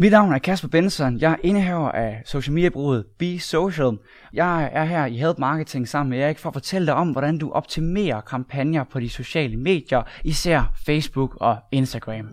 Mit 0.00 0.12
navn 0.12 0.32
er 0.32 0.38
Kasper 0.38 0.68
Benson. 0.68 1.18
Jeg 1.18 1.32
er 1.32 1.36
indehaver 1.42 1.90
af 1.92 2.22
social 2.24 2.54
media 2.54 2.68
bruget 2.68 3.04
Be 3.18 3.38
Social. 3.38 3.98
Jeg 4.32 4.70
er 4.72 4.84
her 4.84 5.06
i 5.06 5.16
Help 5.16 5.38
Marketing 5.38 5.88
sammen 5.88 6.10
med 6.10 6.18
Erik 6.18 6.38
for 6.38 6.48
at 6.48 6.52
fortælle 6.52 6.86
dig 6.86 6.94
om, 6.94 7.10
hvordan 7.10 7.38
du 7.38 7.50
optimerer 7.50 8.20
kampagner 8.20 8.84
på 8.84 9.00
de 9.00 9.10
sociale 9.10 9.56
medier, 9.56 10.02
især 10.24 10.72
Facebook 10.86 11.36
og 11.40 11.56
Instagram. 11.72 12.26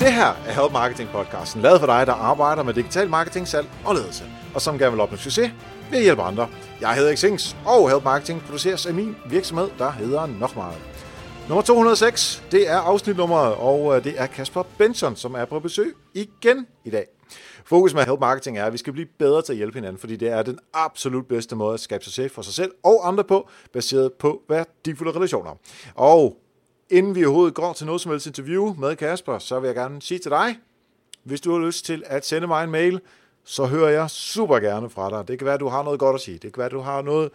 Det 0.00 0.12
her 0.12 0.32
er 0.46 0.62
Help 0.62 0.72
Marketing 0.72 1.08
podcasten, 1.08 1.62
lavet 1.62 1.80
for 1.80 1.86
dig, 1.86 2.06
der 2.06 2.12
arbejder 2.12 2.62
med 2.62 2.74
digital 2.74 3.08
marketing, 3.08 3.48
salg 3.48 3.66
og 3.84 3.94
ledelse, 3.94 4.24
og 4.54 4.62
som 4.62 4.78
gerne 4.78 4.92
vil 4.92 5.00
opnå 5.00 5.16
succes 5.16 5.50
ved 5.90 5.98
at 5.98 6.04
hjælpe 6.04 6.22
andre. 6.22 6.48
Jeg 6.80 6.94
hedder 6.94 7.16
Xings, 7.16 7.56
og 7.66 7.90
Help 7.90 8.04
Marketing 8.04 8.42
produceres 8.42 8.86
af 8.86 8.94
min 8.94 9.16
virksomhed, 9.26 9.68
der 9.78 9.90
hedder 9.90 10.26
nok. 10.26 10.50
Nummer 11.48 11.62
206, 11.62 12.42
det 12.50 12.68
er 12.68 12.78
afsnitnummeret, 12.78 13.54
og 13.54 13.96
øh, 13.96 14.04
det 14.04 14.14
er 14.16 14.26
Kasper 14.26 14.62
Benson, 14.78 15.16
som 15.16 15.34
er 15.34 15.44
på 15.44 15.60
besøg 15.60 15.94
igen 16.14 16.66
i 16.84 16.90
dag. 16.90 17.06
Fokus 17.64 17.94
med 17.94 18.04
Help 18.04 18.20
Marketing 18.20 18.58
er, 18.58 18.64
at 18.64 18.72
vi 18.72 18.78
skal 18.78 18.92
blive 18.92 19.08
bedre 19.18 19.42
til 19.42 19.52
at 19.52 19.56
hjælpe 19.56 19.74
hinanden, 19.74 20.00
fordi 20.00 20.16
det 20.16 20.28
er 20.28 20.42
den 20.42 20.58
absolut 20.74 21.26
bedste 21.26 21.56
måde 21.56 21.74
at 21.74 21.80
skabe 21.80 22.04
succes 22.04 22.32
for 22.32 22.42
sig 22.42 22.54
selv 22.54 22.72
og 22.84 23.08
andre 23.08 23.24
på, 23.24 23.48
baseret 23.72 24.12
på 24.12 24.42
værdifulde 24.48 25.12
relationer. 25.12 25.54
Og 25.94 26.36
Inden 26.90 27.14
vi 27.14 27.24
overhovedet 27.24 27.54
går 27.54 27.72
til 27.72 27.86
noget 27.86 28.00
som 28.00 28.10
helst 28.10 28.26
interview 28.26 28.74
med 28.74 28.96
Kasper, 28.96 29.38
så 29.38 29.60
vil 29.60 29.68
jeg 29.68 29.74
gerne 29.74 30.02
sige 30.02 30.18
til 30.18 30.30
dig, 30.30 30.58
hvis 31.24 31.40
du 31.40 31.52
har 31.52 31.66
lyst 31.66 31.84
til 31.84 32.02
at 32.06 32.26
sende 32.26 32.46
mig 32.46 32.64
en 32.64 32.70
mail, 32.70 33.00
så 33.48 33.66
hører 33.66 33.88
jeg 33.88 34.10
super 34.10 34.58
gerne 34.58 34.90
fra 34.90 35.10
dig. 35.10 35.28
Det 35.28 35.38
kan 35.38 35.44
være, 35.44 35.54
at 35.54 35.60
du 35.60 35.68
har 35.68 35.82
noget 35.82 36.00
godt 36.00 36.14
at 36.14 36.20
sige. 36.20 36.38
Det 36.38 36.52
kan 36.52 36.58
være, 36.58 36.66
at 36.66 36.72
du 36.72 36.80
har 36.80 37.02
noget 37.02 37.30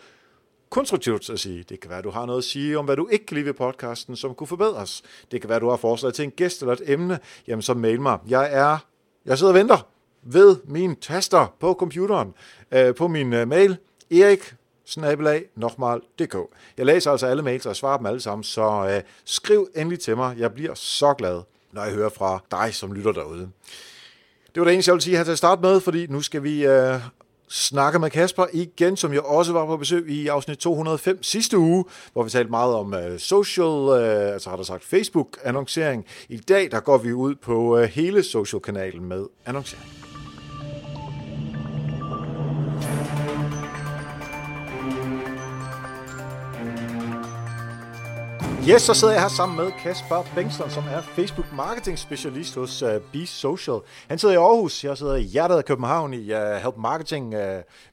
konstruktivt 0.70 1.30
at 1.30 1.39
sige. 1.39 1.64
Det 1.69 1.80
kan 1.80 1.89
være, 1.89 2.00
at 2.00 2.03
du 2.03 2.09
har 2.09 2.25
noget 2.25 2.38
at 2.38 2.44
sige 2.44 2.80
om, 2.80 2.86
hvad 2.86 2.95
du 2.95 3.08
ikke 3.08 3.25
kan 3.25 3.36
lide 3.36 3.45
ved 3.45 3.53
podcasten, 3.53 4.16
som 4.16 4.36
kunne 4.36 4.47
forbedres. 4.47 5.03
Det 5.31 5.41
kan 5.41 5.50
være, 5.50 5.56
at 5.56 5.61
du 5.61 5.69
har 5.69 5.78
forslag 5.78 6.14
til 6.14 6.23
en 6.23 6.31
gæst 6.31 6.61
eller 6.61 6.73
et 6.73 6.81
emne. 6.86 7.19
Jamen, 7.47 7.61
så 7.61 7.73
mail 7.73 8.02
mig. 8.02 8.19
Jeg 8.28 8.50
er, 8.52 8.78
jeg 9.25 9.38
sidder 9.38 9.53
og 9.53 9.59
venter 9.59 9.88
ved 10.23 10.58
min 10.66 10.95
taster 10.95 11.56
på 11.59 11.73
computeren, 11.73 12.34
øh, 12.72 12.95
på 12.95 13.08
min 13.08 13.34
øh, 13.34 13.47
mail. 13.47 13.78
Erik 14.11 14.56
snabelag 14.86 15.45
nokmal.dk. 15.56 16.38
Jeg 16.78 16.86
læser 16.86 17.11
altså 17.11 17.28
alle 17.28 17.44
mails 17.44 17.66
og 17.66 17.75
svarer 17.75 17.97
dem 17.97 18.06
alle 18.06 18.22
sammen, 18.22 18.44
så 18.44 18.89
øh, 18.89 19.02
skriv 19.25 19.69
endelig 19.75 20.00
til 20.00 20.17
mig. 20.17 20.38
Jeg 20.38 20.53
bliver 20.53 20.73
så 20.73 21.14
glad, 21.14 21.41
når 21.72 21.84
jeg 21.84 21.94
hører 21.94 22.09
fra 22.09 22.39
dig, 22.52 22.75
som 22.75 22.94
lytter 22.94 23.11
derude. 23.11 23.50
Det 24.54 24.62
var 24.62 24.66
det 24.66 24.73
eneste, 24.73 24.90
jeg 24.90 24.94
ville 24.94 25.04
sige 25.04 25.18
her 25.18 25.23
til 25.23 25.32
at 25.32 25.38
starte 25.38 25.62
med, 25.62 25.80
fordi 25.80 26.08
nu 26.08 26.22
skal 26.22 26.44
vi 26.44 26.66
øh, 26.66 27.00
snakke 27.50 28.00
med 28.00 28.09
Kasper 28.09 28.46
igen, 28.54 28.98
som 28.98 29.14
jeg 29.14 29.22
også 29.22 29.54
var 29.54 29.66
på 29.66 29.78
besøg 29.78 30.09
i 30.09 30.28
afsnit 30.28 30.58
205 30.58 31.23
sidste 31.23 31.58
uge, 31.58 31.86
hvor 32.14 32.23
vi 32.23 32.30
talte 32.30 32.50
meget 32.52 32.76
om 32.76 32.94
øh, 32.94 33.20
social, 33.20 34.02
øh, 34.02 34.34
altså 34.34 34.50
har 34.50 34.58
der 34.58 34.64
sagt 34.64 34.84
Facebook-annoncering. 34.84 36.06
I 36.30 36.38
dag 36.38 36.72
der 36.72 36.80
går 36.80 36.98
vi 36.98 37.14
ud 37.14 37.36
på 37.36 37.78
øh, 37.78 37.84
hele 37.84 38.24
social-kanalen 38.24 39.06
med 39.06 39.26
annoncering. 39.46 40.03
Yes, 48.69 48.81
så 48.81 48.94
sidder 48.94 49.14
jeg 49.14 49.22
her 49.22 49.30
sammen 49.30 49.58
med 49.58 49.72
Kasper 49.72 50.23
Bengtsson, 50.36 50.69
som 50.69 50.83
er 50.92 51.02
Facebook 51.02 51.45
marketing 51.53 52.00
specialist 52.00 52.56
hos 52.56 52.83
uh, 52.83 52.89
Be 53.14 53.25
Social. 53.25 53.78
Han 54.08 54.19
sidder 54.19 54.33
i 54.33 54.38
Aarhus, 54.38 54.83
jeg 54.83 54.97
sidder 54.97 55.16
i 55.16 55.22
hjertet 55.22 55.56
af 55.56 55.66
København 55.66 56.14
i 56.14 56.33
uh, 56.33 56.39
Help 56.39 56.78
Marketing 56.78 57.36
uh, 57.36 57.41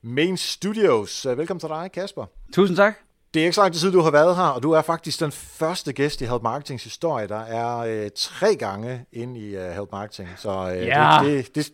Main 0.02 0.36
Studios. 0.36 1.26
Uh, 1.26 1.38
velkommen 1.38 1.60
til 1.60 1.68
dig, 1.68 1.90
Kasper. 1.94 2.24
Tusind 2.54 2.76
tak. 2.76 2.94
Det 3.34 3.40
er 3.40 3.44
ikke 3.44 3.54
så 3.54 3.60
lang 3.60 3.74
tid, 3.74 3.92
du 3.92 4.00
har 4.00 4.10
været 4.10 4.36
her, 4.36 4.42
og 4.42 4.62
du 4.62 4.72
er 4.72 4.82
faktisk 4.82 5.20
den 5.20 5.32
første 5.32 5.92
gæst 5.92 6.20
i 6.20 6.24
Help 6.24 6.42
Marketings 6.42 6.84
historie, 6.84 7.28
der 7.28 7.40
er 7.40 8.02
uh, 8.04 8.08
tre 8.16 8.54
gange 8.54 9.04
ind 9.12 9.36
i 9.36 9.56
uh, 9.56 9.62
Help 9.62 9.88
Marketing. 9.92 10.28
Så 10.36 10.50
uh, 10.50 10.86
ja. 10.86 11.20
det, 11.24 11.46
det, 11.46 11.54
det, 11.54 11.72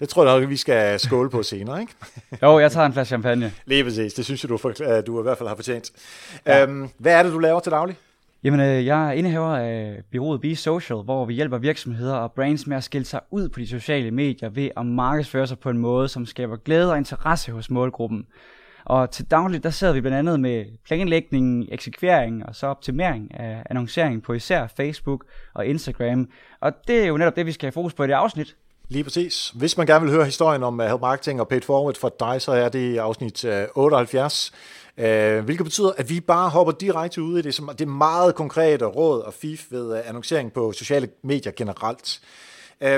det 0.00 0.08
tror 0.08 0.26
jeg 0.26 0.40
nok, 0.40 0.50
vi 0.50 0.56
skal 0.56 1.00
skåle 1.00 1.30
på 1.30 1.42
senere, 1.42 1.80
ikke? 1.80 1.92
jo, 2.42 2.58
jeg 2.58 2.72
tager 2.72 2.86
en 2.86 2.92
flaske 2.92 3.08
champagne. 3.08 3.52
Lige 3.66 3.84
præcis. 3.84 4.14
Det 4.14 4.24
synes 4.24 4.44
jeg, 4.44 4.48
du, 4.48 4.56
for, 4.56 4.72
du 5.06 5.20
i 5.20 5.22
hvert 5.22 5.38
fald 5.38 5.48
har 5.48 5.56
fortjent. 5.56 5.90
Ja. 6.46 6.64
Um, 6.64 6.90
hvad 6.98 7.12
er 7.12 7.22
det, 7.22 7.32
du 7.32 7.38
laver 7.38 7.60
til 7.60 7.72
daglig? 7.72 7.96
Jamen, 8.44 8.60
øh, 8.60 8.86
jeg 8.86 9.08
er 9.08 9.12
indehaver 9.12 9.56
af 9.56 10.02
byrådet 10.12 10.40
Be 10.40 10.56
Social, 10.56 10.98
hvor 10.98 11.24
vi 11.24 11.34
hjælper 11.34 11.58
virksomheder 11.58 12.14
og 12.14 12.32
brands 12.32 12.66
med 12.66 12.76
at 12.76 12.84
skille 12.84 13.04
sig 13.04 13.20
ud 13.30 13.48
på 13.48 13.60
de 13.60 13.66
sociale 13.66 14.10
medier 14.10 14.48
ved 14.48 14.70
at 14.76 14.86
markedsføre 14.86 15.46
sig 15.46 15.58
på 15.58 15.70
en 15.70 15.78
måde, 15.78 16.08
som 16.08 16.26
skaber 16.26 16.56
glæde 16.56 16.90
og 16.90 16.98
interesse 16.98 17.52
hos 17.52 17.70
målgruppen. 17.70 18.26
Og 18.84 19.10
til 19.10 19.24
dagligt, 19.30 19.62
der 19.62 19.70
sidder 19.70 19.92
vi 19.92 20.00
blandt 20.00 20.18
andet 20.18 20.40
med 20.40 20.64
planlægning, 20.86 21.68
eksekvering 21.72 22.46
og 22.46 22.54
så 22.54 22.66
optimering 22.66 23.40
af 23.40 23.62
annoncering 23.70 24.22
på 24.22 24.32
især 24.32 24.66
Facebook 24.76 25.24
og 25.54 25.66
Instagram. 25.66 26.28
Og 26.60 26.72
det 26.88 27.02
er 27.02 27.06
jo 27.06 27.16
netop 27.16 27.36
det, 27.36 27.46
vi 27.46 27.52
skal 27.52 27.66
have 27.66 27.72
fokus 27.72 27.94
på 27.94 28.04
i 28.04 28.06
det 28.06 28.12
afsnit. 28.12 28.56
Lige 28.88 29.04
præcis. 29.04 29.52
Hvis 29.54 29.76
man 29.76 29.86
gerne 29.86 30.04
vil 30.04 30.14
høre 30.14 30.24
historien 30.24 30.62
om 30.62 30.80
øh, 30.80 30.86
Help 30.86 31.00
Marketing 31.00 31.40
og 31.40 31.48
Paid 31.48 31.62
Forward 31.62 31.94
for 31.94 32.14
dig, 32.20 32.42
så 32.42 32.52
er 32.52 32.68
det 32.68 32.98
afsnit 32.98 33.44
øh, 33.44 33.64
78. 33.74 34.52
Øh, 34.98 35.44
hvilket 35.44 35.64
betyder, 35.64 35.92
at 35.96 36.10
vi 36.10 36.20
bare 36.20 36.50
hopper 36.50 36.72
direkte 36.72 37.22
ud 37.22 37.38
i 37.38 37.42
det. 37.42 37.54
Som, 37.54 37.70
det 37.78 37.80
er 37.80 37.86
meget 37.86 38.34
konkrete 38.34 38.84
råd 38.84 39.20
og 39.20 39.34
fif 39.34 39.66
ved 39.70 39.98
øh, 39.98 40.08
annoncering 40.08 40.52
på 40.52 40.72
sociale 40.72 41.08
medier 41.22 41.52
generelt. 41.56 42.20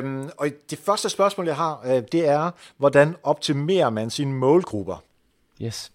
Um, 0.02 0.30
og 0.38 0.48
det 0.70 0.78
første 0.78 1.08
spørgsmål, 1.08 1.46
jeg 1.46 1.56
har, 1.56 1.82
øh, 1.86 2.02
det 2.12 2.28
er, 2.28 2.50
hvordan 2.76 3.16
optimerer 3.22 3.90
man 3.90 4.10
sine 4.10 4.32
målgrupper? 4.32 5.04
Yes. 5.62 5.92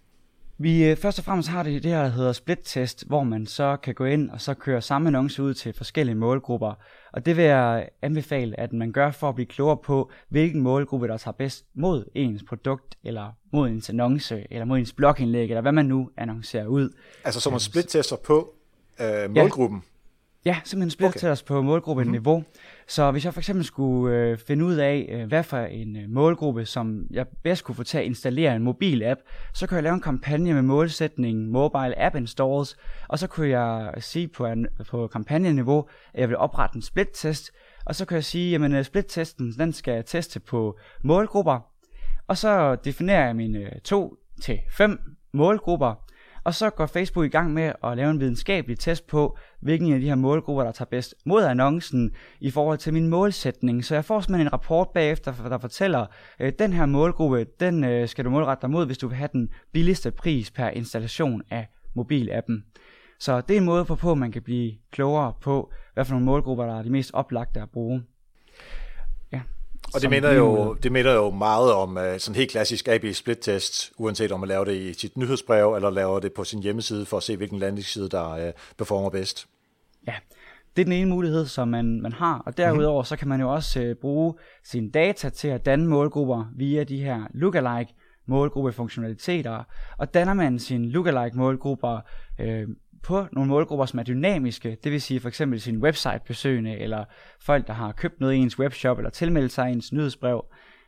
Vi 0.57 0.83
øh, 0.83 0.97
først 0.97 1.19
og 1.19 1.25
fremmest 1.25 1.49
har 1.49 1.63
det 1.63 1.83
det 1.83 1.91
her, 1.91 2.01
der 2.01 2.09
hedder 2.09 2.33
split-test, 2.33 3.07
hvor 3.07 3.23
man 3.23 3.45
så 3.45 3.77
kan 3.83 3.93
gå 3.93 4.05
ind 4.05 4.29
og 4.29 4.41
så 4.41 4.53
køre 4.53 4.81
samme 4.81 5.07
annonce 5.07 5.43
ud 5.43 5.53
til 5.53 5.73
forskellige 5.73 6.15
målgrupper. 6.15 6.73
Og 7.11 7.25
det 7.25 7.37
vil 7.37 7.45
jeg 7.45 7.89
anbefale, 8.01 8.59
at 8.59 8.73
man 8.73 8.91
gør 8.91 9.11
for 9.11 9.29
at 9.29 9.35
blive 9.35 9.45
klogere 9.45 9.77
på, 9.77 10.11
hvilken 10.29 10.61
målgruppe, 10.61 11.07
der 11.07 11.17
tager 11.17 11.33
bedst 11.33 11.65
mod 11.73 12.05
ens 12.15 12.43
produkt, 12.43 12.97
eller 13.03 13.31
mod 13.51 13.69
ens 13.69 13.89
annonce, 13.89 14.47
eller 14.51 14.65
mod 14.65 14.77
ens 14.77 14.93
blogindlæg, 14.93 15.49
eller 15.49 15.61
hvad 15.61 15.71
man 15.71 15.85
nu 15.85 16.09
annoncerer 16.17 16.67
ud. 16.67 16.89
Altså 17.23 17.39
så 17.39 17.49
man 17.49 17.59
split-tester 17.59 18.15
på 18.15 18.53
øh, 19.01 19.31
målgruppen? 19.31 19.83
Ja, 19.85 19.90
ja 20.45 20.59
simpelthen 20.63 20.89
split-tester 20.91 21.31
okay. 21.31 21.47
på 21.47 21.61
målgruppeniveau. 21.61 22.37
Mm-hmm. 22.37 22.85
Så 22.87 23.11
hvis 23.11 23.25
jeg 23.25 23.33
for 23.33 23.39
eksempel 23.41 23.65
skulle 23.65 24.15
øh, 24.15 24.37
finde 24.37 24.65
ud 24.65 24.75
af, 24.75 25.09
øh, 25.11 25.27
hvad 25.27 25.43
for 25.43 25.57
en 25.57 25.95
øh, 25.95 26.09
målgruppe, 26.09 26.65
som 26.65 27.07
jeg 27.11 27.27
bedst 27.43 27.63
kunne 27.63 27.75
få 27.75 27.83
til 27.83 27.97
at 27.97 28.03
installere 28.03 28.55
en 28.55 28.63
mobil 28.63 29.03
app, 29.03 29.19
så 29.53 29.67
kan 29.67 29.75
jeg 29.75 29.83
lave 29.83 29.93
en 29.93 30.01
kampagne 30.01 30.53
med 30.53 30.61
målsætning 30.61 31.49
Mobile 31.49 32.01
App 32.01 32.15
Installs, 32.15 32.77
og 33.07 33.19
så 33.19 33.27
kunne 33.27 33.49
jeg 33.49 33.93
sige 33.97 34.27
på, 34.27 34.45
en, 34.45 34.67
på 34.89 35.07
kampagneniveau, 35.07 35.87
at 36.13 36.19
jeg 36.19 36.29
vil 36.29 36.37
oprette 36.37 36.75
en 36.75 36.81
split-test, 36.81 37.51
og 37.85 37.95
så 37.95 38.05
kan 38.05 38.15
jeg 38.15 38.23
sige, 38.23 38.55
at 38.55 38.71
øh, 38.71 38.83
split-testen 38.83 39.53
den 39.59 39.73
skal 39.73 39.93
jeg 39.93 40.05
teste 40.05 40.39
på 40.39 40.77
målgrupper, 41.03 41.59
og 42.27 42.37
så 42.37 42.75
definerer 42.75 43.25
jeg 43.25 43.35
mine 43.35 43.71
2 43.83 44.17
til 44.41 44.59
5 44.69 44.99
målgrupper, 45.33 46.10
og 46.43 46.53
så 46.53 46.69
går 46.69 46.85
Facebook 46.85 47.25
i 47.25 47.29
gang 47.29 47.53
med 47.53 47.73
at 47.83 47.97
lave 47.97 48.11
en 48.11 48.19
videnskabelig 48.19 48.79
test 48.79 49.07
på, 49.07 49.37
hvilken 49.59 49.93
af 49.93 49.99
de 49.99 50.07
her 50.07 50.15
målgrupper, 50.15 50.63
der 50.63 50.71
tager 50.71 50.89
bedst 50.89 51.15
mod 51.25 51.43
annoncen 51.43 52.11
i 52.39 52.51
forhold 52.51 52.77
til 52.77 52.93
min 52.93 53.07
målsætning. 53.07 53.85
Så 53.85 53.95
jeg 53.95 54.05
får 54.05 54.21
simpelthen 54.21 54.47
en 54.47 54.53
rapport 54.53 54.87
bagefter, 54.93 55.33
der 55.49 55.57
fortæller, 55.57 56.05
at 56.39 56.59
den 56.59 56.73
her 56.73 56.85
målgruppe, 56.85 57.45
den 57.59 57.83
øh, 57.83 58.07
skal 58.07 58.25
du 58.25 58.29
målrette 58.29 58.61
dig 58.61 58.69
mod, 58.69 58.85
hvis 58.85 58.97
du 58.97 59.07
vil 59.07 59.17
have 59.17 59.29
den 59.33 59.49
billigste 59.71 60.11
pris 60.11 60.51
per 60.51 60.67
installation 60.67 61.41
af 61.49 61.67
mobilappen. 61.93 62.63
Så 63.19 63.41
det 63.41 63.53
er 63.53 63.57
en 63.57 63.65
måde 63.65 63.85
på, 63.85 64.11
at 64.11 64.17
man 64.17 64.31
kan 64.31 64.41
blive 64.41 64.73
klogere 64.91 65.33
på, 65.41 65.71
hvad 65.93 66.05
for 66.05 66.13
nogle 66.13 66.25
målgrupper, 66.25 66.65
der 66.65 66.77
er 66.79 66.83
de 66.83 66.89
mest 66.89 67.11
oplagte 67.13 67.61
at 67.61 67.69
bruge. 67.69 68.03
Og 69.95 70.01
det 70.01 70.09
minder, 70.09 70.33
jo, 70.33 70.73
det 70.73 70.91
minder 70.91 71.13
jo 71.13 71.29
meget 71.29 71.73
om 71.73 71.97
uh, 71.97 72.03
sådan 72.17 72.35
helt 72.35 72.51
klassisk 72.51 72.87
AB 72.87 73.05
split 73.13 73.37
test, 73.41 73.91
uanset 73.97 74.31
om 74.31 74.39
man 74.39 74.49
laver 74.49 74.65
det 74.65 74.75
i 74.75 74.93
sit 74.93 75.17
nyhedsbrev, 75.17 75.73
eller 75.75 75.89
laver 75.89 76.19
det 76.19 76.33
på 76.33 76.43
sin 76.43 76.63
hjemmeside, 76.63 77.05
for 77.05 77.17
at 77.17 77.23
se, 77.23 77.37
hvilken 77.37 77.59
landingsside, 77.59 78.09
der 78.09 78.47
uh, 78.47 78.53
performer 78.77 79.09
bedst. 79.09 79.47
Ja, 80.07 80.13
det 80.75 80.81
er 80.81 80.85
den 80.85 80.93
ene 80.93 81.09
mulighed, 81.09 81.45
som 81.45 81.67
man, 81.67 82.01
man 82.01 82.11
har, 82.11 82.43
og 82.45 82.57
derudover 82.57 83.03
så 83.03 83.15
kan 83.15 83.27
man 83.27 83.41
jo 83.41 83.53
også 83.53 83.81
uh, 83.81 83.95
bruge 84.01 84.33
sine 84.63 84.91
data 84.91 85.29
til 85.29 85.47
at 85.47 85.65
danne 85.65 85.87
målgrupper 85.87 86.45
via 86.55 86.83
de 86.83 87.03
her 87.03 87.23
lookalike 87.33 87.93
målgruppefunktionaliteter, 88.27 89.63
og 89.97 90.13
danner 90.13 90.33
man 90.33 90.59
sine 90.59 90.89
lookalike 90.89 91.37
målgrupper 91.37 91.99
øh, 92.39 92.67
på 93.03 93.27
nogle 93.31 93.49
målgrupper, 93.49 93.85
som 93.85 93.99
er 93.99 94.03
dynamiske, 94.03 94.77
det 94.83 94.91
vil 94.91 95.01
sige 95.01 95.19
for 95.19 95.27
eksempel 95.27 95.61
sine 95.61 95.79
website-besøgende, 95.79 96.77
eller 96.77 97.05
folk, 97.39 97.67
der 97.67 97.73
har 97.73 97.91
købt 97.91 98.19
noget 98.19 98.33
i 98.33 98.37
ens 98.37 98.59
webshop, 98.59 98.97
eller 98.97 99.09
tilmeldt 99.09 99.51
sig 99.51 99.71
ens 99.71 99.93
nyhedsbrev, 99.93 100.45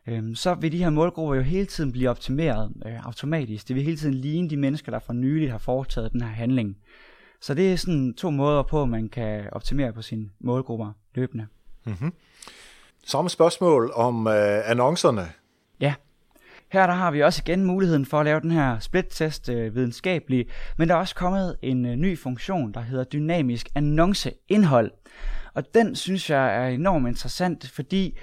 øhm, 0.08 0.36
så 0.36 0.54
vil 0.54 0.72
de 0.72 0.78
her 0.78 0.90
målgrupper 0.90 1.36
jo 1.36 1.42
hele 1.42 1.66
tiden 1.66 1.92
blive 1.92 2.10
optimeret 2.10 2.74
øh, 2.86 3.06
automatisk. 3.06 3.68
Det 3.68 3.76
vil 3.76 3.84
hele 3.84 3.98
tiden 3.98 4.14
ligne 4.14 4.50
de 4.50 4.58
mennesker, 4.58 4.92
der 4.92 5.00
for 5.00 5.14
nyligt 5.14 5.52
har 5.52 5.58
foretaget 5.58 6.12
den 6.12 6.22
her 6.22 6.30
handling. 6.30 6.78
Så 7.42 7.54
det 7.54 7.74
er 7.74 7.76
sådan 7.76 8.14
to 8.14 8.30
måder 8.30 8.64
på, 8.64 8.82
at 8.82 8.90
man 8.90 9.10
kan 9.10 9.50
optimere 9.52 9.94
på 9.94 10.02
sine 10.02 10.30
målgrupper 10.40 10.92
løbende. 11.16 11.48
Mm-hmm. 11.86 12.14
Samme 13.06 13.30
spørgsmål 13.30 13.92
om 13.96 14.28
øh, 14.28 14.70
annoncerne. 14.70 15.22
Ja. 15.80 15.94
Her 16.74 16.88
der 16.88 16.94
har 16.94 17.12
vi 17.12 17.24
også 17.24 17.42
igen 17.46 17.66
muligheden 17.66 18.06
for 18.06 18.20
at 18.20 18.26
lave 18.26 18.40
den 18.40 18.52
her 18.52 18.80
split-test 18.80 19.50
øh, 19.50 19.76
videnskabelig, 19.76 20.46
men 20.78 20.88
der 20.88 20.96
er 20.96 21.00
også 21.00 21.16
kommet 21.16 21.56
en 21.62 21.86
øh, 21.86 21.96
ny 21.96 22.20
funktion, 22.20 22.72
der 22.74 22.82
hedder 22.82 23.04
dynamisk 23.04 23.70
annonceindhold. 23.76 24.92
Og 25.54 25.74
den 25.74 25.96
synes 25.96 26.30
jeg 26.30 26.56
er 26.56 26.68
enormt 26.68 27.08
interessant, 27.08 27.70
fordi 27.70 28.18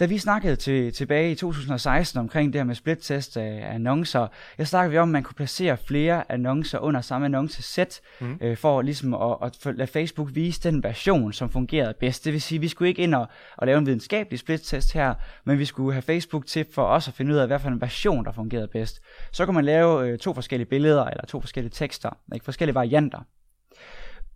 da 0.00 0.06
vi 0.06 0.18
snakkede 0.18 0.56
til, 0.56 0.92
tilbage 0.92 1.30
i 1.30 1.34
2016 1.34 2.20
omkring 2.20 2.52
det 2.52 2.58
her 2.58 2.64
med 2.64 2.74
split-test 2.74 3.36
af 3.36 3.74
annoncer, 3.74 4.26
jeg 4.58 4.66
snakkede 4.66 4.90
vi 4.90 4.98
om, 4.98 5.08
at 5.08 5.12
man 5.12 5.22
kunne 5.22 5.34
placere 5.34 5.76
flere 5.76 6.32
annoncer 6.32 6.78
under 6.78 7.00
samme 7.00 7.24
annoncesæt, 7.24 8.00
mm. 8.20 8.38
øh, 8.40 8.56
for 8.56 8.82
ligesom 8.82 9.14
at, 9.14 9.36
at 9.42 9.76
lade 9.76 9.86
Facebook 9.86 10.28
vise 10.32 10.70
den 10.70 10.82
version, 10.82 11.32
som 11.32 11.50
fungerede 11.50 11.94
bedst. 12.00 12.24
Det 12.24 12.32
vil 12.32 12.42
sige, 12.42 12.56
at 12.56 12.62
vi 12.62 12.68
skulle 12.68 12.88
ikke 12.88 13.02
ind 13.02 13.14
og, 13.14 13.26
og 13.56 13.66
lave 13.66 13.78
en 13.78 13.86
videnskabelig 13.86 14.38
split-test 14.38 14.92
her, 14.92 15.14
men 15.44 15.58
vi 15.58 15.64
skulle 15.64 15.92
have 15.92 16.02
Facebook 16.02 16.46
til 16.46 16.66
for 16.72 16.84
os 16.84 17.08
at 17.08 17.14
finde 17.14 17.32
ud 17.32 17.38
af, 17.38 17.46
hvad 17.46 17.58
for 17.58 17.68
en 17.68 17.80
version, 17.80 18.24
der 18.24 18.32
fungerede 18.32 18.68
bedst. 18.68 19.00
Så 19.32 19.44
kunne 19.44 19.54
man 19.54 19.64
lave 19.64 20.08
øh, 20.08 20.18
to 20.18 20.34
forskellige 20.34 20.68
billeder, 20.68 21.04
eller 21.04 21.26
to 21.26 21.40
forskellige 21.40 21.72
tekster, 21.72 22.10
ikke 22.34 22.44
forskellige 22.44 22.74
varianter. 22.74 23.18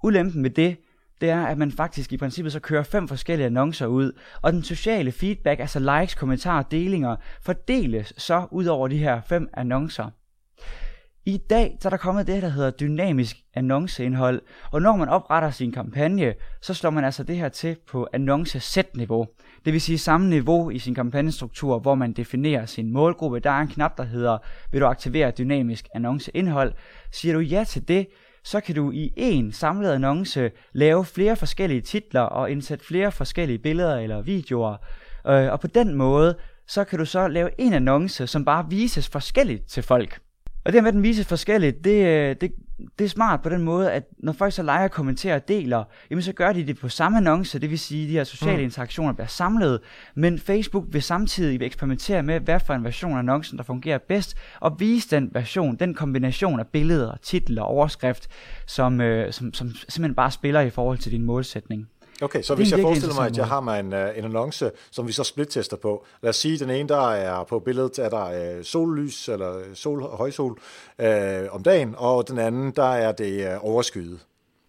Ulempen 0.03 0.43
med 0.43 0.51
det, 0.51 0.77
det 1.21 1.31
er, 1.31 1.47
at 1.47 1.59
man 1.59 1.73
faktisk 1.73 2.13
i 2.13 2.17
princippet 2.17 2.53
så 2.53 2.61
kører 2.61 2.83
fem 2.83 3.09
forskellige 3.09 3.47
annoncer 3.47 3.87
ud, 3.87 4.13
og 4.43 4.53
den 4.53 4.63
sociale 4.63 5.13
feedback, 5.13 5.61
altså 5.61 5.99
likes, 6.01 6.15
kommentarer, 6.15 6.63
delinger, 6.63 7.17
fordeles 7.43 8.13
så 8.17 8.47
ud 8.51 8.67
over 8.67 8.89
de 8.89 8.99
her 8.99 9.21
fem 9.21 9.49
annoncer. 9.55 10.11
I 11.27 11.37
dag 11.37 11.77
så 11.81 11.89
er 11.89 11.91
der 11.91 11.97
kommet 11.97 12.27
det, 12.27 12.43
der 12.43 12.49
hedder 12.49 12.71
dynamisk 12.71 13.37
annonceindhold, 13.55 14.43
og 14.73 14.83
når 14.83 14.97
man 14.97 15.09
opretter 15.09 15.51
sin 15.51 15.73
kampagne, 15.73 16.35
så 16.63 16.75
slår 16.75 16.91
man 16.91 17.05
altså 17.05 17.25
det 17.25 17.37
her 17.37 17.49
til 17.49 17.77
på 17.89 18.09
annoncesæt-niveau. 18.13 19.27
Det 19.65 19.73
vil 19.73 19.81
sige 19.81 19.99
samme 19.99 20.31
niveau 20.31 20.71
i 20.71 20.79
sin 20.79 20.95
kampagnestruktur, 20.95 21.79
hvor 21.79 21.95
man 21.95 22.13
definerer 22.13 22.67
sin 22.67 22.93
målgruppe. 22.93 23.41
Der 23.41 23.51
er 23.51 23.61
en 23.61 23.69
knap, 23.69 23.99
der 23.99 24.05
hedder, 24.05 24.39
vil 24.73 24.81
du 24.81 24.87
aktivere 24.87 25.31
dynamisk 25.31 25.89
annonceindhold? 25.95 26.73
Siger 27.13 27.35
du 27.35 27.41
ja 27.41 27.65
til 27.65 27.89
det, 27.89 28.07
så 28.45 28.61
kan 28.61 28.75
du 28.75 28.91
i 28.91 29.13
en 29.17 29.53
samlet 29.53 29.93
annonce 29.93 30.51
lave 30.73 31.05
flere 31.05 31.37
forskellige 31.37 31.81
titler 31.81 32.21
og 32.21 32.51
indsætte 32.51 32.85
flere 32.85 33.13
forskellige 33.13 33.59
billeder 33.59 33.97
eller 33.97 34.23
videoer. 34.23 34.77
Øh, 35.27 35.53
og 35.53 35.61
på 35.61 35.67
den 35.67 35.95
måde, 35.95 36.37
så 36.69 36.85
kan 36.85 36.99
du 36.99 37.05
så 37.05 37.29
lave 37.29 37.51
en 37.59 37.73
annonce, 37.73 38.27
som 38.27 38.45
bare 38.45 38.67
vises 38.71 39.09
forskelligt 39.09 39.67
til 39.67 39.83
folk. 39.83 40.21
Og 40.65 40.73
det 40.73 40.83
med, 40.83 40.89
at 40.89 40.95
den 40.95 41.03
vises 41.03 41.27
forskelligt, 41.27 41.85
det, 41.85 42.07
øh, 42.07 42.37
det, 42.41 42.53
det 42.99 43.05
er 43.05 43.09
smart 43.09 43.43
på 43.43 43.49
den 43.49 43.63
måde, 43.63 43.93
at 43.93 44.05
når 44.19 44.33
folk 44.33 44.53
så 44.53 44.63
leger, 44.63 44.89
kommenterer 44.89 45.35
og 45.35 45.49
deler, 45.49 45.85
jamen 46.11 46.23
så 46.23 46.33
gør 46.33 46.53
de 46.53 46.67
det 46.67 46.79
på 46.79 46.89
samme 46.89 47.19
annonce, 47.19 47.59
det 47.59 47.71
vil 47.71 47.79
sige, 47.79 48.03
at 48.03 48.09
de 48.09 48.13
her 48.13 48.25
sociale 48.25 48.57
mm. 48.57 48.65
interaktioner 48.65 49.13
bliver 49.13 49.27
samlet, 49.27 49.81
men 50.15 50.39
Facebook 50.39 50.85
vil 50.89 51.03
samtidig 51.03 51.63
eksperimentere 51.63 52.23
med, 52.23 52.41
hvad 52.41 52.61
for 52.61 52.75
en 52.75 52.85
version 52.85 53.13
af 53.13 53.19
annoncen, 53.19 53.59
der 53.59 53.65
fungerer 53.65 53.99
bedst, 53.99 54.37
og 54.61 54.77
vise 54.81 55.17
den 55.17 55.31
version, 55.33 55.77
den 55.77 55.95
kombination 55.95 56.61
af 56.61 56.67
billeder, 56.67 57.17
titel 57.23 57.59
og 57.59 57.67
overskrift, 57.67 58.29
som, 58.67 59.01
øh, 59.01 59.33
som, 59.33 59.55
som 59.55 59.71
simpelthen 59.89 60.15
bare 60.15 60.31
spiller 60.31 60.61
i 60.61 60.71
forhold 60.71 60.99
til 60.99 61.13
din 61.13 61.23
målsætning. 61.23 61.89
Okay, 62.21 62.43
så 62.43 62.55
hvis 62.55 62.71
jeg 62.71 62.81
forestiller 62.81 63.15
mig, 63.15 63.27
at 63.27 63.37
jeg 63.37 63.47
har 63.47 63.61
mig 63.61 63.81
en, 63.81 63.93
uh, 63.93 64.19
en 64.19 64.25
annonce, 64.25 64.71
som 64.91 65.07
vi 65.07 65.13
så 65.13 65.25
splittester 65.25 65.77
på. 65.77 66.07
Lad 66.23 66.31
os 66.31 66.37
sige, 66.37 66.55
at 66.55 66.61
den 66.61 66.71
ene, 66.71 66.89
der 66.89 67.11
er 67.11 67.45
på 67.45 67.59
billedet, 67.59 67.99
er 67.99 68.09
der 68.09 68.57
uh, 68.59 68.65
sollys, 68.65 69.29
eller 69.29 69.63
sol, 69.75 70.03
højsol 70.03 70.59
uh, 70.99 71.07
om 71.55 71.63
dagen, 71.63 71.95
og 71.99 72.29
den 72.29 72.39
anden, 72.39 72.71
der 72.71 72.93
er 72.93 73.13
det 73.13 73.57
uh, 73.57 73.65
overskyet. 73.65 74.21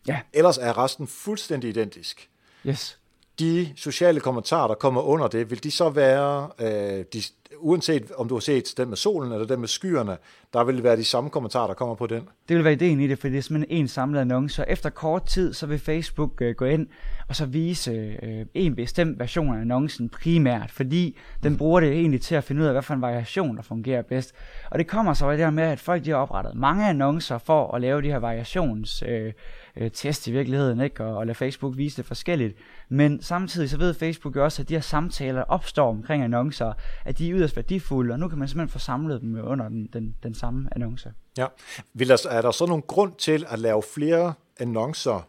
Ja. 0.07 0.19
Ellers 0.33 0.57
er 0.57 0.77
resten 0.77 1.07
fuldstændig 1.07 1.69
identisk. 1.69 2.29
Yes. 2.67 2.97
De 3.41 3.69
sociale 3.75 4.19
kommentarer, 4.19 4.67
der 4.67 4.75
kommer 4.75 5.01
under 5.01 5.27
det, 5.27 5.49
vil 5.49 5.63
de 5.63 5.71
så 5.71 5.89
være 5.89 6.49
øh, 6.59 7.05
de, 7.13 7.21
uanset 7.57 8.11
om 8.17 8.27
du 8.27 8.35
har 8.35 8.39
set 8.39 8.73
den 8.77 8.89
med 8.89 8.97
solen 8.97 9.31
eller 9.31 9.47
den 9.47 9.59
med 9.59 9.67
skyerne, 9.67 10.17
der 10.53 10.63
vil 10.63 10.83
være 10.83 10.97
de 10.97 11.05
samme 11.05 11.29
kommentarer, 11.29 11.67
der 11.67 11.73
kommer 11.73 11.95
på 11.95 12.07
den. 12.07 12.21
Det 12.49 12.55
vil 12.55 12.63
være 12.63 12.73
ideen 12.73 12.99
i 12.99 13.07
det, 13.07 13.19
for 13.19 13.27
det 13.27 13.37
er 13.37 13.41
simpelthen 13.41 13.77
en 13.77 13.87
samlet 13.87 14.19
annonce. 14.19 14.65
Efter 14.67 14.89
kort 14.89 15.25
tid, 15.25 15.53
så 15.53 15.67
vil 15.67 15.79
Facebook 15.79 16.41
øh, 16.41 16.55
gå 16.55 16.65
ind 16.65 16.87
og 17.27 17.35
så 17.35 17.45
vise 17.45 17.91
øh, 18.23 18.45
en 18.53 18.75
bestemt 18.75 19.19
version 19.19 19.55
af 19.55 19.61
annoncen 19.61 20.09
primært, 20.09 20.71
fordi 20.71 21.17
den 21.43 21.57
bruger 21.57 21.79
det 21.79 21.91
egentlig 21.91 22.21
til 22.21 22.35
at 22.35 22.43
finde 22.43 22.61
ud 22.61 22.67
af, 22.67 22.73
hvad 22.73 22.81
for 22.81 22.93
en 22.93 23.01
variation, 23.01 23.57
der 23.57 23.63
fungerer 23.63 24.01
bedst. 24.01 24.33
Og 24.71 24.79
det 24.79 24.87
kommer 24.87 25.13
så 25.13 25.29
af 25.29 25.37
det 25.37 25.45
her 25.45 25.51
med, 25.51 25.63
at 25.63 25.79
folk 25.79 26.05
de 26.05 26.09
har 26.09 26.17
oprettet 26.17 26.55
mange 26.55 26.89
annoncer 26.89 27.37
for 27.37 27.75
at 27.75 27.81
lave 27.81 28.01
de 28.01 28.07
her 28.07 28.19
variations... 28.19 29.03
Øh, 29.07 29.33
øh, 29.77 29.91
test 29.91 30.27
i 30.27 30.31
virkeligheden, 30.31 30.81
ikke? 30.81 31.03
Og, 31.03 31.17
og 31.17 31.27
lade 31.27 31.35
Facebook 31.35 31.77
vise 31.77 31.97
det 31.97 32.05
forskelligt. 32.05 32.57
Men 32.89 33.21
samtidig 33.21 33.69
så 33.69 33.77
ved 33.77 33.93
Facebook 33.93 34.35
jo 34.35 34.43
også, 34.43 34.61
at 34.61 34.69
de 34.69 34.73
her 34.73 34.81
samtaler, 34.81 35.33
der 35.33 35.43
opstår 35.43 35.89
omkring 35.89 36.23
annoncer, 36.23 36.73
at 37.05 37.17
de 37.17 37.29
er 37.29 37.35
yderst 37.35 37.55
værdifulde, 37.55 38.13
og 38.13 38.19
nu 38.19 38.27
kan 38.27 38.37
man 38.37 38.47
simpelthen 38.47 38.71
få 38.71 38.79
samlet 38.79 39.21
dem 39.21 39.39
under 39.43 39.69
den, 39.69 39.89
den, 39.93 40.15
den 40.23 40.33
samme 40.33 40.69
annonce. 40.71 41.13
Ja. 41.37 41.45
Vil 41.93 42.09
der, 42.09 42.27
er 42.29 42.41
der 42.41 42.51
så 42.51 42.65
nogen 42.65 42.83
grund 42.87 43.13
til 43.15 43.45
at 43.49 43.59
lave 43.59 43.83
flere 43.95 44.33
annoncer 44.59 45.27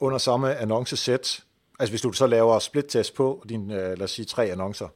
under 0.00 0.18
samme 0.18 0.56
annoncesæt? 0.56 1.44
Altså 1.80 1.92
hvis 1.92 2.00
du 2.00 2.12
så 2.12 2.26
laver 2.26 2.58
split-test 2.58 3.14
på 3.14 3.44
dine, 3.48 3.74
øh, 3.74 3.80
lad 3.80 4.02
os 4.02 4.10
sige, 4.10 4.26
tre 4.26 4.46
annoncer. 4.46 4.88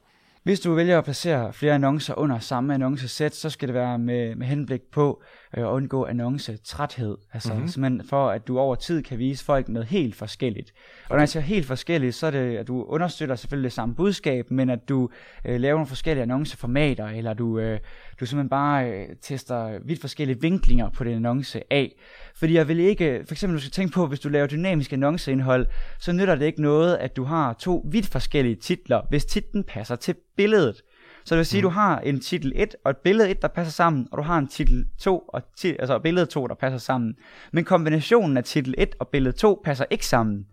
Hvis 0.43 0.59
du 0.59 0.73
vælger 0.73 0.97
at 0.97 1.03
placere 1.03 1.53
flere 1.53 1.73
annoncer 1.73 2.13
under 2.15 2.39
samme 2.39 2.73
annoncesæt, 2.73 3.35
så 3.35 3.49
skal 3.49 3.67
det 3.67 3.73
være 3.73 3.99
med, 3.99 4.35
med 4.35 4.47
henblik 4.47 4.81
på 4.81 5.21
øh, 5.57 5.73
undgå 5.73 6.05
annoncetræthed. 6.05 7.17
Altså 7.33 7.53
mm-hmm. 7.53 7.67
simpelthen 7.67 8.07
for, 8.09 8.29
at 8.29 8.47
du 8.47 8.59
over 8.59 8.75
tid 8.75 9.03
kan 9.03 9.19
vise 9.19 9.45
folk 9.45 9.69
noget 9.69 9.87
helt 9.87 10.15
forskelligt. 10.15 10.73
Og 11.09 11.15
når 11.15 11.19
jeg 11.19 11.29
siger 11.29 11.43
helt 11.43 11.65
forskelligt, 11.65 12.15
så 12.15 12.27
er 12.27 12.31
det, 12.31 12.57
at 12.57 12.67
du 12.67 12.83
understøtter 12.83 13.35
selvfølgelig 13.35 13.67
det 13.67 13.73
samme 13.73 13.95
budskab, 13.95 14.51
men 14.51 14.69
at 14.69 14.89
du 14.89 15.09
øh, 15.45 15.59
laver 15.59 15.75
nogle 15.75 15.87
forskellige 15.87 16.21
annonceformater, 16.21 17.07
eller 17.07 17.33
du, 17.33 17.59
øh, 17.59 17.79
du 18.19 18.25
simpelthen 18.25 18.49
bare 18.49 18.91
øh, 18.91 19.07
tester 19.21 19.79
vidt 19.85 20.01
forskellige 20.01 20.41
vinklinger 20.41 20.89
på 20.89 21.03
den 21.03 21.13
annonce 21.13 21.73
af. 21.73 21.95
Fordi 22.35 22.53
jeg 22.53 22.67
vil 22.67 22.79
ikke, 22.79 23.23
for 23.27 23.33
eksempel 23.33 23.57
du 23.57 23.61
skal 23.61 23.71
tænke 23.71 23.93
på, 23.93 24.07
hvis 24.07 24.19
du 24.19 24.29
laver 24.29 24.47
dynamisk 24.47 24.93
annonceindhold, 24.93 25.67
så 25.99 26.11
nytter 26.11 26.35
det 26.35 26.45
ikke 26.45 26.61
noget, 26.61 26.95
at 26.95 27.15
du 27.15 27.23
har 27.23 27.53
to 27.53 27.85
vidt 27.91 28.07
forskellige 28.07 28.55
titler, 28.55 29.01
hvis 29.09 29.25
titlen 29.25 29.63
passer 29.63 29.95
til 29.95 30.15
billedet. 30.37 30.81
Så 31.27 31.35
det 31.35 31.37
vil 31.37 31.45
sige, 31.45 31.61
mm. 31.61 31.63
du 31.63 31.69
har 31.69 31.99
en 31.99 32.19
titel 32.19 32.51
1 32.55 32.75
og 32.83 32.91
et 32.91 32.97
billede 32.97 33.29
1, 33.29 33.41
der 33.41 33.47
passer 33.47 33.71
sammen, 33.73 34.07
og 34.11 34.17
du 34.17 34.23
har 34.23 34.37
en 34.37 34.47
titel 34.47 34.85
2 34.99 35.19
og 35.19 35.41
ti- 35.57 35.75
altså 35.79 35.99
billede 35.99 36.25
2, 36.25 36.47
der 36.47 36.55
passer 36.55 36.77
sammen. 36.77 37.15
Men 37.51 37.63
kombinationen 37.63 38.37
af 38.37 38.43
titel 38.43 38.73
1 38.77 38.95
og 38.99 39.07
billede 39.07 39.35
2 39.37 39.61
passer 39.65 39.85
ikke 39.89 40.05
sammen 40.05 40.45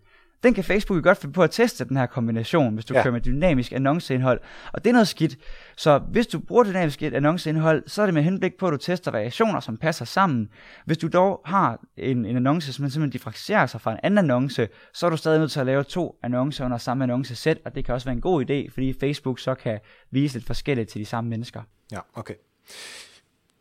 den 0.44 0.54
kan 0.54 0.64
Facebook 0.64 0.96
jo 0.96 1.02
godt 1.02 1.18
finde 1.18 1.32
på 1.32 1.42
at 1.42 1.50
teste, 1.50 1.84
den 1.84 1.96
her 1.96 2.06
kombination, 2.06 2.74
hvis 2.74 2.84
du 2.84 2.94
ja. 2.94 3.02
kører 3.02 3.12
med 3.12 3.20
dynamisk 3.20 3.72
annonceindhold. 3.72 4.40
Og 4.72 4.84
det 4.84 4.90
er 4.90 4.92
noget 4.92 5.08
skidt. 5.08 5.36
Så 5.76 5.98
hvis 5.98 6.26
du 6.26 6.38
bruger 6.38 6.64
dynamisk 6.64 7.02
annonceindhold, 7.02 7.82
så 7.86 8.02
er 8.02 8.06
det 8.06 8.14
med 8.14 8.22
henblik 8.22 8.54
på, 8.58 8.66
at 8.66 8.72
du 8.72 8.76
tester 8.76 9.10
variationer, 9.10 9.60
som 9.60 9.76
passer 9.76 10.04
sammen. 10.04 10.48
Hvis 10.86 10.98
du 10.98 11.08
dog 11.08 11.40
har 11.44 11.80
en, 11.96 12.24
en 12.24 12.36
annonce, 12.36 12.72
som 12.72 12.90
simpelthen 12.90 13.10
differentierer 13.10 13.66
sig 13.66 13.80
fra 13.80 13.92
en 13.92 13.98
anden 14.02 14.18
annonce, 14.18 14.68
så 14.94 15.06
er 15.06 15.10
du 15.10 15.16
stadig 15.16 15.38
nødt 15.38 15.52
til 15.52 15.60
at 15.60 15.66
lave 15.66 15.84
to 15.84 16.18
annoncer 16.22 16.64
under 16.64 16.78
samme 16.78 17.04
annoncesæt, 17.04 17.58
og 17.64 17.74
det 17.74 17.84
kan 17.84 17.94
også 17.94 18.04
være 18.04 18.14
en 18.14 18.20
god 18.20 18.50
idé, 18.50 18.74
fordi 18.74 18.94
Facebook 19.00 19.38
så 19.38 19.54
kan 19.54 19.78
vise 20.10 20.34
lidt 20.34 20.46
forskelligt 20.46 20.90
til 20.90 21.00
de 21.00 21.06
samme 21.06 21.30
mennesker. 21.30 21.62
Ja, 21.92 21.98
okay. 22.14 22.34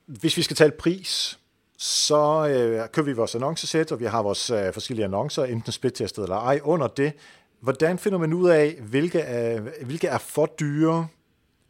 Hvis 0.08 0.38
vi 0.38 0.42
skal 0.42 0.56
tale 0.56 0.72
pris, 0.80 1.40
så 1.84 2.48
øh, 2.48 2.90
kører 2.90 3.06
vi 3.06 3.14
vores 3.14 3.36
annoncesæt, 3.36 3.92
og 3.92 4.00
vi 4.00 4.06
har 4.06 4.22
vores 4.22 4.50
øh, 4.50 4.74
forskellige 4.74 5.06
annoncer, 5.06 5.44
enten 5.44 5.72
splittestet 5.72 6.24
eller 6.24 6.36
ej, 6.36 6.60
under 6.64 6.88
det. 6.88 7.14
Hvordan 7.60 7.98
finder 7.98 8.18
man 8.18 8.34
ud 8.34 8.50
af, 8.50 8.78
hvilke 8.82 9.20
øh, 9.20 9.86
hvilke 9.86 10.08
er 10.08 10.18
for 10.18 10.46
dyre 10.46 11.08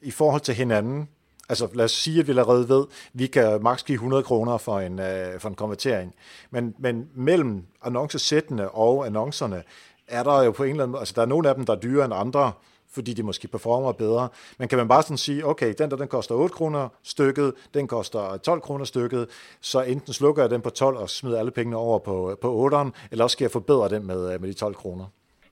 i 0.01 0.11
forhold 0.11 0.41
til 0.41 0.53
hinanden? 0.53 1.09
Altså 1.49 1.69
lad 1.73 1.85
os 1.85 1.91
sige, 1.91 2.19
at 2.19 2.27
vi 2.27 2.31
allerede 2.31 2.69
ved, 2.69 2.85
at 2.89 3.09
vi 3.13 3.27
kan 3.27 3.63
maks 3.63 3.83
give 3.83 3.93
100 3.93 4.23
kroner 4.23 4.57
for 4.57 4.79
en, 4.79 4.99
øh, 4.99 5.39
for 5.39 5.49
en 5.49 5.55
konvertering. 5.55 6.15
Men, 6.51 6.75
men 6.79 7.09
mellem 7.15 7.63
annoncesættene 7.81 8.69
og 8.69 9.05
annoncerne, 9.05 9.63
er 10.07 10.23
der 10.23 10.43
jo 10.43 10.51
på 10.51 10.63
en 10.63 10.69
eller 10.69 10.83
anden 10.83 10.91
måde, 10.91 11.01
altså 11.01 11.13
der 11.15 11.21
er 11.21 11.25
nogle 11.25 11.49
af 11.49 11.55
dem, 11.55 11.65
der 11.65 11.73
er 11.73 11.79
dyrere 11.79 12.05
end 12.05 12.13
andre, 12.13 12.51
fordi 12.93 13.13
de 13.13 13.23
måske 13.23 13.47
performer 13.47 13.91
bedre. 13.91 14.29
Men 14.57 14.67
kan 14.67 14.77
man 14.77 14.87
bare 14.87 15.03
sådan 15.03 15.17
sige, 15.17 15.45
okay, 15.45 15.73
den 15.77 15.91
der 15.91 15.97
den 15.97 16.07
koster 16.07 16.35
8 16.35 16.53
kroner 16.53 16.89
stykket, 17.03 17.53
den 17.73 17.87
koster 17.87 18.37
12 18.37 18.61
kroner 18.61 18.85
stykket, 18.85 19.27
så 19.61 19.81
enten 19.81 20.13
slukker 20.13 20.43
jeg 20.43 20.49
den 20.49 20.61
på 20.61 20.69
12 20.69 20.97
og 20.97 21.09
smider 21.09 21.39
alle 21.39 21.51
pengene 21.51 21.77
over 21.77 21.99
på, 21.99 22.37
på 22.41 22.69
8'eren, 22.69 22.91
eller 23.11 23.23
også 23.23 23.33
skal 23.33 23.45
jeg 23.45 23.51
forbedre 23.51 23.89
den 23.89 24.07
med, 24.07 24.39
med 24.39 24.49
de 24.49 24.53
12 24.53 24.75
kroner. 24.75 25.05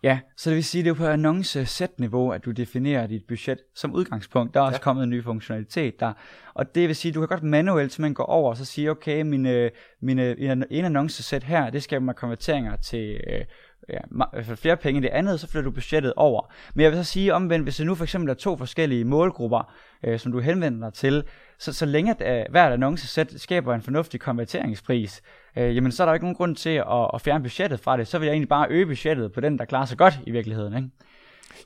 Ja, 0.03 0.19
så 0.37 0.49
det 0.49 0.55
vil 0.55 0.63
sige, 0.63 0.79
at 0.79 0.85
det 0.85 0.91
er 0.91 0.95
på 0.95 1.05
annonce-sæt-niveau, 1.05 2.31
at 2.31 2.45
du 2.45 2.51
definerer 2.51 3.07
dit 3.07 3.25
budget 3.27 3.59
som 3.75 3.93
udgangspunkt. 3.93 4.53
Der 4.53 4.59
er 4.59 4.63
også 4.63 4.75
ja. 4.75 4.83
kommet 4.83 5.03
en 5.03 5.09
ny 5.09 5.23
funktionalitet 5.23 5.99
der. 5.99 6.13
Og 6.53 6.75
det 6.75 6.87
vil 6.87 6.95
sige, 6.95 7.09
at 7.09 7.15
du 7.15 7.19
kan 7.19 7.27
godt 7.27 7.43
manuelt 7.43 7.91
simpelthen 7.91 8.13
gå 8.13 8.23
over 8.23 8.49
og 8.49 8.57
så 8.57 8.65
sige, 8.65 8.91
okay, 8.91 9.21
mine, 9.21 9.69
mine, 10.01 10.39
en 10.71 10.85
annonce-sæt 10.85 11.43
her, 11.43 11.69
det 11.69 11.83
skaber 11.83 12.05
mig 12.05 12.15
konverteringer 12.15 12.75
til 12.75 13.21
øh, 13.27 13.45
ja, 13.89 13.99
flere 14.55 14.77
penge 14.77 14.99
i 14.99 15.01
det 15.01 15.09
andet, 15.09 15.39
så 15.39 15.47
flytter 15.47 15.69
du 15.69 15.73
budgettet 15.73 16.13
over. 16.15 16.51
Men 16.73 16.83
jeg 16.83 16.91
vil 16.91 17.05
så 17.05 17.11
sige 17.11 17.33
omvendt, 17.33 17.65
hvis 17.65 17.77
det 17.77 17.85
nu 17.85 17.95
for 17.95 18.03
eksempel 18.03 18.29
er 18.29 18.33
to 18.33 18.57
forskellige 18.57 19.05
målgrupper, 19.05 19.73
øh, 20.03 20.19
som 20.19 20.31
du 20.31 20.39
henvender 20.39 20.89
dig 20.89 20.93
til, 20.93 21.23
så, 21.59 21.73
så 21.73 21.85
længe 21.85 22.15
at 22.19 22.47
uh, 22.47 22.51
hvert 22.51 22.73
annoncesæt 22.73 23.33
skaber 23.37 23.75
en 23.75 23.81
fornuftig 23.81 24.19
konverteringspris, 24.19 25.21
øh, 25.57 25.75
jamen 25.75 25.91
så 25.91 26.03
er 26.03 26.05
der 26.05 26.11
jo 26.11 26.13
ikke 26.13 26.25
nogen 26.25 26.35
grund 26.35 26.55
til 26.55 26.69
at, 26.69 27.09
at 27.13 27.21
fjerne 27.21 27.43
budgettet 27.43 27.79
fra 27.79 27.97
det. 27.97 28.07
Så 28.07 28.19
vil 28.19 28.25
jeg 28.25 28.33
egentlig 28.33 28.49
bare 28.49 28.67
øge 28.69 28.85
budgettet 28.85 29.31
på 29.31 29.41
den, 29.41 29.59
der 29.59 29.65
klarer 29.65 29.85
sig 29.85 29.97
godt 29.97 30.19
i 30.25 30.31
virkeligheden. 30.31 30.77
Ikke? 30.77 30.89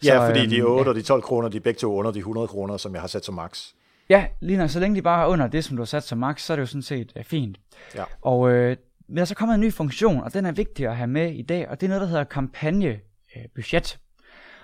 Ja, 0.04 0.20
så, 0.20 0.26
fordi 0.26 0.46
de 0.46 0.62
8 0.62 0.82
øhm, 0.82 0.90
og 0.90 0.96
de 0.96 1.02
12 1.02 1.22
kroner, 1.22 1.50
de 1.50 1.58
er 1.58 1.62
begge 1.62 1.78
to 1.78 1.94
under 1.94 2.12
de 2.12 2.20
100 2.20 2.48
kroner, 2.48 2.78
som 2.78 2.94
jeg 2.94 3.02
har 3.02 3.08
sat 3.08 3.26
som 3.26 3.36
max. 3.36 3.68
Ja, 4.10 4.26
lige 4.42 4.58
nok. 4.58 4.70
Så 4.70 4.80
længe 4.80 4.96
de 4.96 5.02
bare 5.02 5.24
er 5.24 5.28
under 5.28 5.48
det, 5.48 5.64
som 5.64 5.78
du 5.78 5.82
har 5.82 5.86
sat 5.86 6.04
som 6.04 6.18
max, 6.18 6.42
så 6.42 6.54
er 6.54 6.56
det 6.56 6.62
jo 6.62 6.68
sådan 6.68 6.82
set 6.82 7.12
uh, 7.16 7.24
fint. 7.24 7.58
Ja. 7.96 8.04
Og 8.22 8.52
øh, 8.52 8.78
der 9.08 9.22
er 9.22 9.26
så 9.26 9.36
kommet 9.36 9.56
en 9.56 9.62
ny 9.62 9.74
funktion, 9.74 10.24
og 10.24 10.34
den 10.34 10.46
er 10.46 10.52
vigtig 10.52 10.88
at 10.88 10.98
have 10.98 11.08
med 11.08 11.32
i 11.34 11.42
dag, 11.42 11.70
og 11.70 11.82
det 11.82 11.88
er 11.88 11.90
noget, 11.90 12.02
der 12.02 12.08
hedder 12.08 12.24
kampagnebudget. 12.24 14.00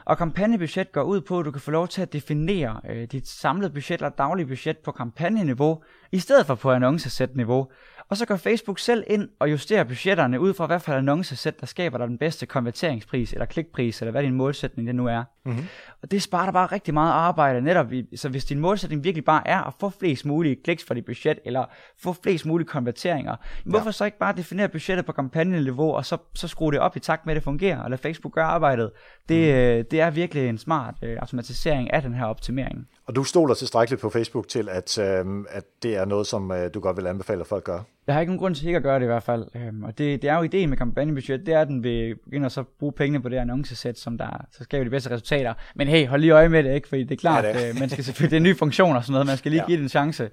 Og 0.05 0.17
kampagnebudget 0.17 0.91
går 0.91 1.03
ud 1.03 1.21
på, 1.21 1.39
at 1.39 1.45
du 1.45 1.51
kan 1.51 1.61
få 1.61 1.71
lov 1.71 1.87
til 1.87 2.01
at 2.01 2.13
definere 2.13 2.81
øh, 2.89 3.07
dit 3.11 3.27
samlede 3.27 3.73
budget 3.73 3.99
eller 4.01 4.09
daglige 4.09 4.45
budget 4.45 4.77
på 4.77 4.91
kampagneniveau, 4.91 5.83
i 6.11 6.19
stedet 6.19 6.45
for 6.45 6.55
på 6.55 6.71
annoncesæt-niveau. 6.71 7.71
Og 8.11 8.17
så 8.17 8.25
går 8.25 8.35
Facebook 8.35 8.79
selv 8.79 9.03
ind 9.07 9.29
og 9.39 9.51
justerer 9.51 9.83
budgetterne 9.83 10.39
ud 10.39 10.53
fra, 10.53 10.65
hvad 10.65 10.79
for 10.79 10.93
annoncesæt, 10.93 11.59
der 11.59 11.65
skaber 11.65 11.97
dig 11.97 12.07
den 12.07 12.17
bedste 12.17 12.45
konverteringspris, 12.45 13.33
eller 13.33 13.45
klikpris, 13.45 14.01
eller 14.01 14.11
hvad 14.11 14.23
din 14.23 14.33
målsætning 14.33 14.87
det 14.87 14.95
nu 14.95 15.07
er. 15.07 15.23
Mm-hmm. 15.45 15.65
Og 16.03 16.11
det 16.11 16.21
sparer 16.21 16.45
dig 16.45 16.53
bare 16.53 16.65
rigtig 16.65 16.93
meget 16.93 17.11
arbejde, 17.11 17.61
netop 17.61 17.93
i, 17.93 18.05
så 18.15 18.29
hvis 18.29 18.45
din 18.45 18.59
målsætning 18.59 19.03
virkelig 19.03 19.25
bare 19.25 19.47
er 19.47 19.61
at 19.61 19.73
få 19.79 19.89
flest 19.89 20.25
mulige 20.25 20.55
kliks 20.63 20.83
for 20.83 20.93
dit 20.93 21.05
budget, 21.05 21.39
eller 21.45 21.65
få 22.03 22.13
flest 22.23 22.45
mulige 22.45 22.67
konverteringer, 22.67 23.31
ja. 23.31 23.69
hvorfor 23.69 23.91
så 23.91 24.05
ikke 24.05 24.17
bare 24.17 24.33
definere 24.37 24.69
budgettet 24.69 25.05
på 25.05 25.11
kampagneniveau, 25.11 25.91
og 25.91 26.05
så, 26.05 26.17
så 26.33 26.47
skrue 26.47 26.71
det 26.71 26.79
op 26.79 26.95
i 26.95 26.99
takt 26.99 27.25
med, 27.25 27.33
at 27.33 27.35
det 27.35 27.43
fungerer, 27.43 27.83
og 27.83 27.89
lade 27.89 28.01
Facebook 28.01 28.33
gøre 28.33 28.45
arbejdet. 28.45 28.91
Det, 29.29 29.77
mm. 29.79 29.85
det 29.91 30.01
er 30.01 30.09
virkelig 30.09 30.49
en 30.49 30.57
smart 30.57 30.95
øh, 31.01 31.17
automatisering 31.21 31.93
af 31.93 32.01
den 32.01 32.13
her 32.13 32.25
optimering. 32.25 32.87
Og 33.05 33.15
du 33.15 33.23
stoler 33.23 33.53
tilstrækkeligt 33.53 34.01
på 34.01 34.09
Facebook 34.09 34.47
til, 34.47 34.69
at, 34.69 34.97
øh, 34.97 35.25
at 35.49 35.63
det 35.83 35.95
er 35.95 36.05
noget, 36.05 36.27
som 36.27 36.51
øh, 36.51 36.73
du 36.73 36.79
godt 36.79 36.97
vil 36.97 37.07
anbefale, 37.07 37.41
at 37.41 37.47
folk 37.47 37.63
gør? 37.63 37.79
Jeg 38.07 38.15
har 38.15 38.21
ikke 38.21 38.29
nogen 38.29 38.39
grund 38.39 38.55
til 38.55 38.67
ikke 38.67 38.77
at 38.77 38.83
gøre 38.83 38.95
det 38.95 39.03
i 39.03 39.07
hvert 39.07 39.23
fald. 39.23 39.47
Øhm, 39.55 39.83
og 39.83 39.97
det, 39.97 40.21
det 40.21 40.29
er 40.29 40.35
jo 40.35 40.41
ideen 40.41 40.69
med 40.69 40.77
kampagnebudget, 40.77 41.45
det 41.45 41.53
er, 41.53 41.61
at 41.61 41.67
den 41.67 41.83
vil 41.83 42.15
begynde 42.15 42.45
at 42.45 42.51
så 42.51 42.63
bruge 42.63 42.93
pengene 42.93 43.21
på 43.21 43.29
det 43.29 43.37
annoncesæt, 43.37 43.99
som 43.99 44.17
der 44.17 44.45
så 44.51 44.63
skaber 44.63 44.83
de 44.83 44.89
bedste 44.89 45.11
resultater. 45.11 45.53
Men 45.75 45.87
hey, 45.87 46.07
hold 46.07 46.21
lige 46.21 46.33
øje 46.33 46.49
med 46.49 46.63
det, 46.63 46.75
ikke? 46.75 46.87
Fordi 46.87 47.03
det 47.03 47.11
er 47.11 47.19
klart, 47.19 47.45
ja, 47.45 47.53
det. 47.53 47.69
Øh, 47.69 47.79
man 47.79 47.89
skal 47.89 48.03
selvfølgelig, 48.03 48.31
det 48.31 48.35
er 48.35 48.39
en 48.39 48.55
ny 48.55 48.57
funktion 48.57 48.95
og 48.95 49.03
sådan 49.03 49.11
noget, 49.11 49.27
man 49.27 49.37
skal 49.37 49.51
lige 49.51 49.61
ja. 49.61 49.67
give 49.67 49.77
det 49.77 49.83
en 49.83 49.89
chance. 49.89 50.29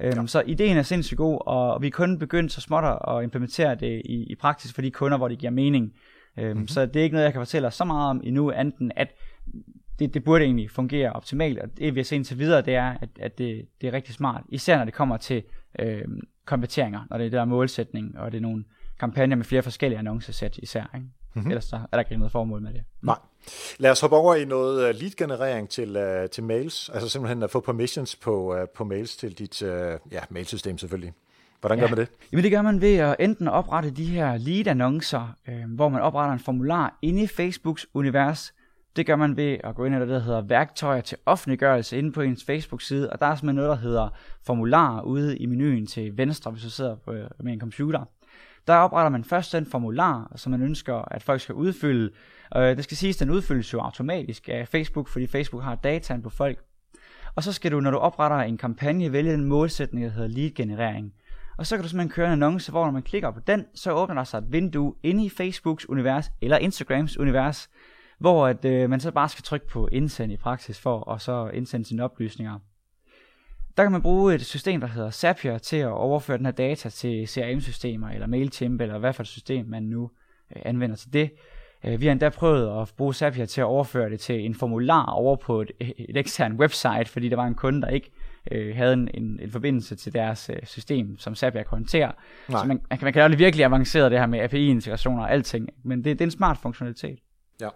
Øhm, 0.00 0.20
ja. 0.20 0.26
Så 0.26 0.42
ideen 0.46 0.76
er 0.76 0.82
sindssygt 0.82 1.18
god, 1.18 1.42
og 1.46 1.82
vi 1.82 1.86
er 1.86 1.90
kun 1.90 2.18
begyndt 2.18 2.52
så 2.52 2.60
småt 2.60 2.84
at 3.08 3.22
implementere 3.22 3.74
det 3.74 4.02
i, 4.04 4.24
i 4.30 4.34
praksis 4.34 4.72
for 4.72 4.82
de 4.82 4.90
kunder, 4.90 5.18
hvor 5.18 5.28
det 5.28 5.38
giver 5.38 5.52
mening. 5.52 5.92
Øhm, 6.38 6.48
mm-hmm. 6.48 6.68
Så 6.68 6.86
det 6.86 6.96
er 6.96 7.04
ikke 7.04 7.14
noget, 7.14 7.24
jeg 7.24 7.32
kan 7.32 7.40
fortælle 7.40 7.70
så 7.70 7.84
meget 7.84 8.10
om 8.10 8.20
endnu, 8.24 8.50
enten 8.50 8.92
at 8.96 9.08
det, 9.98 10.14
det 10.14 10.24
burde 10.24 10.44
egentlig 10.44 10.70
fungere 10.70 11.12
optimalt, 11.12 11.58
og 11.58 11.68
det 11.78 11.94
vi 11.94 12.00
har 12.00 12.04
set 12.04 12.16
indtil 12.16 12.38
videre, 12.38 12.62
det 12.62 12.74
er, 12.74 12.94
at, 13.00 13.08
at 13.20 13.38
det, 13.38 13.66
det 13.80 13.86
er 13.86 13.92
rigtig 13.92 14.14
smart, 14.14 14.42
især 14.48 14.76
når 14.76 14.84
det 14.84 14.94
kommer 14.94 15.16
til 15.16 15.42
øh, 15.78 16.04
konverteringer, 16.48 17.00
når 17.10 17.18
det 17.18 17.26
er 17.26 17.30
der 17.30 17.44
målsætning, 17.44 18.18
og 18.18 18.32
det 18.32 18.38
er 18.38 18.42
nogle 18.42 18.64
kampagner 19.00 19.36
med 19.36 19.44
flere 19.44 19.62
forskellige 19.62 19.98
annoncesæt 19.98 20.58
især. 20.62 20.84
Ikke? 20.94 21.06
Mm-hmm. 21.34 21.50
Ellers 21.50 21.64
så 21.64 21.76
er 21.76 21.96
der 21.96 21.98
ikke 21.98 22.16
noget 22.16 22.32
formål 22.32 22.62
med 22.62 22.72
det. 22.72 22.82
Nej. 23.02 23.18
Lad 23.78 23.90
os 23.90 24.00
hoppe 24.00 24.16
over 24.16 24.34
i 24.34 24.44
noget 24.44 24.88
øh, 24.88 24.94
lead-generering 24.94 25.68
til, 25.68 25.96
uh, 25.96 26.30
til 26.30 26.44
mails, 26.44 26.88
altså 26.88 27.08
simpelthen 27.08 27.42
at 27.42 27.50
få 27.50 27.60
permissions 27.60 28.16
på, 28.16 28.54
uh, 28.54 28.68
på 28.74 28.84
mails 28.84 29.16
til 29.16 29.38
dit 29.38 29.62
uh, 29.62 29.68
ja, 30.12 30.20
mailsystem 30.30 30.78
selvfølgelig. 30.78 31.12
Hvordan 31.60 31.78
ja. 31.78 31.84
gør 31.84 31.88
man 31.88 31.98
det? 31.98 32.08
Jamen 32.32 32.44
det 32.44 32.52
gør 32.52 32.62
man 32.62 32.80
ved 32.80 32.96
at 32.96 33.16
enten 33.20 33.48
oprette 33.48 33.90
de 33.90 34.04
her 34.04 34.36
lead-annoncer, 34.36 35.36
øh, 35.48 35.74
hvor 35.74 35.88
man 35.88 36.02
opretter 36.02 36.32
en 36.32 36.38
formular 36.38 36.98
inde 37.02 37.22
i 37.22 37.26
Facebooks 37.26 37.86
univers, 37.94 38.54
det 38.96 39.06
gør 39.06 39.16
man 39.16 39.36
ved 39.36 39.58
at 39.64 39.74
gå 39.74 39.84
ind 39.84 39.94
i 39.94 39.98
det, 39.98 40.08
der 40.08 40.18
hedder 40.18 40.40
værktøjer 40.40 41.00
til 41.00 41.18
offentliggørelse 41.26 41.98
inde 41.98 42.12
på 42.12 42.20
ens 42.20 42.44
Facebook-side, 42.44 43.10
og 43.10 43.20
der 43.20 43.26
er 43.26 43.34
simpelthen 43.34 43.56
noget, 43.56 43.68
der 43.68 43.76
hedder 43.76 44.08
formular 44.46 45.00
ude 45.00 45.36
i 45.38 45.46
menuen 45.46 45.86
til 45.86 46.16
venstre, 46.16 46.50
hvis 46.50 46.62
du 46.62 46.70
sidder 46.70 46.96
på, 46.96 47.12
øh, 47.12 47.30
med 47.40 47.52
en 47.52 47.60
computer. 47.60 48.04
Der 48.66 48.74
opretter 48.74 49.10
man 49.10 49.24
først 49.24 49.52
den 49.52 49.66
formular, 49.66 50.32
som 50.36 50.50
man 50.50 50.62
ønsker, 50.62 50.94
at 50.94 51.22
folk 51.22 51.40
skal 51.40 51.54
udfylde. 51.54 52.10
Øh, 52.56 52.76
det 52.76 52.84
skal 52.84 52.96
siges, 52.96 53.16
at 53.16 53.20
den 53.20 53.30
udfyldes 53.30 53.72
jo 53.72 53.80
automatisk 53.80 54.48
af 54.48 54.68
Facebook, 54.68 55.08
fordi 55.08 55.26
Facebook 55.26 55.62
har 55.62 55.74
dataen 55.74 56.22
på 56.22 56.30
folk. 56.30 56.58
Og 57.34 57.42
så 57.42 57.52
skal 57.52 57.72
du, 57.72 57.80
når 57.80 57.90
du 57.90 57.96
opretter 57.96 58.36
en 58.36 58.58
kampagne, 58.58 59.12
vælge 59.12 59.34
en 59.34 59.44
målsætning, 59.44 60.04
der 60.04 60.12
hedder 60.12 60.28
lead-generering. 60.28 61.12
Og 61.58 61.66
så 61.66 61.76
kan 61.76 61.82
du 61.82 61.88
simpelthen 61.88 62.10
køre 62.10 62.26
en 62.26 62.32
annonce, 62.32 62.70
hvor 62.70 62.84
når 62.84 62.92
man 62.92 63.02
klikker 63.02 63.30
på 63.30 63.40
den, 63.46 63.64
så 63.74 63.92
åbner 63.92 64.14
der 64.14 64.24
sig 64.24 64.38
et 64.38 64.52
vindue 64.52 64.94
inde 65.02 65.24
i 65.24 65.28
Facebooks 65.28 65.88
univers, 65.88 66.30
eller 66.42 66.58
Instagrams 66.58 67.18
univers, 67.18 67.70
hvor 68.18 68.46
at, 68.46 68.64
øh, 68.64 68.90
man 68.90 69.00
så 69.00 69.10
bare 69.10 69.28
skal 69.28 69.42
trykke 69.42 69.66
på 69.66 69.88
indsend 69.92 70.32
i 70.32 70.36
praksis 70.36 70.80
for 70.80 71.00
og 71.00 71.20
så 71.20 71.50
indsende 71.54 71.86
sine 71.86 72.04
oplysninger. 72.04 72.58
Der 73.76 73.82
kan 73.82 73.92
man 73.92 74.02
bruge 74.02 74.34
et 74.34 74.44
system, 74.44 74.80
der 74.80 74.86
hedder 74.86 75.10
Zapier, 75.10 75.58
til 75.58 75.76
at 75.76 75.88
overføre 75.88 76.38
den 76.38 76.46
her 76.46 76.52
data 76.52 76.88
til 76.88 77.28
CRM-systemer, 77.28 78.08
eller 78.08 78.26
MailChimp, 78.26 78.80
eller 78.80 78.98
hvad 78.98 79.12
for 79.12 79.22
et 79.22 79.26
system 79.26 79.66
man 79.66 79.82
nu 79.82 80.10
øh, 80.56 80.62
anvender 80.64 80.96
til 80.96 81.12
det. 81.12 81.30
Øh, 81.84 82.00
vi 82.00 82.06
har 82.06 82.12
endda 82.12 82.28
prøvet 82.28 82.82
at 82.82 82.92
bruge 82.96 83.14
Zapier 83.14 83.46
til 83.46 83.60
at 83.60 83.64
overføre 83.64 84.10
det 84.10 84.20
til 84.20 84.44
en 84.44 84.54
formular 84.54 85.06
over 85.06 85.36
på 85.36 85.60
et, 85.60 85.70
et 86.08 86.16
ekstern 86.16 86.52
website, 86.52 87.04
fordi 87.04 87.28
der 87.28 87.36
var 87.36 87.46
en 87.46 87.54
kunde, 87.54 87.82
der 87.82 87.88
ikke 87.88 88.10
øh, 88.50 88.76
havde 88.76 88.92
en, 88.92 89.08
en, 89.14 89.40
en 89.42 89.50
forbindelse 89.50 89.96
til 89.96 90.12
deres 90.12 90.50
øh, 90.50 90.66
system, 90.66 91.18
som 91.18 91.34
Zapier 91.34 91.62
kan 91.62 91.70
håndtere. 91.70 92.12
Nej. 92.48 92.60
Så 92.60 92.66
man, 92.66 92.80
man, 92.90 92.98
kan, 92.98 93.06
man 93.06 93.12
kan 93.12 93.30
det 93.30 93.38
virkelig 93.38 93.64
avanceret, 93.64 94.10
det 94.10 94.18
her 94.18 94.26
med 94.26 94.40
API-integrationer 94.40 95.22
og 95.22 95.32
alting, 95.32 95.68
men 95.84 95.98
det, 95.98 96.04
det 96.04 96.20
er 96.20 96.26
en 96.26 96.30
smart 96.30 96.58
funktionalitet. 96.58 97.18
Ja. 97.60 97.68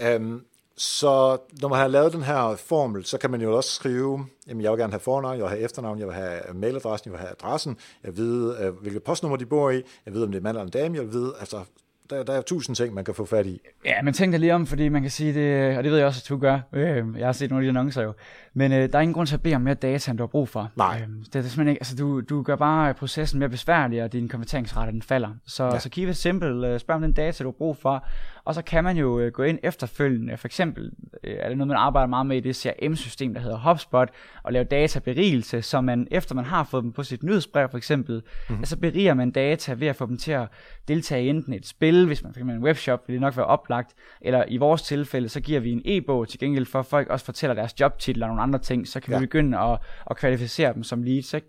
Øhm, 0.00 0.44
så 0.76 1.38
når 1.60 1.68
man 1.68 1.78
har 1.78 1.88
lavet 1.88 2.12
den 2.12 2.22
her 2.22 2.56
formel, 2.56 3.04
så 3.04 3.18
kan 3.18 3.30
man 3.30 3.40
jo 3.40 3.56
også 3.56 3.70
skrive, 3.70 4.26
jamen 4.48 4.62
jeg 4.62 4.70
vil 4.72 4.78
gerne 4.78 4.92
have 4.92 5.00
fornavn, 5.00 5.36
jeg 5.36 5.42
vil 5.42 5.50
have 5.50 5.62
efternavn, 5.62 5.98
jeg 5.98 6.06
vil 6.06 6.14
have 6.14 6.40
mailadressen, 6.54 7.10
jeg 7.10 7.12
vil 7.12 7.20
have 7.20 7.30
adressen, 7.30 7.76
jeg 8.04 8.16
ved, 8.16 8.58
øh, 8.58 8.72
hvilket 8.72 9.02
postnummer 9.02 9.36
de 9.36 9.46
bor 9.46 9.70
i, 9.70 9.82
jeg 10.06 10.14
ved, 10.14 10.22
om 10.22 10.32
det 10.32 10.38
er 10.38 10.42
mand 10.42 10.56
eller 10.56 10.64
en 10.64 10.70
dame, 10.70 10.96
jeg 10.96 11.12
ved, 11.12 11.32
altså 11.40 11.64
der, 12.10 12.22
der 12.22 12.32
er 12.32 12.42
tusind 12.42 12.76
ting, 12.76 12.94
man 12.94 13.04
kan 13.04 13.14
få 13.14 13.24
fat 13.24 13.46
i. 13.46 13.60
Ja, 13.84 14.02
men 14.02 14.14
tænk 14.14 14.32
dig 14.32 14.40
lige 14.40 14.54
om, 14.54 14.66
fordi 14.66 14.88
man 14.88 15.02
kan 15.02 15.10
sige 15.10 15.34
det, 15.34 15.78
og 15.78 15.84
det 15.84 15.92
ved 15.92 15.98
jeg 15.98 16.06
også, 16.06 16.20
at 16.24 16.28
du 16.28 16.38
gør. 16.38 16.60
Øh, 16.72 17.18
jeg 17.18 17.26
har 17.26 17.32
set 17.32 17.50
nogle 17.50 17.66
af 17.66 17.72
de 17.72 17.78
annoncer 17.78 18.02
jo. 18.02 18.12
Men 18.54 18.72
øh, 18.72 18.92
der 18.92 18.98
er 18.98 19.02
ingen 19.02 19.14
grund 19.14 19.26
til 19.26 19.34
at 19.34 19.42
bede 19.42 19.54
om 19.54 19.60
mere 19.60 19.74
data, 19.74 20.10
end 20.10 20.18
du 20.18 20.22
har 20.22 20.28
brug 20.28 20.48
for. 20.48 20.70
Nej. 20.76 21.00
Øh, 21.00 21.08
det, 21.08 21.08
er, 21.08 21.22
det 21.32 21.38
er 21.38 21.42
simpelthen 21.42 21.68
ikke, 21.68 21.80
altså 21.80 21.96
du, 21.96 22.20
du 22.20 22.42
gør 22.42 22.56
bare 22.56 22.94
processen 22.94 23.38
mere 23.38 23.48
besværlig, 23.48 24.02
og 24.02 24.12
din 24.12 24.28
konverteringsrate 24.28 24.92
den 24.92 25.02
falder. 25.02 25.28
Så, 25.46 25.64
ja. 25.64 25.78
så 25.78 25.90
keep 25.90 26.08
it 26.08 26.16
simple, 26.16 26.68
øh, 26.68 26.80
spørg 26.80 26.96
om 26.96 27.02
den 27.02 27.12
data, 27.12 27.44
du 27.44 27.48
har 27.48 27.52
brug 27.58 27.76
for, 27.76 28.06
og 28.44 28.54
så 28.54 28.62
kan 28.62 28.84
man 28.84 28.96
jo 28.96 29.20
øh, 29.20 29.32
gå 29.32 29.42
ind 29.42 29.58
efterfølgende, 29.62 30.36
for 30.36 30.48
eksempel 30.48 30.92
øh, 31.24 31.36
er 31.40 31.48
det 31.48 31.58
noget, 31.58 31.68
man 31.68 31.76
arbejder 31.76 32.06
meget 32.06 32.26
med 32.26 32.36
i 32.36 32.40
det 32.40 32.56
CRM-system, 32.56 33.34
der 33.34 33.40
hedder 33.40 33.58
HubSpot, 33.58 34.08
og 34.42 34.52
lave 34.52 34.64
databerigelse, 34.64 35.62
så 35.62 35.80
man 35.80 36.08
efter 36.10 36.34
man 36.34 36.44
har 36.44 36.64
fået 36.64 36.84
dem 36.84 36.92
på 36.92 37.02
sit 37.02 37.22
nyhedsbrev 37.22 37.68
for 37.68 37.76
eksempel, 37.76 38.22
mm-hmm. 38.48 38.64
så 38.64 38.76
beriger 38.76 39.14
man 39.14 39.30
data 39.30 39.72
ved 39.72 39.86
at 39.86 39.96
få 39.96 40.06
dem 40.06 40.16
til 40.16 40.32
at 40.32 40.48
deltage 40.88 41.24
i 41.24 41.28
enten 41.28 41.52
et 41.52 41.66
spil, 41.66 42.06
hvis 42.06 42.22
man 42.22 42.34
fik 42.34 42.42
en 42.42 42.62
webshop, 42.62 43.08
vil 43.08 43.14
det 43.14 43.20
nok 43.20 43.36
være 43.36 43.46
oplagt, 43.46 43.94
eller 44.20 44.44
i 44.48 44.56
vores 44.56 44.82
tilfælde, 44.82 45.28
så 45.28 45.40
giver 45.40 45.60
vi 45.60 45.72
en 45.72 45.82
e-bog 45.84 46.28
til 46.28 46.38
gengæld 46.38 46.66
for, 46.66 46.78
at 46.78 46.86
folk 46.86 47.08
også 47.08 47.24
fortæller 47.24 47.54
deres 47.54 47.80
jobtitler 47.80 48.26
og 48.26 48.30
nogle 48.30 48.42
andre 48.42 48.58
ting, 48.58 48.88
så 48.88 49.00
kan 49.00 49.12
ja. 49.12 49.18
vi 49.18 49.26
begynde 49.26 49.58
at, 49.58 49.78
at 50.10 50.16
kvalificere 50.16 50.74
dem 50.74 50.82
som 50.82 51.02
leads, 51.02 51.34
ikke? 51.34 51.46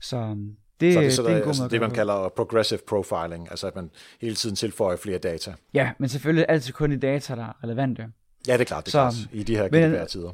Så 0.00 0.36
det, 0.80 0.94
så 0.94 1.00
det, 1.00 1.12
så 1.12 1.22
det 1.22 1.30
er 1.30 1.36
en 1.36 1.42
god 1.42 1.48
altså 1.48 1.68
det, 1.68 1.80
man 1.80 1.90
kalder 1.90 2.28
progressive 2.28 2.80
profiling, 2.86 3.50
altså 3.50 3.66
at 3.66 3.76
man 3.76 3.90
hele 4.20 4.34
tiden 4.34 4.56
tilføjer 4.56 4.96
flere 4.96 5.18
data. 5.18 5.54
Ja, 5.74 5.90
men 5.98 6.08
selvfølgelig 6.08 6.46
altid 6.48 6.72
kun 6.72 6.92
i 6.92 6.96
data, 6.96 7.34
der 7.34 7.42
er 7.42 7.64
relevante. 7.64 8.06
Ja, 8.48 8.52
det 8.52 8.60
er 8.60 8.64
klart, 8.64 8.86
det 8.86 8.94
er 8.94 9.10
så, 9.10 9.16
klart, 9.16 9.40
i 9.40 9.42
de 9.42 9.56
her 9.56 9.68
GDPR-tider. 9.68 10.32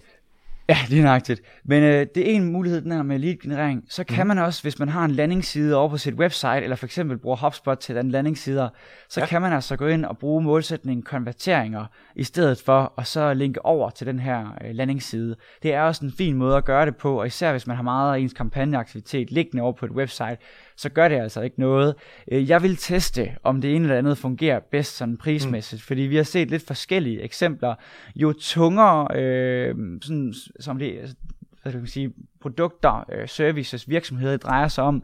Ja, 0.69 0.77
lige 0.89 1.03
nøjagtigt. 1.03 1.43
Men 1.65 1.83
øh, 1.83 2.07
det 2.15 2.31
er 2.31 2.35
en 2.37 2.53
mulighed, 2.53 2.81
den 2.81 2.93
her 2.93 3.03
med 3.03 3.19
lead-generering. 3.19 3.85
Så 3.89 4.05
kan 4.05 4.25
mm. 4.25 4.29
man 4.29 4.39
også, 4.39 4.63
hvis 4.63 4.79
man 4.79 4.89
har 4.89 5.05
en 5.05 5.11
landingsside 5.11 5.77
over 5.77 5.89
på 5.89 5.99
sit 5.99 6.15
website, 6.15 6.63
eller 6.63 6.77
for 6.77 6.87
eksempel 6.87 7.19
bruger 7.19 7.37
HubSpot 7.37 7.79
til 7.79 7.97
den 7.97 8.11
landingssider, 8.11 8.69
så 9.09 9.21
ja. 9.21 9.27
kan 9.27 9.43
man 9.43 9.53
altså 9.53 9.77
gå 9.77 9.87
ind 9.87 10.05
og 10.05 10.19
bruge 10.19 10.43
målsætningen 10.43 11.03
konverteringer, 11.03 11.87
i 12.17 12.25
stedet 12.25 12.63
for 12.67 12.93
at 12.99 13.07
så 13.07 13.35
linke 13.35 13.65
over 13.65 13.91
til 13.91 14.07
den 14.07 14.19
her 14.19 14.59
øh, 14.65 14.75
landingsside. 14.75 15.37
Det 15.63 15.75
er 15.75 15.83
også 15.83 16.05
en 16.05 16.13
fin 16.13 16.37
måde 16.37 16.57
at 16.57 16.65
gøre 16.65 16.87
det 16.87 16.97
på, 16.97 17.21
og 17.21 17.27
især 17.27 17.51
hvis 17.51 17.67
man 17.67 17.77
har 17.77 17.83
meget 17.83 18.15
af 18.15 18.19
ens 18.19 18.33
kampagneaktivitet 18.33 19.31
liggende 19.31 19.63
over 19.63 19.73
på 19.73 19.87
et 19.87 19.93
website, 19.93 20.37
så 20.77 20.89
gør 20.89 21.09
det 21.09 21.17
altså 21.17 21.41
ikke 21.41 21.61
noget. 21.61 21.95
Øh, 22.33 22.51
jeg 22.51 22.63
vil 22.63 22.77
teste, 22.77 23.37
om 23.43 23.61
det 23.61 23.75
ene 23.75 23.85
eller 23.85 23.99
andet 23.99 24.19
fungerer 24.19 24.61
bedst 24.61 24.97
sådan 24.97 25.17
prismæssigt, 25.17 25.83
mm. 25.83 25.87
fordi 25.87 26.03
vi 26.03 26.17
har 26.17 26.23
set 26.23 26.51
lidt 26.51 26.67
forskellige 26.67 27.23
eksempler. 27.23 27.75
Jo 28.17 28.33
tungere, 28.33 29.17
øh, 29.17 29.75
sådan, 30.03 30.35
som 30.61 30.79
det, 30.79 31.17
hvad 31.63 31.73
skal 31.73 31.81
man 31.81 31.87
sige, 31.87 32.13
produkter, 32.41 33.05
øh, 33.13 33.29
services, 33.29 33.89
virksomheder 33.89 34.37
drejer 34.37 34.69
sig 34.69 34.85
om, 34.85 35.03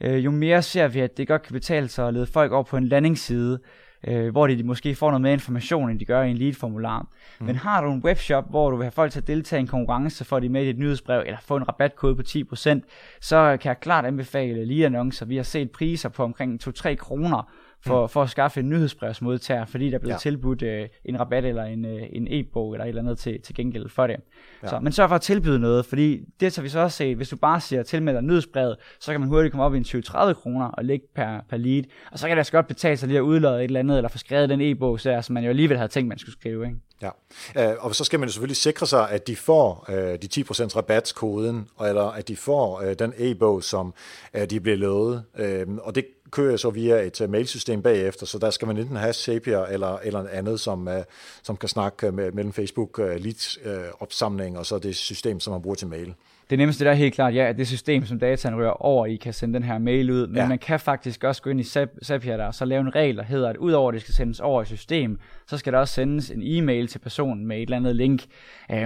øh, 0.00 0.24
jo 0.24 0.30
mere 0.30 0.62
ser 0.62 0.88
vi, 0.88 1.00
at 1.00 1.16
det 1.16 1.28
godt 1.28 1.42
kan 1.42 1.52
betale 1.52 1.88
sig 1.88 2.08
at 2.08 2.14
lede 2.14 2.26
folk 2.26 2.52
over 2.52 2.62
på 2.62 2.76
en 2.76 2.88
landingsside, 2.88 3.58
øh, 4.06 4.28
hvor 4.28 4.46
de 4.46 4.62
måske 4.62 4.94
får 4.94 5.10
noget 5.10 5.22
mere 5.22 5.32
information, 5.32 5.90
end 5.90 5.98
de 5.98 6.04
gør 6.04 6.22
i 6.22 6.30
en 6.30 6.36
lead-formular. 6.36 7.00
Mm. 7.40 7.46
Men 7.46 7.56
har 7.56 7.84
du 7.84 7.92
en 7.92 8.02
webshop, 8.04 8.50
hvor 8.50 8.70
du 8.70 8.76
vil 8.76 8.84
have 8.84 8.92
folk 8.92 9.12
til 9.12 9.20
at 9.20 9.26
deltage 9.26 9.60
i 9.60 9.60
en 9.60 9.66
konkurrence, 9.66 10.24
for 10.24 10.40
de 10.40 10.48
med 10.48 10.62
i 10.62 10.66
dit 10.66 10.78
nyhedsbrev, 10.78 11.22
eller 11.26 11.38
få 11.42 11.56
en 11.56 11.68
rabatkode 11.68 12.16
på 12.16 12.22
10%, 12.22 12.80
så 13.20 13.56
kan 13.60 13.68
jeg 13.68 13.80
klart 13.80 14.04
anbefale 14.04 14.64
lige 14.64 14.86
annoncer. 14.86 15.26
Vi 15.26 15.36
har 15.36 15.42
set 15.42 15.70
priser 15.70 16.08
på 16.08 16.24
omkring 16.24 16.60
2-3 16.68 16.94
kroner 16.94 17.50
for, 17.86 18.02
mm. 18.02 18.08
for 18.08 18.22
at 18.22 18.30
skaffe 18.30 18.60
en 18.60 18.68
nyhedsbrevsmodtager, 18.68 19.64
fordi 19.64 19.88
der 19.90 19.94
er 19.94 19.98
blevet 19.98 20.14
ja. 20.14 20.18
tilbudt 20.18 20.62
øh, 20.62 20.88
en 21.04 21.20
rabat 21.20 21.44
eller 21.44 21.64
en, 21.64 21.84
øh, 21.84 22.02
en 22.12 22.26
e-bog 22.30 22.72
eller 22.72 22.84
et 22.84 22.88
eller 22.88 23.02
andet 23.02 23.18
til, 23.18 23.40
til 23.42 23.54
gengæld 23.54 23.88
for 23.88 24.06
det. 24.06 24.16
Ja. 24.62 24.68
Så, 24.68 24.80
men 24.80 24.92
sørg 24.92 25.08
for 25.08 25.16
at 25.16 25.20
tilbyde 25.20 25.58
noget, 25.58 25.86
fordi 25.86 26.20
det 26.40 26.56
har 26.56 26.62
vi 26.62 26.68
så 26.68 26.80
også 26.80 26.96
set, 26.96 27.16
hvis 27.16 27.28
du 27.28 27.36
bare 27.36 27.60
siger 27.60 27.82
tilmeld 27.82 28.16
dig 28.16 28.24
nyhedsbrevet, 28.24 28.76
så 29.00 29.12
kan 29.12 29.20
man 29.20 29.28
hurtigt 29.28 29.52
komme 29.52 29.64
op 29.64 29.74
i 29.74 29.76
en 29.76 29.84
20-30 29.84 30.32
kroner 30.32 30.66
og 30.66 30.84
lægge 30.84 31.06
per, 31.14 31.40
per 31.48 31.56
lead, 31.56 31.84
og 32.12 32.18
så 32.18 32.26
kan 32.26 32.36
det 32.36 32.40
altså 32.40 32.52
godt 32.52 32.66
betale 32.66 32.96
sig 32.96 33.08
lige 33.08 33.18
at 33.18 33.22
udlade 33.22 33.58
et 33.58 33.64
eller 33.64 33.80
andet, 33.80 33.96
eller 33.96 34.08
få 34.08 34.18
skrevet 34.18 34.48
den 34.48 34.60
e-bog, 34.60 35.00
så, 35.00 35.22
som 35.22 35.34
man 35.34 35.44
jo 35.44 35.48
alligevel 35.48 35.76
havde 35.76 35.88
tænkt, 35.88 36.08
man 36.08 36.18
skulle 36.18 36.32
skrive. 36.32 36.66
Ikke? 36.66 36.76
Ja, 37.02 37.10
øh, 37.56 37.76
og 37.78 37.94
så 37.94 38.04
skal 38.04 38.20
man 38.20 38.28
jo 38.28 38.32
selvfølgelig 38.32 38.56
sikre 38.56 38.86
sig, 38.86 39.10
at 39.10 39.26
de 39.26 39.36
får 39.36 39.86
øh, 39.88 40.18
de 40.22 40.42
10% 40.42 40.76
rabatskoden, 40.76 41.68
eller 41.86 42.02
at 42.02 42.28
de 42.28 42.36
får 42.36 42.80
øh, 42.80 42.94
den 42.98 43.12
e-bog, 43.16 43.64
som 43.64 43.94
øh, 44.34 44.50
de 44.50 44.60
bliver 44.60 44.76
lovet. 44.76 45.24
Øh, 45.38 45.66
og 45.82 45.94
det 45.94 46.04
kører 46.30 46.56
så 46.56 46.70
via 46.70 46.96
et 46.96 47.20
uh, 47.20 47.30
mailsystem 47.30 47.82
bagefter, 47.82 48.26
så 48.26 48.38
der 48.38 48.50
skal 48.50 48.68
man 48.68 48.76
enten 48.76 48.96
have 48.96 49.12
Zapier 49.12 49.64
eller, 49.64 49.98
eller 50.04 50.26
andet, 50.32 50.60
som, 50.60 50.88
uh, 50.88 50.94
som 51.42 51.56
kan 51.56 51.68
snakke 51.68 52.12
med, 52.12 52.32
mellem 52.32 52.52
Facebook 52.52 52.98
leads 52.98 53.58
opsamling 54.00 54.58
og 54.58 54.66
så 54.66 54.78
det 54.78 54.96
system, 54.96 55.40
som 55.40 55.52
man 55.52 55.62
bruger 55.62 55.76
til 55.76 55.88
mail. 55.88 56.14
Det 56.50 56.58
nemmeste 56.58 56.84
der 56.84 56.90
er 56.90 56.94
helt 56.94 57.14
klart, 57.14 57.34
ja, 57.34 57.48
at 57.48 57.58
det 57.58 57.68
system, 57.68 58.06
som 58.06 58.18
dataen 58.18 58.56
rører 58.56 58.82
over 58.82 59.06
i, 59.06 59.16
kan 59.16 59.32
sende 59.32 59.54
den 59.54 59.62
her 59.62 59.78
mail 59.78 60.10
ud, 60.10 60.26
men 60.26 60.36
ja. 60.36 60.48
man 60.48 60.58
kan 60.58 60.80
faktisk 60.80 61.24
også 61.24 61.42
gå 61.42 61.50
ind 61.50 61.60
i 61.60 61.64
Zapier 62.04 62.36
der, 62.36 62.46
og 62.46 62.54
så 62.54 62.64
lave 62.64 62.80
en 62.80 62.94
regel, 62.94 63.16
der 63.16 63.22
hedder, 63.22 63.48
at 63.48 63.56
udover 63.56 63.88
at 63.88 63.94
det 63.94 64.02
skal 64.02 64.14
sendes 64.14 64.40
over 64.40 64.62
i 64.62 64.64
system, 64.64 65.18
så 65.46 65.58
skal 65.58 65.72
der 65.72 65.78
også 65.78 65.94
sendes 65.94 66.30
en 66.30 66.42
e-mail 66.42 66.88
til 66.88 66.98
personen 66.98 67.46
med 67.46 67.56
et 67.56 67.62
eller 67.62 67.76
andet 67.76 67.96
link. 67.96 68.24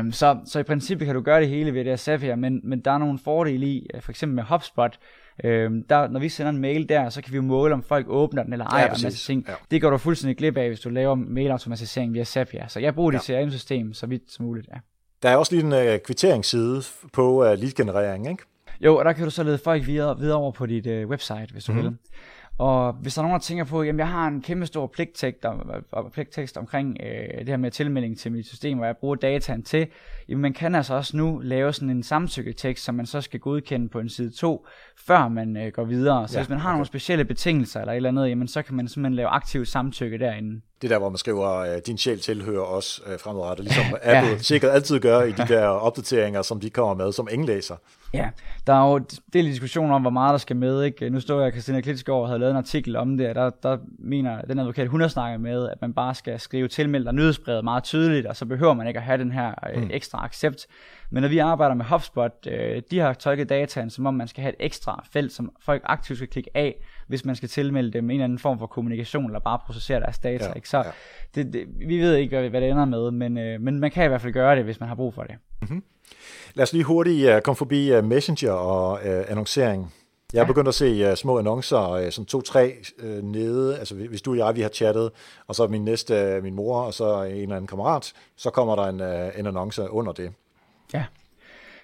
Um, 0.00 0.12
så, 0.12 0.38
så 0.44 0.58
i 0.58 0.62
princippet 0.62 1.06
kan 1.06 1.14
du 1.14 1.20
gøre 1.20 1.40
det 1.40 1.48
hele 1.48 1.74
ved 1.74 1.80
det 1.80 1.92
her 1.92 1.96
Zapier, 1.96 2.36
men, 2.36 2.60
men 2.64 2.80
der 2.80 2.90
er 2.90 2.98
nogle 2.98 3.18
fordele 3.24 3.66
i, 3.66 3.88
for 4.00 4.12
eksempel 4.12 4.34
med 4.34 4.44
HubSpot, 4.44 4.98
Øhm, 5.44 5.82
der, 5.88 6.08
når 6.08 6.20
vi 6.20 6.28
sender 6.28 6.50
en 6.50 6.58
mail 6.58 6.88
der, 6.88 7.08
så 7.08 7.22
kan 7.22 7.32
vi 7.32 7.36
jo 7.36 7.42
måle, 7.42 7.74
om 7.74 7.82
folk 7.82 8.06
åbner 8.08 8.42
den 8.42 8.52
eller 8.52 8.66
ej, 8.66 8.80
ja, 8.80 8.90
og 8.90 8.96
masse 9.02 9.26
ting. 9.26 9.44
Ja. 9.48 9.54
Det 9.70 9.82
går 9.82 9.90
du 9.90 9.98
fuldstændig 9.98 10.36
glip 10.36 10.56
af, 10.56 10.68
hvis 10.68 10.80
du 10.80 10.88
laver 10.88 11.14
mailautomatisering 11.14 12.14
via 12.14 12.24
Zapier. 12.24 12.66
Så 12.68 12.80
jeg 12.80 12.94
bruger 12.94 13.10
det 13.10 13.28
ja. 13.28 13.42
CRM-system 13.42 13.92
så 13.92 14.06
vidt 14.06 14.32
som 14.32 14.44
muligt. 14.44 14.68
Ja. 14.68 14.78
Der 15.22 15.28
er 15.28 15.36
også 15.36 15.54
lige 15.54 15.66
en 15.66 15.94
uh, 15.94 16.00
kvitteringsside 16.04 16.82
på 17.12 17.50
uh, 17.50 17.58
lead-generering, 17.58 18.30
ikke? 18.30 18.42
Jo, 18.80 18.96
og 18.96 19.04
der 19.04 19.12
kan 19.12 19.24
du 19.24 19.30
så 19.30 19.42
lede 19.42 19.58
folk 19.58 19.86
videre, 19.86 20.18
videre 20.18 20.36
over 20.36 20.52
på 20.52 20.66
dit 20.66 20.86
uh, 20.86 21.10
website, 21.10 21.48
hvis 21.52 21.64
du 21.64 21.72
mm-hmm. 21.72 21.88
vil. 21.88 21.98
Og 22.58 22.92
hvis 22.92 23.14
der 23.14 23.20
er 23.20 23.22
nogen, 23.22 23.40
der 23.40 23.44
tænker 23.44 23.64
på, 23.64 23.82
jamen 23.82 23.98
jeg 23.98 24.08
har 24.08 24.28
en 24.28 24.42
kæmpe 24.42 24.66
stor 24.66 24.86
pligttekst, 24.86 25.44
om, 25.44 26.10
pligttekst 26.12 26.56
omkring 26.56 26.96
øh, 27.00 27.38
det 27.38 27.48
her 27.48 27.56
med 27.56 27.70
tilmelding 27.70 28.18
til 28.18 28.32
mit 28.32 28.46
system, 28.46 28.76
hvor 28.76 28.86
jeg 28.86 28.96
bruger 28.96 29.14
dataen 29.14 29.62
til, 29.62 29.86
jamen 30.28 30.42
man 30.42 30.52
kan 30.52 30.74
altså 30.74 30.94
også 30.94 31.16
nu 31.16 31.40
lave 31.42 31.72
sådan 31.72 31.90
en 31.90 32.02
samtykketekst, 32.02 32.84
som 32.84 32.94
man 32.94 33.06
så 33.06 33.20
skal 33.20 33.40
godkende 33.40 33.88
på 33.88 33.98
en 33.98 34.08
side 34.08 34.30
2, 34.30 34.66
før 35.06 35.28
man 35.28 35.56
øh, 35.56 35.72
går 35.72 35.84
videre. 35.84 36.28
Så 36.28 36.38
ja, 36.38 36.42
hvis 36.42 36.48
man 36.48 36.58
har 36.58 36.68
okay. 36.68 36.74
nogle 36.74 36.86
specielle 36.86 37.24
betingelser 37.24 37.80
eller 37.80 37.92
et 37.92 37.96
eller 37.96 38.08
andet, 38.08 38.28
jamen 38.28 38.48
så 38.48 38.62
kan 38.62 38.74
man 38.74 38.88
simpelthen 38.88 39.14
lave 39.14 39.28
aktiv 39.28 39.64
samtykke 39.64 40.18
derinde. 40.18 40.60
Det 40.82 40.90
der, 40.90 40.98
hvor 40.98 41.08
man 41.08 41.18
skriver, 41.18 41.50
øh, 41.50 41.78
din 41.86 41.98
sjæl 41.98 42.18
tilhører 42.18 42.64
os 42.64 43.02
øh, 43.06 43.18
fremadrettet, 43.18 43.64
ligesom 43.64 43.84
Apple 44.02 44.30
ja. 44.30 44.38
sikkert 44.38 44.70
altid 44.70 45.00
gør 45.00 45.22
i 45.22 45.32
de 45.32 45.46
der 45.48 45.66
opdateringer, 45.66 46.42
som 46.42 46.60
de 46.60 46.70
kommer 46.70 47.04
med 47.04 47.12
som 47.12 47.28
læser. 47.46 47.76
Ja, 48.14 48.28
der 48.66 48.72
er 48.72 48.90
jo 48.92 49.00
del 49.32 49.44
diskussion 49.44 49.90
om, 49.90 50.02
hvor 50.02 50.10
meget 50.10 50.32
der 50.32 50.38
skal 50.38 50.56
med. 50.56 50.82
Ikke? 50.82 51.10
Nu 51.10 51.20
står 51.20 51.38
jeg, 51.38 51.46
at 51.46 51.52
Christina 51.52 51.80
Klitschgaard 51.80 52.20
og 52.20 52.26
havde 52.26 52.38
lavet 52.38 52.50
en 52.50 52.56
artikel 52.56 52.96
om 52.96 53.16
det, 53.16 53.28
og 53.28 53.34
der, 53.34 53.50
der 53.62 53.78
mener 53.98 54.40
den 54.40 54.58
advokat, 54.58 54.88
hun 54.88 55.00
har 55.00 55.08
snakket 55.08 55.40
med, 55.40 55.68
at 55.68 55.80
man 55.80 55.92
bare 55.92 56.14
skal 56.14 56.40
skrive 56.40 56.68
tilmeldt 56.68 57.08
og 57.08 57.14
nyhedsbrevet 57.14 57.64
meget 57.64 57.84
tydeligt, 57.84 58.26
og 58.26 58.36
så 58.36 58.46
behøver 58.46 58.74
man 58.74 58.86
ikke 58.86 58.98
at 58.98 59.04
have 59.04 59.18
den 59.18 59.32
her 59.32 59.54
øh, 59.74 59.82
mm. 59.82 59.90
ekstra 59.92 60.24
accept. 60.24 60.66
Men 61.10 61.22
når 61.22 61.28
vi 61.28 61.38
arbejder 61.38 61.74
med 61.74 61.84
HubSpot, 61.84 62.46
øh, 62.46 62.82
de 62.90 62.98
har 62.98 63.12
tolket 63.12 63.48
dataen, 63.48 63.90
som 63.90 64.06
om 64.06 64.14
man 64.14 64.28
skal 64.28 64.42
have 64.42 64.52
et 64.52 64.66
ekstra 64.66 65.04
felt, 65.12 65.32
som 65.32 65.52
folk 65.60 65.82
aktivt 65.84 66.18
skal 66.18 66.28
klikke 66.28 66.50
af, 66.54 66.84
hvis 67.08 67.24
man 67.24 67.36
skal 67.36 67.48
tilmelde 67.48 67.90
dem 67.90 68.04
en 68.04 68.10
eller 68.10 68.24
anden 68.24 68.38
form 68.38 68.58
for 68.58 68.66
kommunikation, 68.66 69.26
eller 69.26 69.40
bare 69.40 69.58
processere 69.66 70.00
deres 70.00 70.18
data. 70.18 70.44
Ja, 70.44 70.52
ikke? 70.52 70.68
Så 70.68 70.78
ja. 70.78 70.84
det, 71.34 71.52
det, 71.52 71.66
vi 71.88 71.98
ved 71.98 72.14
ikke, 72.14 72.48
hvad 72.48 72.60
det 72.60 72.70
ender 72.70 72.84
med, 72.84 73.10
men, 73.10 73.38
øh, 73.38 73.60
men 73.60 73.80
man 73.80 73.90
kan 73.90 74.04
i 74.04 74.08
hvert 74.08 74.20
fald 74.20 74.32
gøre 74.32 74.56
det, 74.56 74.64
hvis 74.64 74.80
man 74.80 74.88
har 74.88 74.96
brug 74.96 75.14
for 75.14 75.22
det. 75.22 75.34
Mm-hmm. 75.64 75.82
Lad 76.54 76.62
os 76.62 76.72
lige 76.72 76.84
hurtigt 76.84 77.34
uh, 77.34 77.40
komme 77.40 77.56
forbi 77.56 77.96
uh, 77.96 78.04
Messenger 78.04 78.52
og 78.52 78.92
uh, 78.92 79.30
annoncering. 79.30 79.94
Jeg 80.32 80.40
er 80.42 80.46
begyndt 80.46 80.68
at 80.68 80.74
se 80.74 81.10
uh, 81.10 81.16
små 81.16 81.38
annoncer, 81.38 82.04
uh, 82.04 82.10
som 82.10 82.24
to-tre 82.24 82.74
uh, 83.02 83.24
nede. 83.24 83.78
Altså 83.78 83.94
hvis 83.94 84.22
du 84.22 84.30
og 84.30 84.36
jeg, 84.36 84.56
vi 84.56 84.60
har 84.60 84.68
chattet, 84.68 85.10
og 85.46 85.54
så 85.54 85.66
min 85.66 85.84
næste, 85.84 86.36
uh, 86.36 86.42
min 86.42 86.54
mor, 86.54 86.80
og 86.80 86.94
så 86.94 87.22
en 87.22 87.32
eller 87.32 87.56
anden 87.56 87.66
kammerat, 87.66 88.12
så 88.36 88.50
kommer 88.50 88.76
der 88.76 88.84
en, 88.84 89.00
uh, 89.00 89.38
en 89.38 89.46
annonce 89.46 89.90
under 89.90 90.12
det. 90.12 90.32
Ja. 90.94 91.04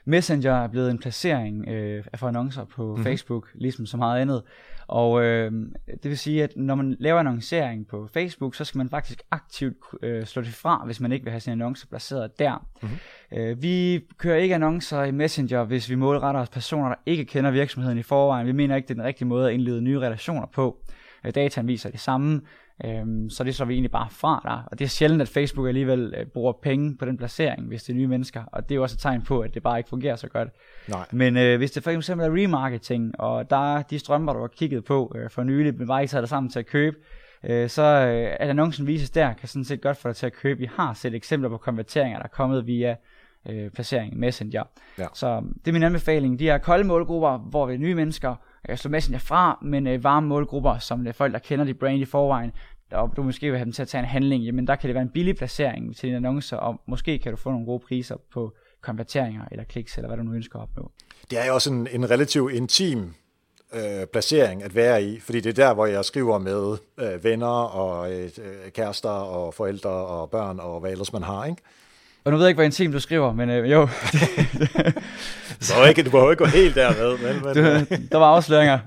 Messenger 0.04 0.52
er 0.52 0.68
blevet 0.68 0.90
en 0.90 0.98
placering 0.98 1.68
øh, 1.68 2.04
for 2.16 2.28
annoncer 2.28 2.64
på 2.64 2.86
mm-hmm. 2.86 3.04
Facebook, 3.04 3.48
ligesom 3.54 3.86
så 3.86 3.96
meget 3.96 4.20
andet. 4.20 4.42
Og 4.90 5.22
øh, 5.22 5.52
det 5.86 6.04
vil 6.04 6.18
sige, 6.18 6.44
at 6.44 6.56
når 6.56 6.74
man 6.74 6.96
laver 6.98 7.20
annoncering 7.20 7.86
på 7.86 8.08
Facebook, 8.12 8.54
så 8.54 8.64
skal 8.64 8.78
man 8.78 8.90
faktisk 8.90 9.22
aktivt 9.30 9.76
øh, 10.02 10.24
slå 10.24 10.42
det 10.42 10.54
fra, 10.54 10.82
hvis 10.84 11.00
man 11.00 11.12
ikke 11.12 11.24
vil 11.24 11.30
have 11.30 11.40
sin 11.40 11.52
annoncer 11.52 11.86
placeret 11.86 12.38
der. 12.38 12.66
Mm-hmm. 12.82 13.38
Øh, 13.38 13.62
vi 13.62 14.00
kører 14.18 14.36
ikke 14.36 14.54
annoncer 14.54 15.02
i 15.02 15.10
Messenger, 15.10 15.64
hvis 15.64 15.90
vi 15.90 15.94
målretter 15.94 16.40
os 16.40 16.48
personer, 16.48 16.88
der 16.88 16.94
ikke 17.06 17.24
kender 17.24 17.50
virksomheden 17.50 17.98
i 17.98 18.02
forvejen. 18.02 18.46
Vi 18.46 18.52
mener 18.52 18.76
ikke, 18.76 18.88
det 18.88 18.94
er 18.94 18.98
den 18.98 19.04
rigtige 19.04 19.28
måde 19.28 19.48
at 19.48 19.54
indlede 19.54 19.82
nye 19.82 20.00
relationer 20.00 20.46
på. 20.46 20.76
Øh, 21.24 21.34
dataen 21.34 21.68
viser 21.68 21.90
det 21.90 22.00
samme. 22.00 22.40
Øhm, 22.84 23.30
så 23.30 23.44
det 23.44 23.54
så 23.54 23.64
vi 23.64 23.74
egentlig 23.74 23.90
bare 23.90 24.08
fra 24.10 24.40
der. 24.44 24.62
Og 24.66 24.78
det 24.78 24.84
er 24.84 24.88
sjældent, 24.88 25.22
at 25.22 25.28
Facebook 25.28 25.68
alligevel 25.68 26.14
øh, 26.16 26.26
bruger 26.26 26.52
penge 26.52 26.96
på 26.96 27.04
den 27.04 27.16
placering, 27.16 27.66
hvis 27.66 27.82
det 27.82 27.92
er 27.92 27.96
nye 27.96 28.06
mennesker. 28.06 28.44
Og 28.46 28.68
det 28.68 28.74
er 28.74 28.76
jo 28.76 28.82
også 28.82 28.94
et 28.94 28.98
tegn 28.98 29.22
på, 29.22 29.40
at 29.40 29.54
det 29.54 29.62
bare 29.62 29.78
ikke 29.78 29.88
fungerer 29.88 30.16
så 30.16 30.28
godt. 30.28 30.48
Nej. 30.88 31.06
Men 31.12 31.36
øh, 31.36 31.58
hvis 31.58 31.70
det 31.70 31.82
for 31.82 31.90
eksempel 31.90 32.26
er 32.26 32.42
remarketing, 32.42 33.20
og 33.20 33.50
der 33.50 33.76
er 33.76 33.82
de 33.82 33.98
strømper, 33.98 34.32
du 34.32 34.40
har 34.40 34.48
kigget 34.48 34.84
på 34.84 35.12
øh, 35.16 35.30
for 35.30 35.42
nylig, 35.42 35.78
men 35.78 35.86
bare 35.86 36.02
ikke 36.02 36.10
taget 36.10 36.22
dig 36.22 36.28
sammen 36.28 36.50
til 36.50 36.58
at 36.58 36.66
købe, 36.66 36.96
øh, 37.44 37.68
så 37.68 37.82
øh, 37.82 38.36
at 38.40 38.50
annoncen 38.50 38.86
vises 38.86 39.10
der, 39.10 39.32
kan 39.32 39.48
sådan 39.48 39.64
set 39.64 39.80
godt 39.80 39.96
få 39.96 40.08
dig 40.08 40.16
til 40.16 40.26
at 40.26 40.32
købe. 40.32 40.58
Vi 40.58 40.70
har 40.76 40.94
set 40.94 41.14
eksempler 41.14 41.48
på 41.48 41.56
konverteringer, 41.56 42.18
der 42.18 42.24
er 42.24 42.28
kommet 42.28 42.66
via 42.66 42.96
øh, 43.48 43.70
placering 43.70 44.12
i 44.12 44.16
Messenger. 44.16 44.62
Ja. 44.98 45.06
Så 45.14 45.42
det 45.64 45.68
er 45.68 45.72
min 45.72 45.82
anbefaling. 45.82 46.38
De 46.38 46.44
her 46.44 46.58
kolde 46.58 46.84
målgrupper, 46.84 47.38
hvor 47.38 47.66
vi 47.66 47.76
nye 47.76 47.94
mennesker, 47.94 48.36
jeg 48.68 48.78
slå 48.78 48.90
Messenger 48.90 49.18
fra, 49.18 49.58
men 49.62 49.86
øh, 49.86 50.04
varme 50.04 50.26
målgrupper, 50.26 50.78
som 50.78 51.06
er 51.06 51.12
folk, 51.12 51.32
der 51.32 51.38
kender 51.38 51.64
dit 51.64 51.78
brand 51.78 51.98
i 51.98 52.04
forvejen, 52.04 52.52
og 52.92 53.12
du 53.16 53.22
måske 53.22 53.50
vil 53.50 53.58
have 53.58 53.64
dem 53.64 53.72
til 53.72 53.82
at 53.82 53.88
tage 53.88 53.98
en 54.02 54.08
handling, 54.08 54.44
jamen 54.44 54.66
der 54.66 54.76
kan 54.76 54.88
det 54.88 54.94
være 54.94 55.02
en 55.02 55.10
billig 55.10 55.36
placering 55.36 55.96
til 55.96 56.06
dine 56.06 56.16
annoncer, 56.16 56.56
og 56.56 56.80
måske 56.86 57.18
kan 57.18 57.32
du 57.32 57.36
få 57.36 57.50
nogle 57.50 57.66
gode 57.66 57.80
priser 57.88 58.16
på 58.32 58.52
konverteringer 58.80 59.44
eller 59.50 59.64
kliks, 59.64 59.96
eller 59.96 60.08
hvad 60.08 60.16
du 60.16 60.22
nu 60.22 60.32
ønsker 60.32 60.58
at 60.58 60.62
opnå. 60.62 60.90
Det 61.30 61.38
er 61.38 61.46
jo 61.46 61.54
også 61.54 61.72
en, 61.72 61.88
en 61.92 62.10
relativt 62.10 62.52
intim 62.52 63.14
øh, 63.74 64.06
placering 64.12 64.62
at 64.62 64.74
være 64.74 65.02
i, 65.02 65.20
fordi 65.20 65.40
det 65.40 65.58
er 65.58 65.66
der, 65.66 65.74
hvor 65.74 65.86
jeg 65.86 66.04
skriver 66.04 66.38
med 66.38 66.76
øh, 66.98 67.24
venner 67.24 67.62
og 67.62 68.12
øh, 68.12 68.30
kærester 68.74 69.08
og 69.08 69.54
forældre 69.54 69.90
og 69.90 70.30
børn 70.30 70.60
og 70.60 70.80
hvad 70.80 70.90
ellers 70.90 71.12
man 71.12 71.22
har, 71.22 71.44
ikke? 71.44 71.62
Og 72.24 72.32
nu 72.32 72.36
ved 72.36 72.44
jeg 72.44 72.50
ikke, 72.50 72.56
hvor 72.56 72.64
intimt 72.64 72.94
du 72.94 73.00
skriver, 73.00 73.32
men 73.32 73.50
øh, 73.50 73.70
jo. 73.70 73.88
må 75.78 75.84
ikke, 75.84 76.02
du 76.02 76.10
må 76.10 76.30
ikke 76.30 76.44
gå 76.44 76.50
helt 76.50 76.74
dermed. 76.74 77.18
Men, 77.18 77.44
men. 77.44 77.54
Du, 77.54 78.04
der 78.12 78.18
var 78.18 78.26
afsløringer. 78.26 78.78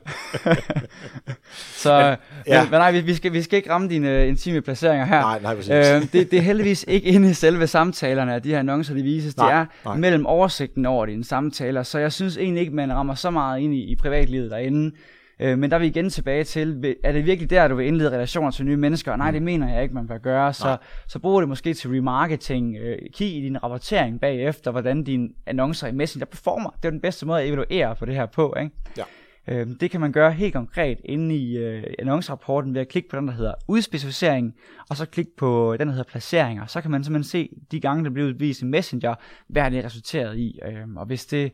så, 1.84 1.98
men, 2.00 2.18
ja. 2.48 2.62
men, 2.62 2.72
men 2.72 2.80
nej, 2.80 2.92
vi, 2.92 3.02
vi, 3.02 3.16
skal, 3.16 3.34
vi 3.34 3.42
skal 3.42 3.58
ikke 3.58 3.70
ramme 3.70 3.90
dine 3.90 4.22
uh, 4.22 4.28
intime 4.28 4.62
placeringer 4.62 5.06
her. 5.06 5.22
Nej, 5.22 5.40
nej, 5.42 5.56
præcis. 5.56 5.72
Øh, 5.72 6.02
det, 6.02 6.32
det 6.32 6.34
er 6.34 6.42
heldigvis 6.42 6.86
ikke 6.88 7.08
inde 7.08 7.30
i 7.30 7.34
selve 7.34 7.68
samtalerne, 7.68 8.36
at 8.36 8.44
de 8.44 8.50
her 8.50 8.60
annoncer, 8.60 8.94
de 8.94 9.04
vises. 9.04 9.38
Nej, 9.38 9.50
det 9.50 9.60
er 9.60 9.66
nej. 9.86 9.98
mellem 9.98 10.26
oversigten 10.26 10.86
over 10.86 11.06
dine 11.06 11.24
samtaler, 11.24 11.84
så 11.84 12.00
jeg 12.00 12.12
synes 12.12 12.38
egentlig 12.38 12.62
ikke, 12.62 12.76
man 12.76 12.94
rammer 12.94 13.16
så 13.16 13.30
meget 13.30 13.60
ind 13.60 13.74
i, 13.74 13.92
i 13.92 13.96
privatlivet 13.96 14.52
derinde. 14.52 14.96
Øh, 15.44 15.58
men 15.58 15.72
der 15.72 15.78
er 15.78 15.80
vi 15.80 15.88
igen 15.88 16.10
tilbage 16.10 16.44
til, 16.44 16.96
er 17.04 17.12
det 17.12 17.26
virkelig 17.26 17.50
der, 17.50 17.68
du 17.68 17.76
vil 17.76 17.88
indlede 17.88 18.12
relationer 18.12 18.52
til 18.52 18.66
nye 18.66 18.78
mennesker? 18.78 19.16
Nej, 19.16 19.32
det 19.32 19.42
mm. 19.42 19.46
mener 19.46 19.74
jeg 19.74 19.84
ikke, 19.84 19.96
man 19.96 20.08
bør 20.08 20.18
gøre. 20.18 20.54
Så, 20.54 20.78
så 21.08 21.20
brug 21.20 21.42
det 21.42 21.50
måske 21.50 21.74
til 21.74 21.90
remarketing. 21.90 22.78
Øh, 22.78 22.98
kig 23.14 23.36
i 23.38 23.42
din 23.42 23.64
rapportering 23.64 24.22
bagefter, 24.22 24.72
hvordan 24.72 25.04
dine 25.04 25.30
annoncer 25.46 25.88
i 25.88 25.92
Messenger 25.92 26.26
performer. 26.26 26.70
Det 26.70 26.86
er 26.86 26.90
den 26.90 27.02
bedste 27.02 27.26
måde 27.26 27.42
at 27.42 27.48
evaluere 27.48 27.96
på 27.96 28.06
det 28.06 28.16
her 28.16 28.26
på. 28.26 28.56
Ikke? 28.60 28.76
Ja. 28.98 29.04
Øh, 29.48 29.68
det 29.80 29.92
kan 29.92 30.02
man 30.02 30.12
gøre 30.12 30.32
helt 30.32 30.54
konkret 30.54 30.98
inde 31.06 31.36
i 31.36 31.58
øh, 31.58 31.84
annoncerapporten 32.00 32.74
ved 32.74 32.82
at 32.82 32.88
klikke 32.88 33.10
på 33.10 33.18
den, 33.18 33.28
der 33.28 33.34
hedder 33.34 33.54
udspecificering, 33.68 34.54
og 34.90 34.98
så 34.98 35.06
klikke 35.06 35.32
på 35.38 35.76
den, 35.80 35.88
der 35.88 35.94
hedder 35.94 36.10
placeringer. 36.10 36.66
Så 36.66 36.82
kan 36.82 36.92
man 36.92 37.04
simpelthen 37.04 37.30
se 37.30 37.50
de 37.72 37.80
gange, 37.80 38.04
der 38.04 38.10
bliver 38.10 38.28
udvist 38.28 38.62
i 38.62 38.66
Messenger, 38.66 39.16
hvad 39.48 39.72
det 39.72 39.80
er 39.80 39.86
resulteret 39.86 40.38
i. 40.38 40.60
Øh, 40.66 40.96
og 40.96 41.06
hvis 41.06 41.26
det 41.26 41.52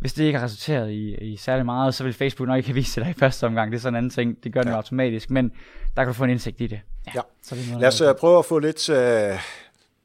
hvis 0.00 0.12
det 0.12 0.24
ikke 0.24 0.38
har 0.38 0.44
resulteret 0.44 0.90
i, 0.90 1.14
i 1.14 1.36
særlig 1.36 1.64
meget, 1.64 1.94
så 1.94 2.04
vil 2.04 2.12
Facebook 2.12 2.48
nok 2.48 2.56
ikke 2.56 2.68
have 2.68 2.74
vist 2.74 2.96
dig 2.96 3.10
i 3.10 3.18
første 3.18 3.46
omgang. 3.46 3.72
Det 3.72 3.78
er 3.78 3.80
sådan 3.80 3.94
en 3.94 3.96
anden 3.96 4.10
ting. 4.10 4.44
Det 4.44 4.52
gør 4.52 4.60
den 4.60 4.70
ja. 4.70 4.76
automatisk, 4.76 5.30
men 5.30 5.52
der 5.96 6.02
kan 6.02 6.06
du 6.06 6.12
få 6.12 6.24
en 6.24 6.30
indsigt 6.30 6.60
i 6.60 6.66
det. 6.66 6.80
Ja. 7.06 7.12
ja. 7.14 7.20
Så 7.42 7.54
det 7.54 7.80
Lad 7.80 7.88
os 7.88 8.00
uh, 8.00 8.08
prøve 8.20 8.38
at 8.38 8.44
få 8.44 8.58
lidt 8.58 8.88
uh, 8.88 8.96
øh, 8.96 9.38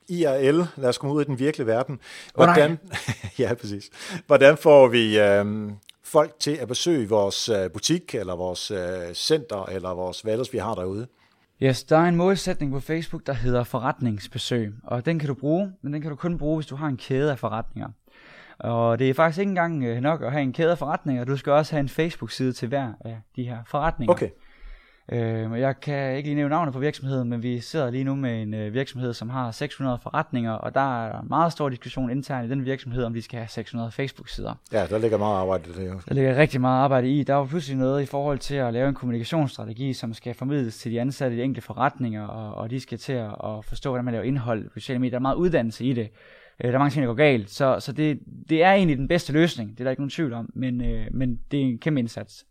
IRL. 0.09 0.81
Lad 0.81 0.89
os 0.89 0.97
komme 0.97 1.15
ud 1.15 1.21
i 1.21 1.25
den 1.25 1.39
virkelige 1.39 1.67
verden. 1.67 1.99
Hvordan, 2.35 2.71
oh, 2.71 2.97
ja, 3.39 3.53
præcis. 3.53 3.89
Hvordan 4.27 4.57
får 4.57 4.87
vi 4.87 5.19
uh, 5.21 5.71
folk 6.03 6.39
til 6.39 6.51
at 6.51 6.67
besøge 6.67 7.09
vores 7.09 7.49
uh, 7.49 7.71
butik, 7.73 8.15
eller 8.15 8.35
vores 8.35 8.71
uh, 8.71 8.77
center, 9.13 9.65
eller 9.65 9.89
vores 9.89 10.21
hvad 10.21 10.33
ellers 10.33 10.53
vi 10.53 10.57
har 10.57 10.75
derude? 10.75 11.07
Yes, 11.63 11.83
der 11.83 11.97
er 11.97 12.05
en 12.05 12.15
målsætning 12.15 12.71
på 12.71 12.79
Facebook, 12.79 13.25
der 13.25 13.33
hedder 13.33 13.63
forretningsbesøg, 13.63 14.73
og 14.83 15.05
den 15.05 15.19
kan 15.19 15.27
du 15.27 15.33
bruge, 15.33 15.71
men 15.81 15.93
den 15.93 16.01
kan 16.01 16.09
du 16.09 16.15
kun 16.15 16.37
bruge, 16.37 16.57
hvis 16.57 16.67
du 16.67 16.75
har 16.75 16.87
en 16.87 16.97
kæde 16.97 17.31
af 17.31 17.39
forretninger. 17.39 17.89
Og 18.59 18.99
det 18.99 19.09
er 19.09 19.13
faktisk 19.13 19.39
ikke 19.39 19.49
engang 19.49 19.83
øh, 19.83 20.01
nok 20.01 20.21
at 20.21 20.31
have 20.31 20.43
en 20.43 20.53
kæde 20.53 20.71
af 20.71 20.77
forretninger, 20.77 21.23
du 21.23 21.37
skal 21.37 21.53
også 21.53 21.73
have 21.73 21.79
en 21.79 21.89
Facebook-side 21.89 22.53
til 22.53 22.67
hver 22.67 22.93
af 23.05 23.21
de 23.35 23.43
her 23.43 23.57
forretninger. 23.65 24.13
Okay. 24.13 24.29
Øh, 25.11 25.59
jeg 25.59 25.79
kan 25.79 26.17
ikke 26.17 26.29
lige 26.29 26.35
nævne 26.35 26.49
navnet 26.49 26.73
på 26.73 26.79
virksomheden, 26.79 27.29
men 27.29 27.43
vi 27.43 27.59
sidder 27.59 27.89
lige 27.89 28.03
nu 28.03 28.15
med 28.15 28.41
en 28.41 28.53
øh, 28.53 28.73
virksomhed, 28.73 29.13
som 29.13 29.29
har 29.29 29.51
600 29.51 29.97
forretninger, 30.03 30.51
og 30.51 30.73
der 30.73 31.05
er 31.05 31.21
meget 31.21 31.51
stor 31.51 31.69
diskussion 31.69 32.09
internt 32.09 32.47
i 32.47 32.49
den 32.49 32.65
virksomhed, 32.65 33.03
om 33.03 33.13
de 33.13 33.21
skal 33.21 33.39
have 33.39 33.47
600 33.47 33.91
Facebook-sider. 33.91 34.53
Ja, 34.71 34.85
der 34.89 34.97
ligger 34.97 35.17
meget 35.17 35.37
arbejde 35.37 35.69
i 35.69 35.73
det. 35.73 36.05
Der 36.09 36.13
ligger 36.13 36.35
rigtig 36.35 36.61
meget 36.61 36.83
arbejde 36.83 37.09
i. 37.09 37.23
Der 37.23 37.33
var 37.33 37.45
pludselig 37.45 37.77
noget 37.77 38.01
i 38.01 38.05
forhold 38.05 38.39
til 38.39 38.55
at 38.55 38.73
lave 38.73 38.89
en 38.89 38.95
kommunikationsstrategi, 38.95 39.93
som 39.93 40.13
skal 40.13 40.33
formidles 40.33 40.77
til 40.77 40.91
de 40.91 41.01
ansatte 41.01 41.35
i 41.35 41.39
de 41.39 41.43
enkelte 41.43 41.65
forretninger, 41.65 42.27
og, 42.27 42.55
og 42.55 42.69
de 42.69 42.79
skal 42.79 42.97
til 42.97 43.13
at, 43.13 43.35
at 43.43 43.65
forstå, 43.65 43.89
hvordan 43.89 44.05
man 44.05 44.11
laver 44.11 44.25
indhold 44.25 44.69
på 44.69 44.79
sociale 44.79 44.99
medier. 44.99 45.11
Der 45.11 45.17
er 45.17 45.21
meget 45.21 45.35
uddannelse 45.35 45.85
i 45.85 45.93
det. 45.93 46.09
Øh, 46.63 46.67
der 46.67 46.73
er 46.73 46.79
mange 46.79 46.91
ting, 46.91 47.01
der 47.01 47.07
går 47.07 47.15
galt. 47.15 47.49
Så, 47.49 47.77
så 47.79 47.91
det, 47.91 48.19
det 48.49 48.63
er 48.63 48.73
egentlig 48.73 48.97
den 48.97 49.07
bedste 49.07 49.33
løsning. 49.33 49.71
Det 49.71 49.79
er 49.79 49.83
der 49.83 49.91
ikke 49.91 50.01
nogen 50.01 50.09
tvivl 50.09 50.33
om, 50.33 50.49
men, 50.53 50.81
øh, 50.81 51.07
men 51.11 51.39
det 51.51 51.59
er 51.59 51.63
en 51.63 51.77
kæmpe 51.77 51.99
indsats. 51.99 52.45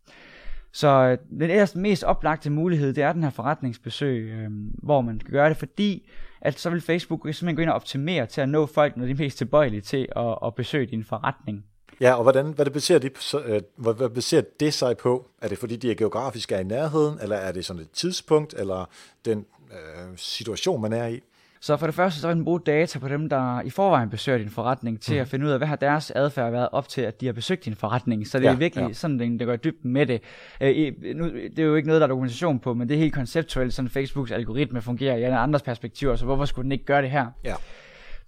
Så 0.72 0.88
øh, 0.88 1.18
den 1.30 1.50
ellers 1.50 1.74
mest 1.74 2.04
oplagte 2.04 2.50
mulighed, 2.50 2.92
det 2.92 3.04
er 3.04 3.12
den 3.12 3.22
her 3.22 3.30
forretningsbesøg, 3.30 4.22
øh, 4.22 4.50
hvor 4.82 5.00
man 5.00 5.18
kan 5.18 5.30
gøre 5.30 5.48
det, 5.48 5.56
fordi 5.56 6.08
at 6.40 6.58
så 6.58 6.70
vil 6.70 6.80
Facebook 6.80 7.20
simpelthen 7.20 7.56
gå 7.56 7.62
ind 7.62 7.70
og 7.70 7.76
optimere 7.76 8.26
til 8.26 8.40
at 8.40 8.48
nå 8.48 8.66
folk, 8.66 8.96
når 8.96 9.04
de 9.04 9.10
er 9.10 9.16
mest 9.16 9.38
tilbøjelige 9.38 9.80
til 9.80 10.08
at, 10.16 10.38
at 10.44 10.54
besøge 10.54 10.86
din 10.86 11.04
forretning. 11.04 11.64
Ja, 12.00 12.14
og 12.14 12.22
hvordan, 12.22 12.52
hvad, 12.52 12.64
det 12.64 12.72
baserer 12.72 12.98
de, 12.98 13.10
øh, 13.46 13.62
hvad, 13.76 13.94
hvad 13.94 14.08
baserer 14.08 14.42
det 14.60 14.74
sig 14.74 14.96
på? 14.96 15.28
Er 15.42 15.48
det 15.48 15.58
fordi, 15.58 15.76
de 15.76 15.90
er 15.90 15.94
geografisk 15.94 16.52
er 16.52 16.58
i 16.58 16.64
nærheden, 16.64 17.18
eller 17.22 17.36
er 17.36 17.52
det 17.52 17.64
sådan 17.64 17.82
et 17.82 17.90
tidspunkt, 17.90 18.54
eller 18.58 18.90
den 19.24 19.46
øh, 19.72 20.16
situation, 20.16 20.82
man 20.82 20.92
er 20.92 21.06
i? 21.06 21.20
Så 21.60 21.76
for 21.76 21.86
det 21.86 21.94
første, 21.94 22.20
så 22.20 22.26
vil 22.26 22.36
den 22.36 22.44
bruge 22.44 22.60
data 22.60 22.98
på 22.98 23.08
dem, 23.08 23.28
der 23.28 23.60
i 23.60 23.70
forvejen 23.70 24.10
besøger 24.10 24.38
din 24.38 24.50
forretning, 24.50 25.00
til 25.00 25.14
mm. 25.14 25.20
at 25.20 25.28
finde 25.28 25.46
ud 25.46 25.50
af, 25.50 25.58
hvad 25.58 25.68
har 25.68 25.76
deres 25.76 26.10
adfærd 26.10 26.50
været 26.50 26.68
op 26.72 26.88
til, 26.88 27.00
at 27.00 27.20
de 27.20 27.26
har 27.26 27.32
besøgt 27.32 27.64
din 27.64 27.74
forretning. 27.74 28.26
Så 28.26 28.38
det 28.38 28.44
ja, 28.44 28.50
er 28.50 28.56
virkelig 28.56 28.86
ja. 28.86 28.92
sådan, 28.92 29.18
det, 29.18 29.38
det 29.38 29.46
går 29.46 29.54
i 29.54 29.56
dybden 29.56 29.92
med 29.92 30.06
det. 30.06 30.22
Øh, 30.60 30.92
nu, 31.16 31.24
det 31.28 31.58
er 31.58 31.62
jo 31.62 31.74
ikke 31.74 31.88
noget, 31.88 32.00
der 32.00 32.06
er 32.06 32.08
dokumentation 32.08 32.58
på, 32.58 32.74
men 32.74 32.88
det 32.88 32.94
er 32.94 32.98
helt 32.98 33.14
konceptuelt, 33.14 33.74
sådan 33.74 33.88
Facebooks 33.88 34.30
algoritme 34.30 34.82
fungerer 34.82 35.16
i 35.16 35.22
andres 35.22 35.62
perspektiver, 35.62 36.16
så 36.16 36.24
hvorfor 36.24 36.44
skulle 36.44 36.64
den 36.64 36.72
ikke 36.72 36.84
gøre 36.84 37.02
det 37.02 37.10
her? 37.10 37.26
Ja. 37.44 37.54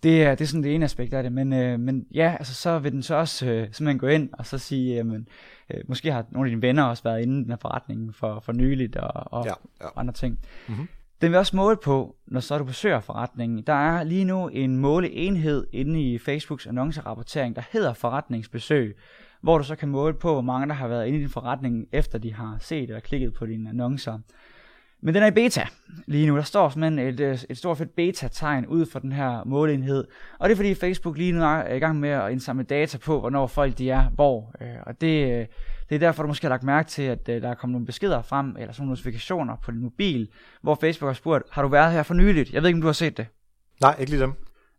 Det 0.03 0.23
er, 0.23 0.35
det 0.35 0.41
er 0.41 0.49
sådan 0.49 0.63
det 0.63 0.75
ene 0.75 0.85
aspekt 0.85 1.15
af 1.15 1.23
det, 1.23 1.33
men, 1.33 1.53
øh, 1.53 1.81
men 1.81 2.07
ja, 2.15 2.37
altså, 2.39 2.55
så 2.55 2.79
vil 2.79 2.93
den 2.93 3.03
så 3.03 3.15
også 3.15 3.47
øh, 3.47 3.63
simpelthen 3.73 3.99
gå 3.99 4.07
ind 4.07 4.29
og 4.33 4.47
så 4.47 4.59
sige, 4.59 4.95
jamen, 4.95 5.29
øh, 5.75 5.81
måske 5.89 6.13
har 6.13 6.25
nogle 6.31 6.47
af 6.47 6.51
dine 6.51 6.63
venner 6.63 6.83
også 6.83 7.03
været 7.03 7.23
inde 7.23 7.41
i 7.41 7.43
den 7.43 7.51
her 7.51 7.57
forretning 7.57 8.15
for, 8.15 8.41
for 8.41 8.53
nyligt 8.53 8.97
og, 8.97 9.33
og 9.33 9.47
ja, 9.47 9.53
ja. 9.81 9.89
andre 9.97 10.15
ting. 10.15 10.39
Mm-hmm. 10.69 10.89
Den 11.21 11.31
vil 11.31 11.39
også 11.39 11.57
måle 11.57 11.77
på, 11.77 12.17
når 12.27 12.41
så 12.41 12.59
du 12.59 12.65
besøger 12.65 13.01
forretningen. 13.01 13.63
Der 13.67 13.73
er 13.73 14.05
lige 14.05 14.25
nu 14.25 14.49
en 14.49 14.77
måleenhed 14.77 15.67
inde 15.73 16.03
i 16.03 16.19
Facebooks 16.19 16.67
annoncerapportering, 16.67 17.57
der 17.57 17.63
hedder 17.73 17.93
forretningsbesøg, 17.93 18.97
hvor 19.43 19.59
du 19.59 19.65
så 19.65 19.77
kan 19.77 19.89
måle 19.89 20.15
på, 20.15 20.33
hvor 20.33 20.41
mange 20.41 20.69
der 20.69 20.75
har 20.75 20.89
været 20.89 21.07
inde 21.07 21.19
i 21.19 21.21
din 21.21 21.31
forretning, 21.31 21.87
efter 21.93 22.19
de 22.19 22.35
har 22.35 22.57
set 22.61 22.83
eller 22.83 23.01
klikket 23.01 23.35
på 23.35 23.47
dine 23.47 23.69
annoncer. 23.69 24.19
Men 25.03 25.15
den 25.15 25.23
er 25.23 25.27
i 25.27 25.31
beta 25.31 25.67
lige 26.07 26.27
nu. 26.27 26.37
Der 26.37 26.43
står 26.43 26.69
simpelthen 26.69 26.99
et, 26.99 27.21
øh, 27.21 27.39
et 27.51 27.59
stort 27.59 27.79
fedt 27.79 27.97
beta-tegn 27.97 28.67
ud 28.67 28.87
for 28.87 28.99
den 28.99 29.13
her 29.13 29.45
måleenhed. 29.45 30.05
Og 30.39 30.49
det 30.49 30.55
er 30.55 30.57
fordi 30.57 30.75
Facebook 30.75 31.17
lige 31.17 31.33
nu 31.33 31.43
er 31.43 31.75
i 31.75 31.79
gang 31.79 32.01
med 32.01 32.09
at 32.09 32.33
indsamle 32.33 32.65
data 32.65 32.99
på, 32.99 33.21
hvornår 33.21 33.47
folk 33.47 33.79
de 33.79 33.91
er 33.91 34.11
hvor. 34.11 34.55
Øh, 34.61 34.69
og 34.87 35.01
det, 35.01 35.41
øh, 35.41 35.47
det 35.91 35.95
er 35.95 35.99
derfor, 35.99 36.23
du 36.23 36.27
måske 36.27 36.45
har 36.45 36.51
lagt 36.51 36.63
mærke 36.63 36.89
til, 36.89 37.03
at 37.03 37.27
der 37.27 37.49
er 37.49 37.55
kommet 37.55 37.73
nogle 37.73 37.87
beskeder 37.87 38.23
frem, 38.23 38.57
eller 38.59 38.73
sådan 38.73 38.83
nogle 38.83 38.91
notifikationer 38.91 39.57
på 39.63 39.71
din 39.71 39.81
mobil, 39.83 40.29
hvor 40.63 40.75
Facebook 40.75 41.09
har 41.09 41.15
spurgt, 41.15 41.45
har 41.51 41.63
du 41.63 41.69
været 41.69 41.93
her 41.93 42.03
for 42.03 42.15
nyligt? 42.15 42.53
Jeg 42.53 42.63
ved 42.63 42.69
ikke, 42.69 42.77
om 42.77 42.81
du 42.81 42.89
har 42.89 42.93
set 42.93 43.17
det. 43.17 43.27
Nej, 43.81 43.97
ikke 43.99 44.11
lige 44.11 44.23
dem. 44.23 44.33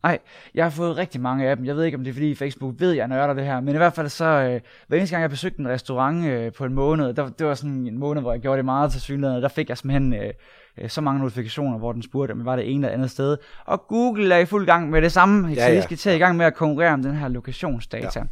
Nej, 0.04 0.20
jeg 0.56 0.66
har 0.66 0.70
fået 0.70 0.98
rigtig 0.98 1.22
mange 1.22 1.50
af 1.50 1.58
dem. 1.58 1.66
Jeg 1.66 1.76
ved 1.76 1.84
ikke, 1.84 1.98
om 1.98 2.04
det 2.04 2.10
er 2.10 2.14
fordi 2.14 2.36
Facebook 2.36 2.76
ved, 2.80 2.92
at 2.92 2.98
jeg 2.98 3.08
nørder 3.08 3.34
det 3.34 3.46
her. 3.46 3.60
Men 3.60 3.74
i 3.74 3.78
hvert 3.78 3.94
fald 3.94 4.10
så, 4.10 4.26
øh, 4.26 4.62
hver 4.88 4.98
eneste 4.98 5.14
gang 5.14 5.22
jeg 5.22 5.30
besøgte 5.30 5.60
en 5.60 5.68
restaurant 5.68 6.26
øh, 6.26 6.52
på 6.52 6.66
en 6.66 6.74
måned, 6.74 7.14
der, 7.14 7.30
det 7.30 7.48
var 7.48 7.54
sådan 7.54 7.88
en 7.88 7.98
måned, 7.98 8.22
hvor 8.22 8.32
jeg 8.32 8.42
gjorde 8.42 8.58
det 8.58 8.66
meget 8.66 8.92
til 8.92 9.02
synligheden, 9.02 9.44
der 9.44 9.50
fik 9.50 9.70
jeg 9.70 9.78
simpelthen 9.78 10.14
øh, 10.14 10.34
øh, 10.78 10.90
så 10.90 11.02
mange 11.02 11.22
notifikationer, 11.22 11.78
hvor 11.78 11.92
den 11.92 12.04
spurgte, 12.04 12.32
om 12.32 12.38
jeg 12.38 12.46
var 12.46 12.56
det 12.56 12.72
ene 12.74 12.88
eller 12.88 12.98
andet 12.98 13.12
sted. 13.12 13.38
Og 13.66 13.88
Google 13.88 14.36
er 14.36 14.40
i 14.40 14.46
fuld 14.46 14.66
gang 14.66 14.90
med 14.90 15.02
det 15.02 15.12
samme. 15.12 15.48
Ja, 15.48 15.68
så 15.68 15.76
de 15.76 15.82
skal 15.82 15.98
til 15.98 16.12
i 16.12 16.18
gang 16.18 16.38
med 16.38 16.46
at 16.46 16.56
konkurrere 16.56 16.94
om 16.94 17.04
den 17.04 17.16
her 17.16 17.28
lokationsdata. 17.28 18.20
Ja. 18.20 18.26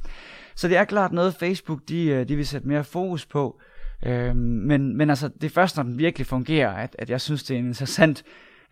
Så 0.59 0.67
det 0.67 0.77
er 0.77 0.83
klart 0.83 1.11
noget, 1.11 1.35
Facebook 1.35 1.79
de, 1.89 2.05
øh, 2.05 2.27
de 2.27 2.35
vil 2.35 2.47
sætte 2.47 2.67
mere 2.67 2.83
fokus 2.83 3.25
på. 3.25 3.59
Øh, 4.05 4.35
men, 4.35 4.97
men 4.97 5.09
altså, 5.09 5.27
det 5.27 5.43
er 5.43 5.49
først, 5.49 5.75
når 5.77 5.83
den 5.83 5.97
virkelig 5.97 6.27
fungerer, 6.27 6.69
at, 6.73 6.95
at 6.99 7.09
jeg 7.09 7.21
synes, 7.21 7.43
det 7.43 7.55
er 7.55 7.59
en 7.59 7.67
interessant 7.67 8.23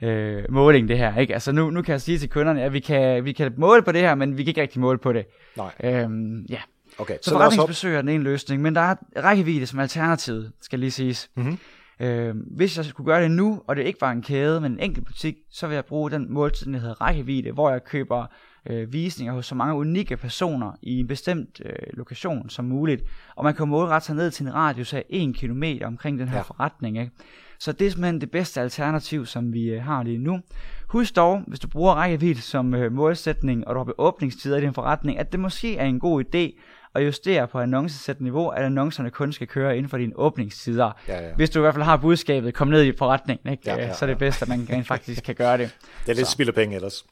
øh, 0.02 0.43
måling, 0.50 0.89
det 0.89 0.97
her. 0.97 1.17
Ikke? 1.17 1.34
Altså 1.34 1.52
nu, 1.52 1.69
nu 1.69 1.82
kan 1.82 1.91
jeg 1.91 2.02
sige 2.02 2.17
til 2.17 2.30
kunderne, 2.30 2.63
at 2.63 2.73
vi 2.73 2.80
kan, 2.80 3.26
vi 3.26 3.32
kan 3.32 3.54
måle 3.58 3.82
på 3.82 3.91
det 3.91 4.02
her, 4.02 4.15
men 4.15 4.38
vi 4.38 4.43
kan 4.43 4.47
ikke 4.47 4.62
rigtig 4.62 4.82
måle 4.82 4.97
på 4.97 5.13
det. 5.13 5.26
Nej. 5.58 5.71
Øhm, 5.84 6.45
ja. 6.50 6.60
Okay, 6.97 7.17
så, 7.21 7.30
så 7.30 7.32
forretningsbesøg 7.32 7.95
er 7.95 8.02
den 8.02 8.10
ene 8.10 8.23
løsning, 8.23 8.62
men 8.62 8.76
der 8.76 8.82
er 8.82 8.95
rækkevidde 9.17 9.65
som 9.65 9.80
alternativ, 9.80 10.43
skal 10.62 10.80
lige 10.80 10.91
siges. 10.91 11.30
Mm-hmm. 11.36 11.58
Øh, 12.00 12.36
hvis 12.58 12.78
jeg 12.78 12.86
skulle 12.86 13.06
gøre 13.06 13.23
det 13.23 13.32
nu, 13.32 13.62
og 13.67 13.76
det 13.76 13.86
ikke 13.86 14.02
var 14.02 14.12
en 14.12 14.21
kæde, 14.21 14.62
men 14.62 14.71
en 14.71 14.80
enkelt 14.80 15.06
butik, 15.06 15.36
så 15.52 15.67
vil 15.67 15.76
jeg 15.76 15.86
bruge 15.86 16.12
den 16.12 16.34
målsætning, 16.34 16.73
der 16.73 16.82
hedder 16.82 17.02
rækkevidde, 17.02 17.52
hvor 17.52 17.69
jeg 17.71 17.84
køber 17.84 18.26
øh, 18.69 18.93
visninger 18.93 19.34
hos 19.34 19.45
så 19.45 19.56
mange 19.56 19.75
unikke 19.75 20.17
personer 20.17 20.71
i 20.82 20.99
en 20.99 21.08
bestemt 21.08 21.62
øh, 21.65 21.71
lokation 21.93 22.49
som 22.49 22.65
muligt. 22.65 23.03
Og 23.36 23.43
man 23.43 23.56
kan 23.56 23.67
målrette 23.67 24.06
sig 24.06 24.15
ned 24.15 24.32
til 24.32 24.45
en 24.45 24.53
radius 24.53 24.93
af 24.93 25.06
1 25.10 25.36
km 25.36 25.63
omkring 25.84 26.19
den 26.19 26.27
her 26.27 26.38
ja. 26.38 26.41
forretning. 26.41 26.99
Ikke? 26.99 27.12
Så 27.60 27.71
det 27.71 27.88
er 27.88 27.91
simpelthen 27.91 28.21
det 28.21 28.32
bedste 28.32 28.62
alternativ, 28.62 29.25
som 29.25 29.53
vi 29.53 29.63
øh, 29.69 29.84
har 29.84 30.03
lige 30.03 30.17
nu. 30.17 30.39
Husk 30.88 31.15
dog, 31.15 31.43
hvis 31.47 31.60
du 31.60 31.67
bruger 31.67 31.93
rækkevidde 31.93 32.41
som 32.41 32.73
øh, 32.73 32.91
målsætning, 32.91 33.67
og 33.67 33.75
du 33.75 33.80
har 33.80 33.93
åbningstider 33.97 34.58
i 34.58 34.62
din 34.62 34.73
forretning, 34.73 35.19
at 35.19 35.32
det 35.32 35.39
måske 35.39 35.77
er 35.77 35.86
en 35.86 35.99
god 35.99 36.23
idé 36.23 36.62
at 36.95 37.06
justere 37.06 37.47
på 37.47 37.60
annoncesæt 37.60 38.21
niveau, 38.21 38.47
at 38.47 38.63
annoncerne 38.63 39.10
kun 39.10 39.34
skal 39.34 39.47
køre 39.47 39.77
inden 39.77 39.89
for 39.89 39.97
dine 39.97 40.13
åbningstider. 40.15 40.91
Ja, 41.08 41.27
ja. 41.27 41.34
Hvis 41.36 41.49
du 41.49 41.60
i 41.60 41.62
hvert 41.62 41.73
fald 41.73 41.84
har 41.84 41.97
budskabet, 41.97 42.53
kom 42.53 42.67
ned 42.67 42.84
i 42.84 42.91
forretningen, 42.97 43.51
ikke? 43.51 43.63
Ja, 43.65 43.75
ja, 43.75 43.86
ja. 43.86 43.93
så 43.93 44.06
er 44.06 44.10
det 44.10 44.17
bedst, 44.17 44.41
at 44.41 44.47
man 44.47 44.67
rent 44.69 44.88
faktisk 44.88 45.23
kan 45.23 45.36
gøre 45.36 45.58
det. 45.58 45.77
Det 46.06 46.12
er 46.12 46.15
lidt 46.15 46.27
spild 46.27 46.47
af 46.47 46.56
penge 46.56 46.75
ellers. 46.75 47.06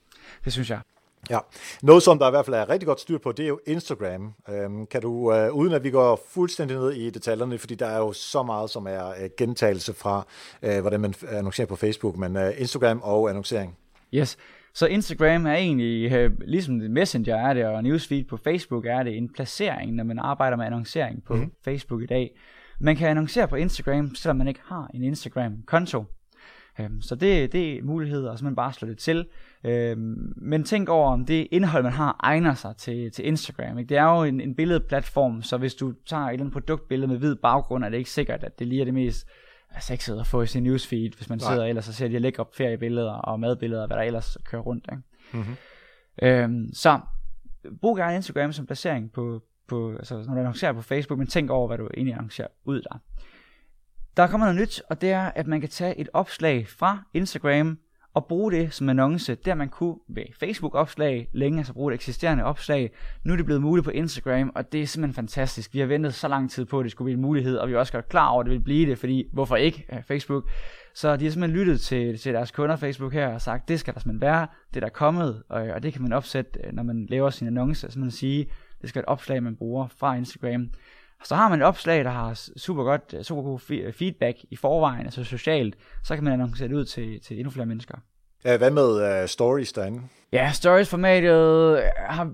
Det 0.46 0.54
synes 0.54 0.70
jeg. 0.70 0.80
Ja, 1.30 1.40
noget 1.84 2.04
som 2.04 2.20
der 2.20 2.28
i 2.28 2.32
hvert 2.32 2.46
fald 2.46 2.56
er 2.56 2.70
rigtig 2.70 2.88
godt 2.88 3.00
styr 3.00 3.18
på, 3.18 3.32
det 3.32 3.44
er 3.44 3.48
jo 3.48 3.60
Instagram. 3.68 4.34
Øhm, 4.50 4.86
kan 4.86 5.02
du, 5.02 5.10
uh, 5.10 5.56
uden 5.56 5.74
at 5.74 5.84
vi 5.84 5.92
går 5.92 6.22
fuldstændig 6.30 6.78
ned 6.78 6.92
i 6.92 7.10
detaljerne, 7.10 7.58
fordi 7.58 7.76
der 7.76 7.86
er 7.86 7.98
jo 7.98 8.14
så 8.14 8.44
meget, 8.44 8.70
som 8.70 8.88
er 8.88 9.10
uh, 9.10 9.30
gentagelse 9.38 9.94
fra, 9.94 10.28
uh, 10.68 10.80
hvordan 10.80 11.00
man 11.00 11.14
annoncerer 11.30 11.68
på 11.68 11.76
Facebook, 11.76 12.18
men 12.18 12.36
uh, 12.36 12.62
Instagram 12.62 13.02
og 13.04 13.30
annoncering. 13.30 13.78
Yes, 14.14 14.38
så 14.74 14.86
Instagram 14.86 15.46
er 15.46 15.54
egentlig, 15.54 16.26
uh, 16.26 16.32
ligesom 16.40 16.76
Messenger 16.76 17.36
er 17.36 17.54
det, 17.54 17.66
og 17.66 17.84
Newsfeed 17.84 18.24
på 18.24 18.38
Facebook 18.38 18.86
er 18.86 19.04
det, 19.04 19.18
en 19.18 19.30
placering, 19.30 19.94
når 19.94 20.04
man 20.04 20.20
arbejder 20.20 20.58
med 20.58 20.66
annoncering 20.66 21.24
på 21.24 21.36
mm. 21.36 21.52
Facebook 21.66 22.02
i 22.02 22.06
dag. 22.06 22.32
Man 22.80 22.96
kan 22.96 23.08
annoncere 23.08 23.48
på 23.48 23.56
Instagram, 23.56 24.16
selvom 24.16 24.38
man 24.38 24.48
ikke 24.48 24.62
har 24.66 24.90
en 24.94 25.04
Instagram-konto. 25.04 26.04
Um, 26.80 27.02
så 27.02 27.16
det, 27.16 27.52
det 27.52 27.78
er 27.78 27.84
muligheder, 27.84 28.36
så 28.36 28.44
man 28.44 28.56
bare 28.56 28.74
slår 28.74 28.90
det 28.90 28.98
til. 28.98 29.28
Øhm, 29.64 30.34
men 30.36 30.64
tænk 30.64 30.90
over, 30.90 31.12
om 31.12 31.26
det 31.26 31.48
indhold, 31.52 31.84
man 31.84 31.92
har, 31.92 32.20
egner 32.20 32.54
sig 32.54 32.78
til, 32.78 33.12
til 33.12 33.28
Instagram. 33.28 33.78
Ikke? 33.78 33.90
Det 33.90 33.98
er 33.98 34.04
jo 34.04 34.24
en, 34.24 34.42
en 34.42 34.56
billedplatform, 34.56 35.42
så 35.42 35.58
hvis 35.58 35.76
du 35.76 35.94
tager 36.06 36.24
et 36.24 36.34
eller 36.34 36.44
andet 36.44 36.54
produktbillede 36.54 37.08
med 37.08 37.18
hvid 37.18 37.36
baggrund, 37.36 37.84
er 37.84 37.90
det 37.90 37.98
ikke 37.98 38.10
sikkert, 38.10 38.44
at 38.44 38.60
det 38.60 38.68
lige 38.68 38.82
er 38.82 38.86
det 38.86 38.94
mest 38.94 39.28
sexede 39.80 40.20
at 40.20 40.28
få 40.28 40.42
i 40.42 40.48
sin 40.48 40.64
newsfeed, 40.64 41.12
hvis 41.18 41.30
man 41.30 41.38
Nej. 41.38 41.52
sidder 41.52 41.66
ellers 41.66 41.88
og 41.88 41.94
ser 41.94 42.08
de 42.08 42.20
lækre 42.20 42.46
feriebilleder 42.54 43.12
og 43.12 43.40
madbilleder, 43.40 43.88
hvad 43.88 43.98
der 43.98 44.04
ellers 44.04 44.38
kører 44.46 44.62
rundt. 44.62 44.88
Ikke? 44.92 45.04
Mm-hmm. 45.34 45.56
Øhm, 46.22 46.74
så 46.74 47.00
brug 47.82 47.98
gerne 47.98 48.16
Instagram 48.16 48.52
som 48.52 48.66
placering 48.66 49.12
på, 49.12 49.42
på 49.68 49.92
altså, 49.92 50.16
når 50.16 50.34
du 50.34 50.40
annoncerer 50.40 50.74
på 50.74 50.82
Facebook, 50.82 51.18
men 51.18 51.28
tænk 51.28 51.50
over, 51.50 51.68
hvad 51.68 51.78
du 51.78 51.90
egentlig 51.94 52.14
annoncerer 52.14 52.48
ud 52.66 52.82
der. 52.82 53.02
Der 54.18 54.24
er 54.24 54.28
kommet 54.28 54.48
noget 54.48 54.62
nyt, 54.62 54.82
og 54.90 55.02
det 55.02 55.12
er, 55.12 55.32
at 55.36 55.48
man 55.48 55.60
kan 55.60 55.70
tage 55.70 56.00
et 56.00 56.10
opslag 56.14 56.68
fra 56.68 57.04
Instagram, 57.14 57.78
og 58.16 58.26
bruge 58.26 58.52
det 58.52 58.74
som 58.74 58.90
annonce, 58.90 59.36
der 59.36 59.56
man 59.56 59.70
kunne 59.70 59.96
ved 60.08 60.24
Facebook-opslag 60.40 61.30
længe, 61.34 61.58
altså 61.60 61.74
bruge 61.74 61.94
et 61.94 61.96
eksisterende 61.96 62.44
opslag. 62.44 62.92
Nu 63.24 63.34
er 63.34 63.38
det 63.38 63.46
blevet 63.46 63.62
muligt 63.62 63.86
på 63.86 63.92
Instagram, 63.92 64.52
og 64.56 64.72
det 64.72 64.82
er 64.82 64.88
simpelthen 64.88 65.16
fantastisk. 65.16 65.74
Vi 65.74 65.80
har 65.80 65.86
ventet 65.86 66.14
så 66.14 66.28
lang 66.28 66.52
tid 66.52 66.66
på, 66.66 66.80
at 66.80 66.84
det 66.84 66.92
skulle 66.92 67.06
blive 67.06 67.16
en 67.16 67.22
mulighed, 67.22 67.58
og 67.58 67.68
vi 67.68 67.74
er 67.74 67.78
også 67.78 67.94
godt 67.94 68.10
klar 68.10 68.28
over, 68.28 68.40
at 68.40 68.46
det 68.46 68.54
vil 68.54 68.60
blive 68.60 68.90
det, 68.90 68.98
fordi 68.98 69.30
hvorfor 69.34 69.56
ikke 69.56 69.86
øh, 69.94 70.04
Facebook? 70.04 70.50
Så 70.94 71.16
de 71.16 71.26
har 71.26 71.32
simpelthen 71.32 71.60
lyttet 71.60 71.82
til, 71.82 72.18
til 72.18 72.34
deres 72.34 72.52
kunder 72.52 72.76
Facebook 72.76 73.14
her 73.14 73.28
og 73.28 73.42
sagt, 73.42 73.68
det 73.68 73.80
skal 73.80 73.94
der 73.94 74.00
simpelthen 74.00 74.22
være, 74.22 74.48
det 74.74 74.82
der 74.82 74.88
er 74.88 74.92
kommet, 74.92 75.44
og, 75.50 75.62
og 75.62 75.84
det 75.84 75.94
kan 75.94 76.02
man 76.02 76.14
opsætte, 76.14 76.60
øh, 76.64 76.74
når 76.74 76.84
man 76.84 77.06
laver 77.10 77.30
sin 77.30 77.48
annonce, 77.48 77.92
så 77.92 78.00
man 78.00 78.12
sige, 78.12 78.48
det 78.82 78.90
skal 78.90 79.00
et 79.00 79.06
opslag, 79.06 79.44
man 79.44 79.56
bruger 79.56 79.88
fra 79.88 80.16
Instagram. 80.16 80.70
Så 81.24 81.36
har 81.36 81.50
man 81.50 81.60
et 81.62 81.66
opslag, 81.66 82.04
der 82.04 82.12
har 82.12 82.50
super 82.58 82.84
godt, 82.84 83.16
super 83.22 83.42
god 83.42 83.60
feedback 83.92 84.38
i 84.52 84.56
forvejen, 84.56 85.06
altså 85.06 85.24
socialt, 85.24 85.76
så 86.04 86.16
kan 86.16 86.24
man 86.24 86.34
annoncere 86.34 86.68
det 86.68 86.76
ud 86.76 86.86
til, 86.86 87.20
til 87.22 87.38
endnu 87.38 87.52
flere 87.52 87.66
mennesker. 87.66 87.98
Hvad 88.42 88.72
med 88.72 89.22
uh, 89.22 89.28
stories 89.28 89.74
derinde? 89.74 90.02
Ja, 90.32 90.52
stories-formatet, 90.52 91.82
har, 91.98 92.32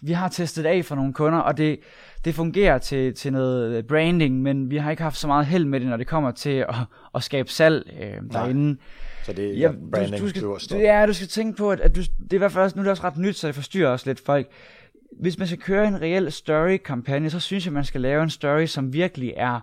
vi 0.00 0.12
har 0.12 0.28
testet 0.28 0.66
af 0.66 0.84
for 0.84 0.94
nogle 0.94 1.12
kunder, 1.12 1.38
og 1.38 1.56
det, 1.56 1.78
det 2.24 2.34
fungerer 2.34 2.78
til, 2.78 3.14
til 3.14 3.32
noget 3.32 3.86
branding, 3.86 4.42
men 4.42 4.70
vi 4.70 4.76
har 4.76 4.90
ikke 4.90 5.02
haft 5.02 5.16
så 5.16 5.26
meget 5.26 5.46
held 5.46 5.64
med 5.64 5.80
det, 5.80 5.88
når 5.88 5.96
det 5.96 6.06
kommer 6.06 6.30
til 6.30 6.50
at, 6.50 6.74
at 7.14 7.22
skabe 7.22 7.50
salg 7.50 7.90
øh, 8.00 8.32
derinde. 8.32 8.66
Nej. 8.66 8.76
Så 9.24 9.32
det 9.32 9.48
er 9.48 9.58
ja, 9.58 9.70
branding, 9.92 10.18
du, 10.18 10.24
du, 10.24 10.28
skal, 10.28 10.42
du, 10.42 10.82
Ja, 10.84 11.06
du 11.06 11.12
skal 11.12 11.28
tænke 11.28 11.56
på, 11.56 11.70
at, 11.70 11.80
at 11.80 11.96
du, 11.96 12.00
det 12.00 12.32
er 12.32 12.34
i 12.34 12.38
hvert 12.38 12.52
fald 12.52 12.64
også, 12.64 12.76
nu 12.76 12.80
er 12.80 12.84
det 12.84 12.90
også 12.90 13.04
ret 13.04 13.16
nyt, 13.16 13.36
så 13.36 13.46
det 13.46 13.54
forstyrrer 13.54 13.90
også 13.90 14.10
lidt 14.10 14.20
folk 14.20 14.48
hvis 15.20 15.38
man 15.38 15.46
skal 15.46 15.60
køre 15.60 15.88
en 15.88 16.00
reel 16.00 16.32
story-kampagne, 16.32 17.30
så 17.30 17.40
synes 17.40 17.64
jeg, 17.64 17.72
man 17.72 17.84
skal 17.84 18.00
lave 18.00 18.22
en 18.22 18.30
story, 18.30 18.66
som 18.66 18.92
virkelig 18.92 19.34
er 19.36 19.60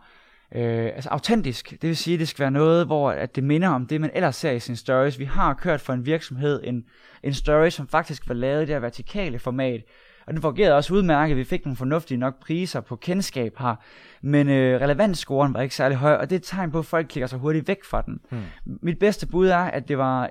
Øh, 0.56 0.86
altså 0.86 1.10
autentisk, 1.10 1.72
det 1.72 1.84
vil 1.84 1.98
sige, 1.98 2.14
at 2.14 2.20
det 2.20 2.28
skal 2.28 2.44
være 2.44 2.52
noget, 2.52 2.86
hvor 2.86 3.12
at 3.12 3.36
det 3.36 3.44
minder 3.44 3.70
om 3.70 3.88
det, 3.88 4.02
man 4.02 4.12
ellers 4.14 4.36
ser 4.36 4.52
i 4.52 4.60
sin 4.60 4.76
stories. 4.76 5.20
Vi 5.20 5.26
har 5.26 5.54
kørt 5.54 5.82
for 5.82 5.94
en 5.94 6.06
virksomhed 6.06 6.62
en, 6.64 6.86
en 7.24 7.34
story, 7.34 7.70
som 7.70 7.88
faktisk 7.88 8.28
var 8.28 8.34
lavet 8.34 8.58
i 8.58 8.66
det 8.66 8.76
her 8.76 8.80
vertikale 8.80 9.40
format, 9.40 9.82
og 10.28 10.34
den 10.34 10.42
fungerede 10.42 10.76
også 10.76 10.94
udmærket. 10.94 11.38
Vi 11.38 11.44
fik 11.44 11.66
nogle 11.66 11.78
fornuftige 11.78 12.18
nok 12.18 12.40
priser 12.40 12.82
på 12.82 12.96
kendskab 12.96 13.54
her. 13.60 13.76
Men 14.22 14.50
øh, 14.50 14.82
relevansscoren 14.82 15.54
var 15.54 15.62
ikke 15.62 15.76
særlig 15.76 15.98
høj, 15.98 16.14
og 16.14 16.30
det 16.30 16.36
er 16.36 16.40
et 16.40 16.44
tegn 16.44 16.72
på, 16.72 16.80
at 16.80 16.86
folk 16.86 17.08
klikker 17.08 17.28
sig 17.28 17.40
hurtigt 17.40 17.68
væk 17.68 17.84
fra 17.84 18.02
den. 18.02 18.20
Hmm. 18.30 18.42
Mit 18.82 19.00
bedste 19.00 19.28
bud 19.28 19.48
er, 19.48 19.58
at 19.58 19.88
det 19.88 19.98
var 19.98 20.30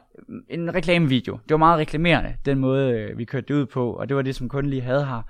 en 0.49 0.75
reklamevideo. 0.75 1.33
Det 1.33 1.51
var 1.51 1.57
meget 1.57 1.79
reklamerende, 1.79 2.35
den 2.45 2.59
måde 2.59 2.93
øh, 2.93 3.19
vi 3.19 3.25
kørte 3.25 3.47
det 3.49 3.55
ud 3.55 3.67
på, 3.67 3.93
og 3.93 4.09
det 4.09 4.17
var 4.17 4.23
det, 4.23 4.35
som 4.35 4.49
kunden 4.49 4.71
lige 4.71 4.83
havde 4.83 5.07
her. 5.07 5.23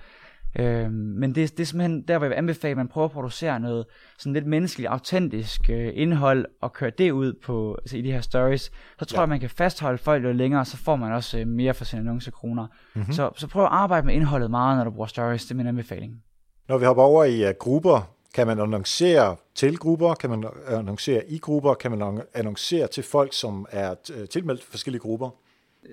Øh, 0.58 0.90
men 0.90 1.34
det, 1.34 1.56
det 1.56 1.60
er 1.60 1.66
simpelthen 1.66 2.02
der, 2.02 2.18
hvor 2.18 2.24
jeg 2.24 2.30
vil 2.30 2.36
anbefale, 2.36 2.70
at 2.70 2.76
man 2.76 2.88
prøver 2.88 3.04
at 3.04 3.12
producere 3.12 3.60
noget 3.60 3.86
sådan 4.18 4.32
lidt 4.32 4.46
menneskeligt, 4.46 4.88
autentisk 4.88 5.70
øh, 5.70 5.92
indhold, 5.94 6.46
og 6.60 6.72
køre 6.72 6.90
det 6.98 7.10
ud 7.10 7.32
på, 7.32 7.76
altså 7.82 7.96
i 7.96 8.02
de 8.02 8.12
her 8.12 8.20
stories. 8.20 8.72
Så 8.98 9.04
tror 9.04 9.16
ja. 9.16 9.20
jeg, 9.20 9.28
man 9.28 9.40
kan 9.40 9.50
fastholde 9.50 9.98
folk 9.98 10.22
lidt 10.22 10.36
længere, 10.36 10.60
og 10.60 10.66
så 10.66 10.76
får 10.76 10.96
man 10.96 11.12
også 11.12 11.38
øh, 11.38 11.46
mere 11.46 11.74
for 11.74 11.84
sine 11.84 12.00
annoncekroner. 12.00 12.66
Mm-hmm. 12.94 13.12
Så, 13.12 13.30
så 13.36 13.48
prøv 13.48 13.62
at 13.62 13.70
arbejde 13.72 14.06
med 14.06 14.14
indholdet 14.14 14.50
meget, 14.50 14.76
når 14.76 14.84
du 14.84 14.90
bruger 14.90 15.06
stories. 15.06 15.42
Det 15.42 15.50
er 15.50 15.54
min 15.54 15.66
anbefaling. 15.66 16.22
Når 16.68 16.78
vi 16.78 16.84
hopper 16.84 17.02
over 17.02 17.24
i 17.24 17.48
uh, 17.48 17.54
grupper, 17.58 18.14
kan 18.34 18.46
man 18.46 18.60
annoncere 18.60 19.36
til 19.54 19.78
grupper, 19.78 20.14
kan 20.14 20.30
man 20.30 20.44
annoncere 20.68 21.22
i 21.28 21.38
grupper, 21.38 21.74
kan 21.74 21.98
man 21.98 22.22
annoncere 22.34 22.86
til 22.86 23.02
folk, 23.02 23.32
som 23.32 23.66
er 23.70 23.94
tilmeldt 24.30 24.64
forskellige 24.64 25.00
grupper? 25.00 25.30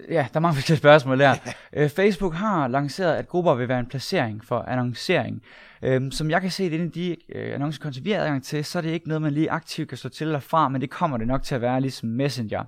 Ja, 0.09 0.27
der 0.33 0.37
er 0.37 0.39
mange 0.39 0.55
forskellige 0.55 0.79
spørgsmål 0.79 1.19
der. 1.19 1.35
Øh, 1.73 1.89
Facebook 1.89 2.33
har 2.33 2.67
lanceret, 2.67 3.15
at 3.15 3.27
grupper 3.27 3.55
vil 3.55 3.67
være 3.67 3.79
en 3.79 3.85
placering 3.85 4.45
for 4.45 4.59
annoncering. 4.59 5.41
Øhm, 5.83 6.11
som 6.11 6.29
jeg 6.29 6.41
kan 6.41 6.51
se, 6.51 6.69
det 6.69 6.81
er 6.81 6.89
de 6.89 7.15
øh, 7.29 7.53
annoncekonti, 7.53 8.01
vi 8.01 8.11
har 8.11 8.19
adgang 8.19 8.43
til, 8.43 8.65
så 8.65 8.77
er 8.77 8.81
det 8.81 8.89
ikke 8.89 9.07
noget, 9.07 9.21
man 9.21 9.33
lige 9.33 9.51
aktivt 9.51 9.89
kan 9.89 9.97
stå 9.97 10.09
til 10.09 10.27
eller 10.27 10.39
fra, 10.39 10.69
men 10.69 10.81
det 10.81 10.89
kommer 10.89 11.17
det 11.17 11.27
nok 11.27 11.43
til 11.43 11.55
at 11.55 11.61
være 11.61 11.81
ligesom 11.81 12.09
Messenger. 12.09 12.63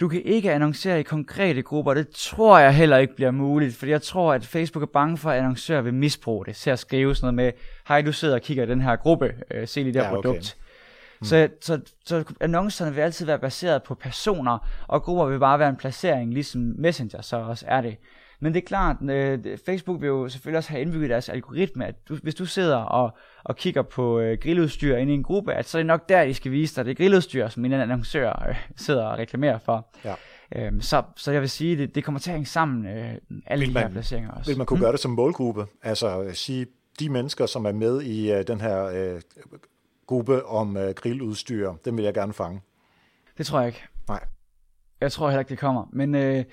Du 0.00 0.08
kan 0.08 0.22
ikke 0.22 0.52
annoncere 0.52 1.00
i 1.00 1.02
konkrete 1.02 1.62
grupper, 1.62 1.94
det 1.94 2.08
tror 2.08 2.58
jeg 2.58 2.74
heller 2.74 2.98
ikke 2.98 3.16
bliver 3.16 3.30
muligt, 3.30 3.76
fordi 3.76 3.90
jeg 3.90 4.02
tror, 4.02 4.32
at 4.32 4.46
Facebook 4.46 4.82
er 4.82 4.86
bange 4.86 5.18
for, 5.18 5.30
at 5.30 5.38
annoncører 5.38 5.80
vil 5.80 5.94
misbruge 5.94 6.46
det, 6.46 6.56
til 6.56 6.70
at 6.70 6.78
skrive 6.78 7.14
sådan 7.14 7.34
noget 7.34 7.34
med, 7.34 7.52
hej, 7.88 8.02
du 8.02 8.12
sidder 8.12 8.34
og 8.34 8.42
kigger 8.42 8.64
i 8.64 8.66
den 8.66 8.80
her 8.80 8.96
gruppe, 8.96 9.34
øh, 9.50 9.68
se 9.68 9.82
lige 9.82 9.94
det 9.94 10.02
her 10.02 10.08
ja, 10.08 10.16
okay. 10.16 10.40
Mm. 11.22 11.26
Så, 11.26 11.48
så, 11.60 11.80
så 12.04 12.24
annoncerne 12.40 12.94
vil 12.94 13.00
altid 13.00 13.26
være 13.26 13.38
baseret 13.38 13.82
på 13.82 13.94
personer, 13.94 14.58
og 14.88 15.02
grupper 15.02 15.26
vil 15.26 15.38
bare 15.38 15.58
være 15.58 15.68
en 15.68 15.76
placering, 15.76 16.32
ligesom 16.32 16.74
Messenger 16.78 17.22
så 17.22 17.36
også 17.36 17.64
er 17.68 17.80
det. 17.80 17.96
Men 18.40 18.54
det 18.54 18.62
er 18.62 18.66
klart, 18.66 18.96
øh, 19.10 19.58
Facebook 19.66 20.00
vil 20.00 20.06
jo 20.06 20.28
selvfølgelig 20.28 20.58
også 20.58 20.70
have 20.70 20.82
indbygget 20.82 21.10
deres 21.10 21.28
algoritme, 21.28 21.86
at 21.86 22.08
du, 22.08 22.16
hvis 22.22 22.34
du 22.34 22.46
sidder 22.46 22.76
og, 22.76 23.16
og 23.44 23.56
kigger 23.56 23.82
på 23.82 24.20
øh, 24.20 24.38
grilludstyr 24.38 24.96
inde 24.96 25.12
i 25.12 25.14
en 25.14 25.22
gruppe, 25.22 25.54
at 25.54 25.68
så 25.68 25.78
er 25.78 25.82
det 25.82 25.86
nok 25.86 26.08
der, 26.08 26.24
de 26.24 26.34
skal 26.34 26.52
vise 26.52 26.76
dig 26.76 26.84
det 26.84 26.96
grilludstyr, 26.96 27.48
som 27.48 27.64
en 27.64 27.72
annoncør 27.72 28.46
øh, 28.48 28.56
sidder 28.76 29.04
og 29.04 29.18
reklamerer 29.18 29.58
for. 29.58 29.88
Ja. 30.04 30.14
Øhm, 30.56 30.80
så, 30.80 31.02
så 31.16 31.32
jeg 31.32 31.40
vil 31.40 31.50
sige, 31.50 31.76
det, 31.76 31.94
det 31.94 32.04
kommer 32.04 32.18
til 32.18 32.30
at 32.30 32.34
hænge 32.34 32.46
sammen, 32.46 32.86
øh, 32.86 33.14
alle 33.46 33.66
vil 33.66 33.74
de 33.74 33.80
her 33.80 33.88
placeringer 33.88 34.30
også. 34.30 34.50
Vil 34.50 34.58
man 34.58 34.66
kunne 34.66 34.76
hmm? 34.76 34.84
gøre 34.84 34.92
det 34.92 35.00
som 35.00 35.10
målgruppe? 35.10 35.66
Altså 35.82 36.30
sige, 36.32 36.66
de 37.00 37.08
mennesker, 37.08 37.46
som 37.46 37.64
er 37.64 37.72
med 37.72 38.02
i 38.02 38.32
øh, 38.32 38.46
den 38.46 38.60
her 38.60 38.84
øh, 38.84 39.20
gruppe 40.12 40.46
om 40.46 40.76
øh, 40.76 40.94
grilludstyr, 40.94 41.72
dem 41.84 41.96
vil 41.96 42.04
jeg 42.04 42.14
gerne 42.14 42.32
fange. 42.32 42.60
Det 43.38 43.46
tror 43.46 43.58
jeg 43.58 43.68
ikke. 43.68 43.82
Nej. 44.08 44.24
Jeg 45.00 45.12
tror 45.12 45.28
heller 45.28 45.40
ikke, 45.40 45.50
det 45.50 45.58
kommer. 45.58 45.88
Men 45.92 46.14
øh, 46.14 46.44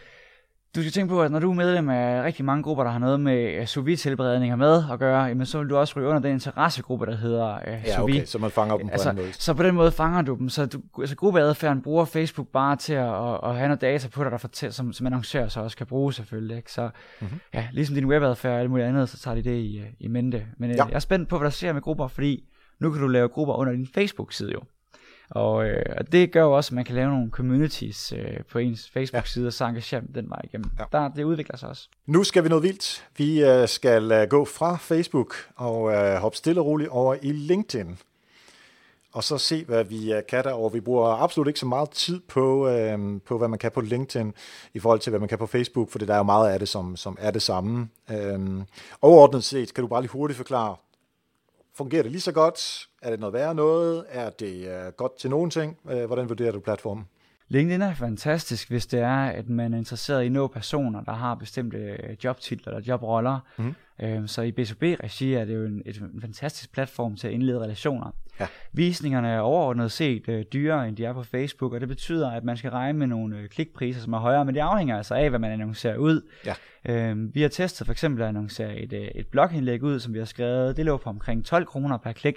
du 0.75 0.81
skal 0.81 0.91
tænke 0.91 1.09
på, 1.09 1.21
at 1.21 1.31
når 1.31 1.39
du 1.39 1.49
er 1.49 1.55
medlem 1.55 1.89
af 1.89 2.23
rigtig 2.23 2.45
mange 2.45 2.63
grupper, 2.63 2.83
der 2.83 2.91
har 2.91 2.99
noget 2.99 3.19
med 3.19 3.65
sous 3.65 4.01
tilberedninger 4.01 4.55
med 4.55 4.83
at 4.91 4.99
gøre, 4.99 5.23
jamen, 5.23 5.45
så 5.45 5.59
vil 5.59 5.69
du 5.69 5.77
også 5.77 5.93
ryge 5.97 6.07
under 6.07 6.19
den 6.19 6.31
interessegruppe, 6.31 7.05
der 7.05 7.15
hedder 7.15 7.55
øh, 7.67 7.83
Ja, 7.85 8.03
okay, 8.03 8.25
så 8.25 8.37
man 8.37 8.51
fanger 8.51 8.77
dem 8.77 8.89
altså, 8.91 9.09
på 9.11 9.17
en 9.17 9.23
måde. 9.25 9.33
Så 9.33 9.53
på 9.53 9.63
den 9.63 9.75
måde 9.75 9.91
fanger 9.91 10.21
du 10.21 10.35
dem. 10.35 10.49
Så 10.49 10.65
du, 10.65 10.81
altså, 10.99 11.15
gruppeadfærden 11.15 11.81
bruger 11.81 12.05
Facebook 12.05 12.47
bare 12.47 12.75
til 12.75 12.93
at, 12.93 13.29
at, 13.29 13.39
at 13.43 13.55
have 13.55 13.67
noget 13.67 13.81
data 13.81 14.07
på 14.07 14.23
dig, 14.23 14.31
der 14.31 14.37
fortæller, 14.37 14.73
som, 14.73 14.93
som 14.93 15.05
annoncører 15.05 15.47
så 15.47 15.61
også 15.61 15.77
kan 15.77 15.87
bruge 15.87 16.13
selvfølgelig. 16.13 16.57
Ikke? 16.57 16.71
Så 16.71 16.89
mm-hmm. 17.21 17.39
ja, 17.53 17.67
ligesom 17.71 17.95
din 17.95 18.05
webadfærd 18.05 18.53
og 18.53 18.59
alt 18.59 18.69
muligt 18.69 18.87
andet, 18.87 19.09
så 19.09 19.19
tager 19.19 19.35
de 19.35 19.43
det 19.43 19.57
i, 19.57 19.79
øh, 19.79 19.85
i 19.99 20.07
mente. 20.07 20.45
Men 20.57 20.69
øh, 20.71 20.75
ja. 20.77 20.85
jeg 20.85 20.95
er 20.95 20.99
spændt 20.99 21.29
på, 21.29 21.37
hvad 21.37 21.45
der 21.45 21.51
sker 21.51 21.73
med 21.73 21.81
grupper, 21.81 22.07
fordi 22.07 22.43
nu 22.79 22.91
kan 22.91 23.01
du 23.01 23.07
lave 23.07 23.27
grupper 23.27 23.53
under 23.53 23.73
din 23.73 23.87
Facebook-side 23.93 24.51
jo. 24.51 24.61
Og, 25.29 25.65
øh, 25.65 25.83
og 25.97 26.11
det 26.11 26.31
gør 26.31 26.41
jo 26.41 26.51
også, 26.51 26.69
at 26.69 26.75
man 26.75 26.85
kan 26.85 26.95
lave 26.95 27.09
nogle 27.09 27.31
communities 27.31 28.13
øh, 28.13 28.43
på 28.51 28.59
ens 28.59 28.89
Facebook-side, 28.89 29.43
ja. 29.43 29.47
og 29.47 29.53
så 29.53 29.65
engagere 29.65 30.01
dem 30.01 30.13
den 30.13 30.29
vej 30.29 30.41
igennem. 30.43 30.71
Ja. 30.79 30.83
Der, 30.91 31.07
det 31.07 31.23
udvikler 31.23 31.57
sig 31.57 31.69
også. 31.69 31.87
Nu 32.05 32.23
skal 32.23 32.43
vi 32.43 32.49
noget 32.49 32.63
vildt. 32.63 33.05
Vi 33.17 33.43
øh, 33.43 33.67
skal 33.67 34.11
øh, 34.11 34.27
gå 34.27 34.45
fra 34.45 34.75
Facebook 34.75 35.35
og 35.55 35.93
øh, 35.93 36.15
hoppe 36.15 36.37
stille 36.37 36.61
og 36.61 36.65
roligt 36.65 36.89
over 36.89 37.15
i 37.21 37.31
LinkedIn. 37.31 37.97
Og 39.13 39.23
så 39.23 39.37
se, 39.37 39.65
hvad 39.65 39.83
vi 39.83 40.13
øh, 40.13 40.21
kan 40.29 40.43
der, 40.43 40.53
og 40.53 40.73
vi 40.73 40.79
bruger 40.79 41.07
absolut 41.07 41.47
ikke 41.47 41.59
så 41.59 41.65
meget 41.65 41.89
tid 41.89 42.19
på, 42.19 42.67
øh, 42.69 43.21
på, 43.25 43.37
hvad 43.37 43.47
man 43.47 43.59
kan 43.59 43.71
på 43.71 43.81
LinkedIn, 43.81 44.33
i 44.73 44.79
forhold 44.79 44.99
til, 44.99 45.09
hvad 45.09 45.19
man 45.19 45.29
kan 45.29 45.37
på 45.37 45.47
Facebook, 45.47 45.89
for 45.89 45.99
der 45.99 46.13
er 46.13 46.17
jo 46.17 46.23
meget 46.23 46.49
af 46.53 46.59
det, 46.59 46.69
som, 46.69 46.95
som 46.95 47.17
er 47.19 47.31
det 47.31 47.41
samme. 47.41 47.89
Øh, 48.11 48.39
overordnet 49.01 49.43
set, 49.43 49.73
kan 49.73 49.81
du 49.81 49.87
bare 49.87 50.01
lige 50.01 50.11
hurtigt 50.11 50.37
forklare, 50.37 50.75
Fungerer 51.79 52.03
det 52.03 52.11
lige 52.11 52.21
så 52.21 52.31
godt? 52.31 52.87
Er 53.01 53.09
det 53.09 53.19
noget 53.19 53.33
værre 53.33 53.55
noget? 53.55 54.05
Er 54.09 54.29
det 54.29 54.67
uh, 54.67 54.93
godt 54.93 55.19
til 55.19 55.29
nogen 55.29 55.49
ting? 55.49 55.77
Uh, 55.83 56.03
hvordan 56.03 56.29
vurderer 56.29 56.51
du 56.51 56.59
platformen? 56.59 57.05
LinkedIn 57.47 57.81
er 57.81 57.93
fantastisk, 57.93 58.69
hvis 58.69 58.87
det 58.87 58.99
er, 58.99 59.25
at 59.25 59.49
man 59.49 59.73
er 59.73 59.77
interesseret 59.77 60.23
i 60.23 60.25
at 60.25 60.31
nå 60.31 60.47
personer, 60.47 61.01
der 61.01 61.11
har 61.11 61.35
bestemte 61.35 61.77
øh, 61.77 62.17
jobtitler 62.23 62.73
eller 62.73 62.85
jobroller. 62.87 63.39
Mm. 63.57 63.75
Øh, 64.03 64.27
så 64.27 64.41
i 64.41 64.51
B2B-regi 64.59 65.33
er 65.33 65.45
det 65.45 65.55
jo 65.55 65.65
en, 65.65 65.81
et, 65.85 65.97
en 65.97 66.21
fantastisk 66.21 66.73
platform 66.73 67.15
til 67.15 67.27
at 67.27 67.33
indlede 67.33 67.59
relationer. 67.59 68.15
Ja. 68.39 68.47
Visningerne 68.73 69.29
er 69.29 69.39
overordnet 69.39 69.91
set 69.91 70.29
øh, 70.29 70.45
dyrere, 70.53 70.88
end 70.88 70.97
de 70.97 71.05
er 71.05 71.13
på 71.13 71.23
Facebook, 71.23 71.73
og 71.73 71.79
det 71.79 71.88
betyder, 71.88 72.31
at 72.31 72.43
man 72.43 72.57
skal 72.57 72.71
regne 72.71 72.99
med 72.99 73.07
nogle 73.07 73.38
øh, 73.38 73.49
klikpriser, 73.49 74.01
som 74.01 74.13
er 74.13 74.19
højere, 74.19 74.45
men 74.45 74.55
det 74.55 74.62
afhænger 74.62 74.97
altså 74.97 75.15
af, 75.15 75.29
hvad 75.29 75.39
man 75.39 75.51
annoncerer 75.51 75.97
ud. 75.97 76.21
Ja. 76.45 76.53
Øh, 76.85 77.35
vi 77.35 77.41
har 77.41 77.49
testet 77.49 77.85
for 77.88 77.91
eksempel 77.91 78.21
at 78.21 78.29
annoncere 78.29 78.77
et, 78.77 78.93
øh, 78.93 79.07
et 79.15 79.27
blogindlæg 79.27 79.83
ud, 79.83 79.99
som 79.99 80.13
vi 80.13 80.19
har 80.19 80.25
skrevet, 80.25 80.77
det 80.77 80.85
lå 80.85 80.97
på 80.97 81.09
omkring 81.09 81.45
12 81.45 81.65
kroner 81.65 81.97
per 81.97 82.12
klik, 82.12 82.35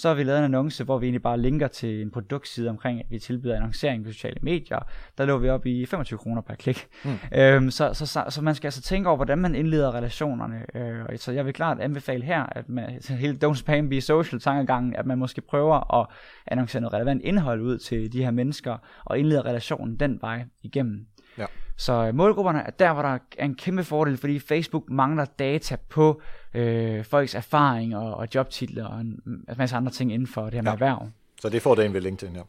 så 0.00 0.08
har 0.08 0.14
vi 0.14 0.22
lavet 0.22 0.38
en 0.38 0.44
annonce, 0.44 0.84
hvor 0.84 0.98
vi 0.98 1.06
egentlig 1.06 1.22
bare 1.22 1.40
linker 1.40 1.68
til 1.68 2.02
en 2.02 2.10
produktside 2.10 2.70
omkring, 2.70 3.00
at 3.00 3.06
vi 3.10 3.18
tilbyder 3.18 3.56
annoncering 3.56 4.04
på 4.04 4.12
sociale 4.12 4.36
medier. 4.42 4.78
Der 5.18 5.24
lå 5.24 5.38
vi 5.38 5.48
op 5.48 5.66
i 5.66 5.86
25 5.86 6.18
kroner 6.18 6.42
per 6.42 6.54
klik. 6.54 6.86
Mm. 7.04 7.10
Øhm, 7.34 7.70
så, 7.70 7.94
så, 7.94 8.06
så, 8.06 8.24
så 8.28 8.42
man 8.42 8.54
skal 8.54 8.66
altså 8.66 8.82
tænke 8.82 9.08
over, 9.08 9.16
hvordan 9.16 9.38
man 9.38 9.54
indleder 9.54 9.94
relationerne. 9.94 10.62
Øh, 10.74 11.18
så 11.18 11.32
jeg 11.32 11.46
vil 11.46 11.52
klart 11.52 11.80
anbefale 11.80 12.24
her, 12.24 12.42
at 12.42 12.68
man, 12.68 13.00
hele 13.08 13.38
Don't 13.44 13.54
Spam 13.54 13.88
Be 13.88 14.00
Social 14.00 14.40
tankegangen, 14.40 14.96
at 14.96 15.06
man 15.06 15.18
måske 15.18 15.40
prøver 15.40 16.00
at 16.00 16.06
annoncere 16.46 16.80
noget 16.80 16.94
relevant 16.94 17.22
indhold 17.22 17.60
ud 17.60 17.78
til 17.78 18.12
de 18.12 18.24
her 18.24 18.30
mennesker, 18.30 18.76
og 19.04 19.18
indleder 19.18 19.46
relationen 19.46 19.96
den 19.96 20.18
vej 20.20 20.44
igennem. 20.62 21.06
Ja. 21.38 21.46
Så 21.76 22.06
øh, 22.06 22.14
målgrupperne 22.14 22.58
er 22.58 22.70
der, 22.70 22.92
hvor 22.92 23.02
der 23.02 23.18
er 23.38 23.44
en 23.44 23.54
kæmpe 23.54 23.84
fordel, 23.84 24.16
fordi 24.16 24.38
Facebook 24.38 24.90
mangler 24.90 25.24
data 25.24 25.76
på 25.88 26.22
øh, 26.54 27.04
folks 27.04 27.34
erfaring 27.34 27.96
og, 27.96 28.14
og 28.14 28.28
jobtitler 28.34 28.86
og 28.86 29.00
en, 29.00 29.20
masse 29.56 29.76
andre 29.76 29.92
ting 29.92 30.12
inden 30.12 30.28
for 30.28 30.44
det 30.44 30.54
her 30.54 30.62
med 30.62 30.70
ja. 30.70 30.72
erhverv. 30.72 31.08
Så 31.40 31.48
det 31.48 31.62
får 31.62 31.70
fordelen 31.70 31.94
ved 31.94 32.00
LinkedIn, 32.00 32.36
ja. 32.36 32.42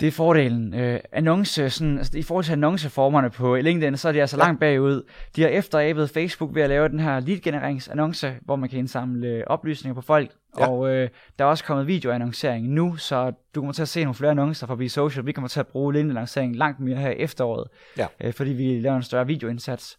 Det 0.00 0.08
er 0.08 0.12
fordelen. 0.12 0.74
Øh, 0.74 1.00
annonce, 1.12 1.70
sådan, 1.70 1.98
altså, 1.98 2.18
I 2.18 2.22
forhold 2.22 2.44
til 2.44 2.52
annonceformerne 2.52 3.30
på 3.30 3.56
LinkedIn, 3.56 3.96
så 3.96 4.08
er 4.08 4.12
de 4.12 4.20
altså 4.20 4.36
ja. 4.36 4.42
langt 4.42 4.60
bagud. 4.60 5.02
De 5.36 5.42
har 5.42 5.48
efterabet 5.48 6.10
Facebook 6.10 6.54
ved 6.54 6.62
at 6.62 6.68
lave 6.68 6.88
den 6.88 7.00
her 7.00 7.20
lead-genereringsannonce, 7.20 8.34
hvor 8.42 8.56
man 8.56 8.68
kan 8.68 8.78
indsamle 8.78 9.28
øh, 9.28 9.44
oplysninger 9.46 9.94
på 9.94 10.00
folk. 10.00 10.30
Ja. 10.58 10.68
Og 10.68 10.88
øh, 10.88 11.08
der 11.38 11.44
er 11.44 11.48
også 11.48 11.64
kommet 11.64 11.86
videoannoncering 11.86 12.68
nu, 12.68 12.96
så 12.96 13.32
du 13.54 13.60
kommer 13.60 13.72
til 13.72 13.82
at 13.82 13.88
se 13.88 14.02
nogle 14.02 14.14
flere 14.14 14.30
annoncer 14.30 14.66
fra 14.66 14.88
Social. 14.88 15.26
Vi 15.26 15.32
kommer 15.32 15.48
til 15.48 15.60
at 15.60 15.66
bruge 15.66 15.92
LinkedIn-annoncering 15.92 16.56
langt 16.56 16.80
mere 16.80 16.96
her 16.96 17.10
i 17.10 17.16
efteråret, 17.16 17.68
ja. 17.98 18.06
øh, 18.20 18.32
fordi 18.32 18.50
vi 18.50 18.80
laver 18.80 18.96
en 18.96 19.02
større 19.02 19.26
videoindsats. 19.26 19.98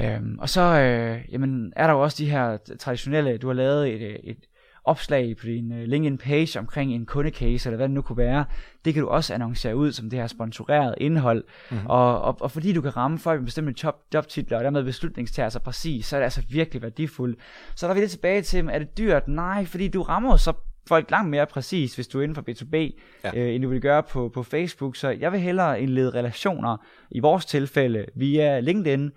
Øhm, 0.00 0.38
og 0.38 0.48
så 0.48 0.60
øh, 0.60 1.32
jamen, 1.32 1.72
er 1.76 1.86
der 1.86 1.94
jo 1.94 2.00
også 2.00 2.16
de 2.18 2.30
her 2.30 2.56
traditionelle, 2.78 3.38
du 3.38 3.46
har 3.46 3.54
lavet 3.54 3.94
et, 3.94 4.30
et 4.30 4.38
opslag 4.84 5.36
på 5.36 5.46
din 5.46 5.72
uh, 5.72 5.78
LinkedIn 5.78 6.18
page 6.18 6.58
omkring 6.58 6.94
en 6.94 7.06
kundecase, 7.06 7.68
eller 7.68 7.76
hvad 7.76 7.88
det 7.88 7.94
nu 7.94 8.02
kunne 8.02 8.18
være, 8.18 8.44
det 8.84 8.94
kan 8.94 9.02
du 9.02 9.08
også 9.08 9.34
annoncere 9.34 9.76
ud 9.76 9.92
som 9.92 10.10
det 10.10 10.18
her 10.18 10.26
sponsoreret 10.26 10.94
indhold. 10.98 11.44
Mm-hmm. 11.70 11.86
Og, 11.86 12.22
og, 12.22 12.36
og 12.40 12.50
fordi 12.50 12.72
du 12.72 12.80
kan 12.80 12.96
ramme 12.96 13.18
folk 13.18 13.40
med 13.40 13.46
bestemte 13.46 13.74
job, 13.84 13.94
jobtitler, 14.14 14.58
og 14.58 14.64
dermed 14.64 14.84
beslutningstager 14.84 15.48
sig 15.48 15.62
præcis, 15.62 16.06
så 16.06 16.16
er 16.16 16.20
det 16.20 16.24
altså 16.24 16.42
virkelig 16.50 16.82
værdifuldt. 16.82 17.38
Så 17.74 17.86
der 17.86 17.90
er 17.90 17.94
vi 17.94 18.00
lidt 18.00 18.10
tilbage 18.10 18.42
til, 18.42 18.68
er 18.72 18.78
det 18.78 18.98
dyrt? 18.98 19.28
Nej, 19.28 19.64
fordi 19.64 19.88
du 19.88 20.02
rammer 20.02 20.36
så 20.36 20.52
folk 20.88 21.10
langt 21.10 21.30
mere 21.30 21.46
præcis, 21.46 21.94
hvis 21.94 22.08
du 22.08 22.18
er 22.18 22.22
inden 22.22 22.34
for 22.34 22.42
B2B, 22.42 23.00
ja. 23.24 23.40
øh, 23.40 23.54
end 23.54 23.62
du 23.62 23.68
vil 23.68 23.80
gøre 23.80 24.02
på, 24.02 24.28
på 24.28 24.42
Facebook. 24.42 24.96
Så 24.96 25.10
jeg 25.10 25.32
vil 25.32 25.40
hellere 25.40 25.82
indlede 25.82 26.10
relationer, 26.10 26.76
i 27.10 27.20
vores 27.20 27.46
tilfælde, 27.46 28.06
via 28.14 28.60
LinkedIn, 28.60 29.10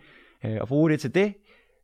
øh, 0.47 0.57
og 0.61 0.67
bruge 0.67 0.89
det 0.89 0.99
til 0.99 1.15
det, 1.15 1.33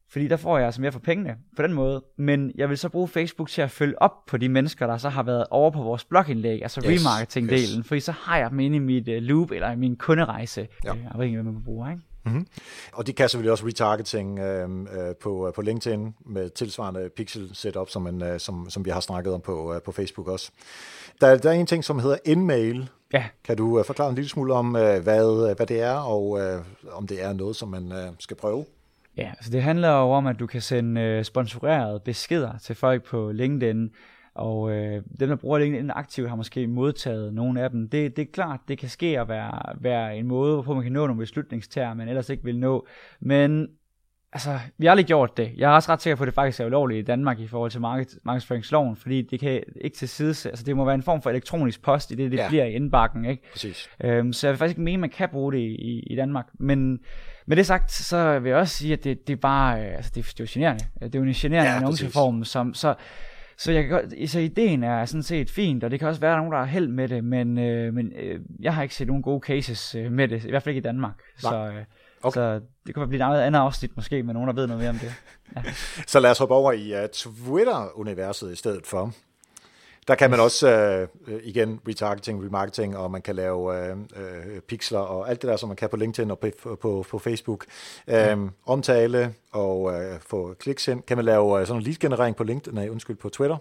fordi 0.09 0.27
der 0.27 0.37
får 0.37 0.57
jeg 0.57 0.65
altså 0.65 0.81
mere 0.81 0.91
for 0.91 0.99
pengene 0.99 1.35
på 1.55 1.63
den 1.63 1.73
måde. 1.73 2.03
Men 2.17 2.51
jeg 2.55 2.69
vil 2.69 2.77
så 2.77 2.89
bruge 2.89 3.07
Facebook 3.07 3.49
til 3.49 3.61
at 3.61 3.71
følge 3.71 4.01
op 4.01 4.25
på 4.27 4.37
de 4.37 4.49
mennesker, 4.49 4.87
der 4.87 4.97
så 4.97 5.09
har 5.09 5.23
været 5.23 5.45
over 5.49 5.71
på 5.71 5.81
vores 5.81 6.05
blogindlæg, 6.05 6.61
altså 6.61 6.81
yes, 6.85 7.01
remarketing-delen. 7.01 7.79
Yes. 7.79 7.87
Fordi 7.87 7.99
så 7.99 8.11
har 8.11 8.37
jeg 8.37 8.49
dem 8.49 8.59
inde 8.59 8.75
i 8.75 8.79
mit 8.79 9.07
uh, 9.07 9.13
loop 9.13 9.51
eller 9.51 9.71
i 9.71 9.75
min 9.75 9.95
kunderejse. 9.95 10.67
Ja. 10.83 10.95
Øh, 10.95 11.05
afhængig 11.11 11.37
af, 11.37 11.43
hvad 11.43 11.53
man 11.53 11.63
bruger, 11.63 11.89
ikke? 11.89 12.01
Mm-hmm. 12.25 12.47
Og 12.93 13.07
de 13.07 13.13
kan 13.13 13.29
selvfølgelig 13.29 13.51
også 13.51 13.65
retargeting 13.67 14.39
øh, 14.39 14.69
øh, 14.69 15.15
på, 15.21 15.51
på 15.55 15.61
LinkedIn 15.61 16.15
med 16.25 16.49
tilsvarende 16.49 17.09
pixel 17.15 17.49
setup, 17.53 17.89
som, 17.89 18.07
en, 18.07 18.21
øh, 18.21 18.39
som, 18.39 18.69
som 18.69 18.85
vi 18.85 18.89
har 18.89 18.99
snakket 18.99 19.33
om 19.33 19.41
på, 19.41 19.73
øh, 19.73 19.81
på 19.81 19.91
Facebook 19.91 20.27
også. 20.27 20.51
Der, 21.21 21.37
der 21.37 21.49
er 21.49 21.53
en 21.53 21.65
ting, 21.65 21.83
som 21.83 21.99
hedder 21.99 22.17
InMail. 22.25 22.89
Ja. 23.13 23.25
Kan 23.43 23.57
du 23.57 23.79
øh, 23.79 23.85
forklare 23.85 24.09
en 24.09 24.15
lille 24.15 24.29
smule 24.29 24.53
om, 24.53 24.75
øh, 24.75 25.03
hvad, 25.03 25.55
hvad 25.55 25.65
det 25.65 25.81
er, 25.81 25.95
og 25.95 26.39
øh, 26.41 26.61
om 26.91 27.07
det 27.07 27.23
er 27.23 27.33
noget, 27.33 27.55
som 27.55 27.69
man 27.69 27.91
øh, 27.91 28.11
skal 28.19 28.37
prøve? 28.37 28.65
Ja, 29.17 29.29
altså 29.37 29.51
det 29.51 29.63
handler 29.63 29.89
jo 29.89 30.11
om, 30.11 30.27
at 30.27 30.39
du 30.39 30.47
kan 30.47 30.61
sende 30.61 31.01
øh, 31.01 31.23
sponsorerede 31.23 31.99
beskeder 31.99 32.57
til 32.57 32.75
folk 32.75 33.03
på 33.03 33.31
LinkedIn, 33.31 33.89
og 34.35 34.71
øh, 34.71 35.01
dem, 35.19 35.29
der 35.29 35.35
bruger 35.35 35.59
LinkedIn 35.59 35.91
aktivt, 35.95 36.29
har 36.29 36.35
måske 36.35 36.67
modtaget 36.67 37.33
nogle 37.33 37.61
af 37.61 37.69
dem. 37.69 37.89
Det, 37.89 38.15
det 38.15 38.21
er 38.21 38.31
klart, 38.33 38.59
det 38.67 38.77
kan 38.77 38.89
ske 38.89 39.19
at 39.19 39.27
være, 39.27 39.75
være 39.81 40.17
en 40.17 40.27
måde, 40.27 40.53
hvorpå 40.53 40.73
man 40.73 40.83
kan 40.83 40.91
nå 40.91 41.07
nogle 41.07 41.19
beslutningstager, 41.19 41.93
man 41.93 42.07
ellers 42.07 42.29
ikke 42.29 42.43
vil 42.43 42.59
nå. 42.59 42.87
Men 43.19 43.67
altså, 44.33 44.59
vi 44.77 44.85
har 44.85 44.91
aldrig 44.91 45.05
gjort 45.05 45.37
det. 45.37 45.51
Jeg 45.57 45.71
er 45.71 45.75
også 45.75 45.91
ret 45.91 46.01
sikker 46.01 46.15
på, 46.15 46.23
at 46.23 46.27
det 46.27 46.33
faktisk 46.33 46.59
er 46.59 46.65
ulovligt 46.65 46.99
i 46.99 47.05
Danmark 47.05 47.39
i 47.39 47.47
forhold 47.47 47.71
til 47.71 47.81
market, 47.81 48.17
markedsføringsloven, 48.23 48.95
fordi 48.95 49.21
det 49.21 49.39
kan 49.39 49.63
ikke 49.81 49.97
til 49.97 50.09
side, 50.09 50.49
altså 50.49 50.63
det 50.65 50.75
må 50.75 50.85
være 50.85 50.95
en 50.95 51.03
form 51.03 51.21
for 51.21 51.29
elektronisk 51.29 51.81
post 51.81 52.11
i 52.11 52.15
det, 52.15 52.31
det 52.31 52.37
ja. 52.37 52.47
bliver 52.47 52.63
i 52.63 52.73
indbakken, 52.73 53.25
ikke? 53.25 53.43
Præcis. 53.51 53.89
Øhm, 54.03 54.33
så 54.33 54.47
jeg 54.47 54.51
vil 54.51 54.57
faktisk 54.57 54.77
ikke 54.77 54.81
mene, 54.81 54.93
at 54.95 54.99
man 54.99 55.09
kan 55.09 55.29
bruge 55.29 55.53
det 55.53 55.59
i, 55.59 55.99
i 56.07 56.15
Danmark, 56.15 56.47
men 56.59 56.99
med 57.45 57.57
det 57.57 57.65
sagt, 57.65 57.91
så 57.91 58.39
vil 58.39 58.49
jeg 58.49 58.57
også 58.57 58.77
sige, 58.77 58.93
at 58.93 59.03
det, 59.03 59.27
det 59.27 59.33
er 59.33 59.37
bare, 59.37 59.81
øh, 59.81 59.95
altså 59.95 60.11
det, 60.15 60.25
det 60.25 60.39
er 60.39 60.43
jo 60.43 60.47
generende. 60.49 60.85
Det 60.99 61.15
er 61.15 61.19
jo 61.19 61.25
en 61.25 61.33
generende 61.33 61.71
ja, 61.71 61.77
annonceform, 61.77 62.43
som, 62.43 62.73
så, 62.73 62.95
så, 63.57 63.71
jeg 63.71 63.83
kan 63.83 63.91
godt, 63.91 64.29
så 64.29 64.39
ideen 64.39 64.83
er 64.83 65.05
sådan 65.05 65.23
set 65.23 65.49
fint, 65.49 65.83
og 65.83 65.91
det 65.91 65.99
kan 65.99 66.07
også 66.07 66.21
være, 66.21 66.31
at 66.31 66.33
der 66.33 66.37
er 66.37 66.41
nogen, 66.41 66.53
der 66.53 66.59
har 66.59 66.65
held 66.65 66.87
med 66.87 67.07
det, 67.07 67.23
men, 67.23 67.57
øh, 67.57 67.93
men 67.93 68.13
øh, 68.19 68.39
jeg 68.59 68.73
har 68.75 68.83
ikke 68.83 68.95
set 68.95 69.07
nogen 69.07 69.23
gode 69.23 69.41
cases 69.45 69.95
øh, 69.95 70.11
med 70.11 70.27
det, 70.27 70.45
i 70.45 70.49
hvert 70.49 70.63
fald 70.63 70.75
ikke 70.75 70.87
i 70.87 70.89
Danmark. 70.89 71.13
Nej. 71.43 71.51
Så, 71.51 71.73
øh, 71.73 71.83
okay. 72.23 72.39
så 72.39 72.61
det 72.87 72.95
kunne 72.95 73.07
blive 73.07 73.35
et 73.35 73.41
andet 73.41 73.59
afsnit 73.59 73.95
måske, 73.95 74.23
med 74.23 74.33
nogen, 74.33 74.47
der 74.47 74.53
ved 74.53 74.67
noget 74.67 74.79
mere 74.81 74.89
om 74.89 74.99
det. 74.99 75.13
Ja. 75.55 75.63
så 76.07 76.19
lad 76.19 76.31
os 76.31 76.37
hoppe 76.37 76.55
over 76.55 76.71
i 76.71 77.03
uh, 77.03 77.09
Twitter-universet 77.13 78.51
i 78.51 78.55
stedet 78.55 78.87
for. 78.87 79.13
Der 80.07 80.15
kan 80.15 80.29
man 80.29 80.39
også, 80.39 80.69
øh, 81.27 81.39
igen, 81.43 81.79
retargeting, 81.87 82.45
remarketing, 82.45 82.97
og 82.97 83.11
man 83.11 83.21
kan 83.21 83.35
lave 83.35 83.87
øh, 83.89 83.97
øh, 84.15 84.59
pixler 84.59 84.99
og 84.99 85.29
alt 85.29 85.41
det 85.41 85.49
der, 85.49 85.57
som 85.57 85.69
man 85.69 85.75
kan 85.75 85.89
på 85.89 85.97
LinkedIn 85.97 86.31
og 86.31 86.39
på, 86.39 86.77
på, 86.81 87.05
på 87.09 87.19
Facebook. 87.19 87.65
Øh, 88.07 88.37
omtale 88.65 89.33
og 89.51 89.93
øh, 89.93 90.19
få 90.19 90.53
kliks 90.59 90.87
ind. 90.87 91.01
Kan 91.01 91.17
man 91.17 91.25
lave 91.25 91.59
øh, 91.59 91.67
sådan 91.67 91.81
en 91.81 91.83
lead-generering 91.83 92.35
på 92.35 92.43
LinkedIn, 92.43 92.75
nej, 92.75 92.89
undskyld, 92.89 93.15
på 93.15 93.29
Twitter? 93.29 93.57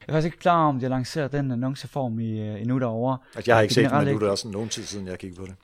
Jeg 0.00 0.12
er 0.12 0.12
faktisk 0.12 0.26
ikke 0.26 0.38
klar 0.38 0.68
om, 0.68 0.78
de 0.78 0.84
har 0.84 0.90
lanceret 0.90 1.32
den 1.32 1.50
annonceform 1.50 2.20
i, 2.20 2.40
endnu 2.40 2.78
derovre. 2.78 3.18
Altså, 3.34 3.50
jeg 3.50 3.56
har 3.56 3.62
ikke 3.62 3.74
set 3.74 3.90
den, 3.90 3.98
men 3.98 4.06
nu 4.06 4.14
er 4.14 4.18
det 4.18 4.28
også 4.28 4.48
nogen 4.48 4.68
tid 4.68 4.82
siden, 4.82 5.06
jeg 5.06 5.18
kiggede 5.18 5.40
på 5.40 5.46
det. 5.46 5.54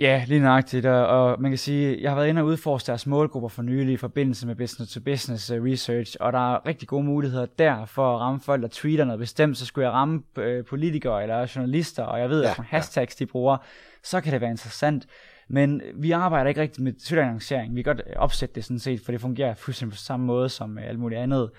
Ja, 0.00 0.24
lige 0.26 0.40
nøjagtigt, 0.40 0.86
og, 0.86 1.06
og 1.06 1.40
man 1.40 1.50
kan 1.50 1.58
sige, 1.58 2.02
jeg 2.02 2.10
har 2.10 2.16
været 2.16 2.28
inde 2.28 2.40
og 2.40 2.46
udforske 2.46 2.86
deres 2.86 3.06
målgrupper 3.06 3.48
for 3.48 3.62
nylig 3.62 3.92
i 3.92 3.96
forbindelse 3.96 4.46
med 4.46 4.54
business-to-business 4.54 5.50
øh, 5.50 5.64
research, 5.64 6.16
og 6.20 6.32
der 6.32 6.54
er 6.54 6.66
rigtig 6.66 6.88
gode 6.88 7.04
muligheder 7.04 7.46
der 7.58 7.84
for 7.84 8.14
at 8.14 8.20
ramme 8.20 8.40
folk, 8.40 8.62
der 8.62 8.68
tweeter 8.68 9.04
noget 9.04 9.18
bestemt, 9.18 9.58
så 9.58 9.66
skulle 9.66 9.86
jeg 9.86 9.92
ramme 9.92 10.22
øh, 10.38 10.64
politikere 10.64 11.22
eller 11.22 11.52
journalister, 11.56 12.02
og 12.02 12.20
jeg 12.20 12.30
ved, 12.30 12.42
ja, 12.42 12.50
at 12.50 12.64
hashtags 12.64 13.16
de 13.16 13.26
bruger, 13.26 13.56
så 14.02 14.20
kan 14.20 14.32
det 14.32 14.40
være 14.40 14.50
interessant. 14.50 15.06
Men 15.48 15.82
vi 15.94 16.10
arbejder 16.10 16.48
ikke 16.48 16.60
rigtig 16.60 16.82
med 16.82 16.92
Twitter-annoncering. 16.92 17.74
Vi 17.74 17.82
kan 17.82 17.96
godt 17.96 18.16
opsætte 18.16 18.54
det 18.54 18.64
sådan 18.64 18.78
set, 18.78 19.00
for 19.04 19.12
det 19.12 19.20
fungerer 19.20 19.54
fuldstændig 19.54 19.92
på 19.92 19.98
samme 19.98 20.26
måde 20.26 20.48
som 20.48 20.78
alt 20.78 20.98
muligt 20.98 21.20
andet. 21.20 21.50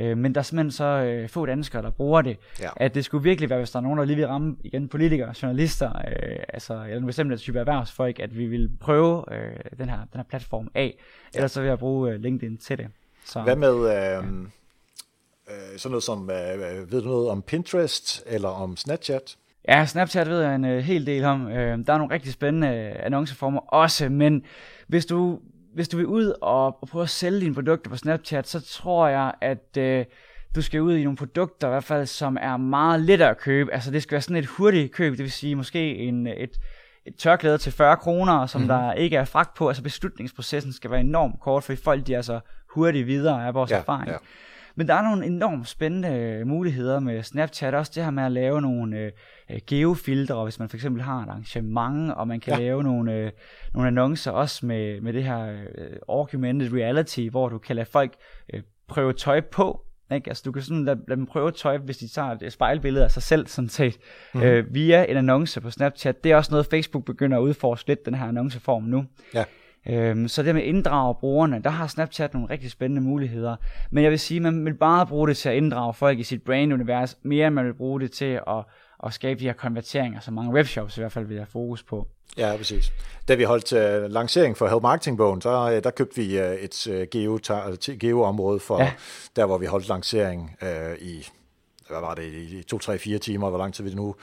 Øh, 0.00 0.18
men 0.18 0.34
der 0.34 0.38
er 0.38 0.42
simpelthen 0.42 0.70
så 0.70 0.84
øh, 0.84 1.28
få 1.28 1.46
danskere, 1.46 1.82
der 1.82 1.90
bruger 1.90 2.22
det. 2.22 2.36
Ja. 2.60 2.68
At 2.76 2.94
det 2.94 3.04
skulle 3.04 3.22
virkelig 3.22 3.50
være, 3.50 3.58
hvis 3.58 3.70
der 3.70 3.78
er 3.78 3.82
nogen, 3.82 3.98
der 3.98 4.04
lige 4.04 4.16
vil 4.16 4.26
ramme 4.26 4.56
igen 4.64 4.88
politikere, 4.88 5.34
journalister, 5.42 5.88
øh, 5.88 6.38
altså 6.48 6.74
eller 6.74 6.96
en 6.96 7.06
bestemt 7.06 7.40
type 7.40 7.58
erhvervsfolk, 7.58 8.18
at 8.18 8.38
vi 8.38 8.46
vil 8.46 8.70
prøve 8.80 9.24
øh, 9.34 9.56
den, 9.78 9.88
her, 9.88 9.96
den 9.96 10.16
her 10.16 10.24
platform 10.28 10.68
af. 10.74 10.94
Ja. 11.34 11.38
Ellers 11.38 11.52
så 11.52 11.60
vil 11.60 11.68
jeg 11.68 11.78
bruge 11.78 12.12
øh, 12.12 12.20
LinkedIn 12.20 12.56
til 12.56 12.78
det. 12.78 12.86
Så, 13.24 13.42
Hvad 13.42 13.56
med 13.56 13.74
øh, 13.74 14.18
øh, 15.48 15.78
sådan 15.78 15.90
noget 15.90 16.02
som, 16.02 16.30
øh, 16.30 16.92
ved 16.92 17.02
du 17.02 17.08
noget 17.08 17.28
om 17.28 17.42
Pinterest 17.42 18.22
eller 18.26 18.48
om 18.48 18.76
Snapchat? 18.76 19.36
Ja, 19.68 19.86
Snapchat 19.86 20.28
ved 20.28 20.40
jeg 20.40 20.54
en 20.54 20.64
øh, 20.64 20.78
hel 20.78 21.06
del 21.06 21.24
om. 21.24 21.48
Øh, 21.48 21.86
der 21.86 21.92
er 21.92 21.98
nogle 21.98 22.14
rigtig 22.14 22.32
spændende 22.32 22.68
annonceformer 22.90 23.60
også, 23.60 24.08
men 24.08 24.42
hvis 24.86 25.06
du 25.06 25.40
hvis 25.76 25.88
du 25.88 25.96
vil 25.96 26.06
ud 26.06 26.34
og, 26.40 26.82
og 26.82 26.88
prøve 26.88 27.02
at 27.02 27.10
sælge 27.10 27.40
dine 27.40 27.54
produkter 27.54 27.90
på 27.90 27.96
Snapchat, 27.96 28.48
så 28.48 28.60
tror 28.60 29.08
jeg, 29.08 29.32
at 29.40 29.76
øh, 29.78 30.04
du 30.54 30.62
skal 30.62 30.80
ud 30.80 30.96
i 30.96 31.04
nogle 31.04 31.16
produkter, 31.16 31.68
i 31.68 31.70
hvert 31.70 31.84
fald, 31.84 32.06
som 32.06 32.38
er 32.40 32.56
meget 32.56 33.00
lettere 33.00 33.30
at 33.30 33.38
købe. 33.38 33.72
Altså 33.72 33.90
det 33.90 34.02
skal 34.02 34.12
være 34.12 34.22
sådan 34.22 34.36
et 34.36 34.46
hurtigt 34.46 34.92
køb, 34.92 35.12
det 35.12 35.18
vil 35.18 35.32
sige 35.32 35.54
måske 35.54 35.96
en, 35.96 36.26
et, 36.26 36.50
et 37.06 37.16
tørklæde 37.16 37.58
til 37.58 37.72
40 37.72 37.96
kroner, 37.96 38.46
som 38.46 38.60
mm-hmm. 38.60 38.76
der 38.76 38.92
ikke 38.92 39.16
er 39.16 39.24
fragt 39.24 39.54
på. 39.54 39.68
Altså 39.68 39.82
beslutningsprocessen 39.82 40.72
skal 40.72 40.90
være 40.90 41.00
enormt 41.00 41.40
kort, 41.40 41.64
fordi 41.64 41.82
folk 41.82 42.06
de 42.06 42.14
er 42.14 42.22
så 42.22 42.40
hurtigt 42.74 43.06
videre 43.06 43.46
af 43.46 43.54
vores 43.54 43.70
ja, 43.70 43.76
erfaring. 43.76 44.10
Ja. 44.10 44.16
Men 44.74 44.88
der 44.88 44.94
er 44.94 45.02
nogle 45.02 45.26
enormt 45.26 45.68
spændende 45.68 46.42
muligheder 46.44 47.00
med 47.00 47.22
Snapchat. 47.22 47.74
Også 47.74 47.92
det 47.94 48.04
her 48.04 48.10
med 48.10 48.22
at 48.22 48.32
lave 48.32 48.62
nogle 48.62 48.96
øh, 48.98 49.12
øh 49.50 49.58
geofiltre, 49.66 50.44
hvis 50.44 50.58
man 50.58 50.68
for 50.68 50.76
eksempel 50.76 51.02
har 51.02 51.22
et 51.22 51.28
arrangement, 51.28 52.12
og 52.12 52.28
man 52.28 52.40
kan 52.40 52.52
ja. 52.52 52.58
lave 52.58 52.82
nogle, 52.82 53.14
øh, 53.14 53.30
nogle 53.74 53.88
annoncer 53.88 54.30
også 54.30 54.66
med, 54.66 55.00
med 55.00 55.12
det 55.12 55.24
her 55.24 55.46
øh, 55.78 55.96
augmented 56.08 56.72
reality, 56.72 57.28
hvor 57.30 57.48
du 57.48 57.58
kan 57.58 57.76
lade 57.76 57.88
folk 57.90 58.14
øh, 58.54 58.62
prøve 58.88 59.12
tøj 59.12 59.40
på, 59.40 59.82
ikke? 60.12 60.30
Altså, 60.30 60.42
du 60.46 60.52
kan 60.52 60.62
sådan 60.62 60.84
lade, 60.84 61.00
lade 61.08 61.18
dem 61.18 61.26
prøve 61.26 61.50
tøj, 61.50 61.76
hvis 61.76 61.98
de 61.98 62.08
tager 62.08 62.36
et 62.42 62.52
spejlbillede 62.52 63.04
af 63.04 63.10
sig 63.10 63.22
selv, 63.22 63.46
sådan 63.46 63.68
set, 63.68 63.98
mm. 64.34 64.42
øh, 64.42 64.74
via 64.74 65.04
en 65.04 65.16
annonce 65.16 65.60
på 65.60 65.70
Snapchat. 65.70 66.24
Det 66.24 66.32
er 66.32 66.36
også 66.36 66.50
noget, 66.50 66.66
Facebook 66.66 67.04
begynder 67.04 67.38
at 67.38 67.42
udforske 67.42 67.88
lidt, 67.88 68.06
den 68.06 68.14
her 68.14 68.26
annonceform 68.26 68.82
nu. 68.82 69.04
Ja. 69.34 69.44
Øhm, 69.88 70.28
så 70.28 70.42
det 70.42 70.54
med 70.54 70.62
at 70.62 70.68
inddrage 70.68 71.14
brugerne, 71.14 71.62
der 71.62 71.70
har 71.70 71.86
Snapchat 71.86 72.34
nogle 72.34 72.50
rigtig 72.50 72.70
spændende 72.70 73.02
muligheder. 73.02 73.56
Men 73.90 74.04
jeg 74.04 74.10
vil 74.10 74.18
sige, 74.18 74.40
man 74.40 74.64
vil 74.64 74.74
bare 74.74 75.06
bruge 75.06 75.28
det 75.28 75.36
til 75.36 75.48
at 75.48 75.54
inddrage 75.54 75.94
folk 75.94 76.18
i 76.18 76.22
sit 76.22 76.42
brain-univers, 76.42 77.18
mere 77.22 77.46
end 77.46 77.54
man 77.54 77.66
vil 77.66 77.74
bruge 77.74 78.00
det 78.00 78.12
til 78.12 78.40
at, 78.48 78.64
at 79.04 79.14
skabe 79.14 79.40
de 79.40 79.44
her 79.44 79.52
konverteringer, 79.52 80.20
som 80.20 80.34
mange 80.34 80.52
webshops 80.52 80.96
i 80.96 81.00
hvert 81.00 81.12
fald 81.12 81.26
vil 81.26 81.36
have 81.36 81.46
fokus 81.46 81.82
på. 81.82 82.08
Ja, 82.36 82.54
præcis. 82.56 82.92
Da 83.28 83.34
vi 83.34 83.42
holdt 83.42 83.72
uh, 83.72 84.10
lancering 84.10 84.56
for 84.56 84.68
Help 84.68 84.82
Marketing 84.82 85.16
Bogen, 85.16 85.40
så 85.40 85.64
uh, 85.64 85.82
der 85.84 85.90
købte 85.90 86.16
vi 86.16 86.40
uh, 86.40 86.46
et 86.46 86.86
uh, 86.86 87.02
geo, 87.10 87.38
geo-område 88.00 88.60
for 88.60 88.82
ja. 88.82 88.92
der, 89.36 89.46
hvor 89.46 89.58
vi 89.58 89.66
holdt 89.66 89.88
lancering 89.88 90.56
uh, 90.62 91.02
i 91.02 91.26
hvad 91.88 92.00
var 92.00 92.14
det, 92.14 92.32
i 92.32 92.62
2, 92.62 92.78
3, 92.78 92.98
4 92.98 93.18
timer, 93.18 93.48
hvor 93.50 93.58
lang 93.58 93.74
tid 93.74 93.84
vi 93.84 93.94
nu 93.94 94.14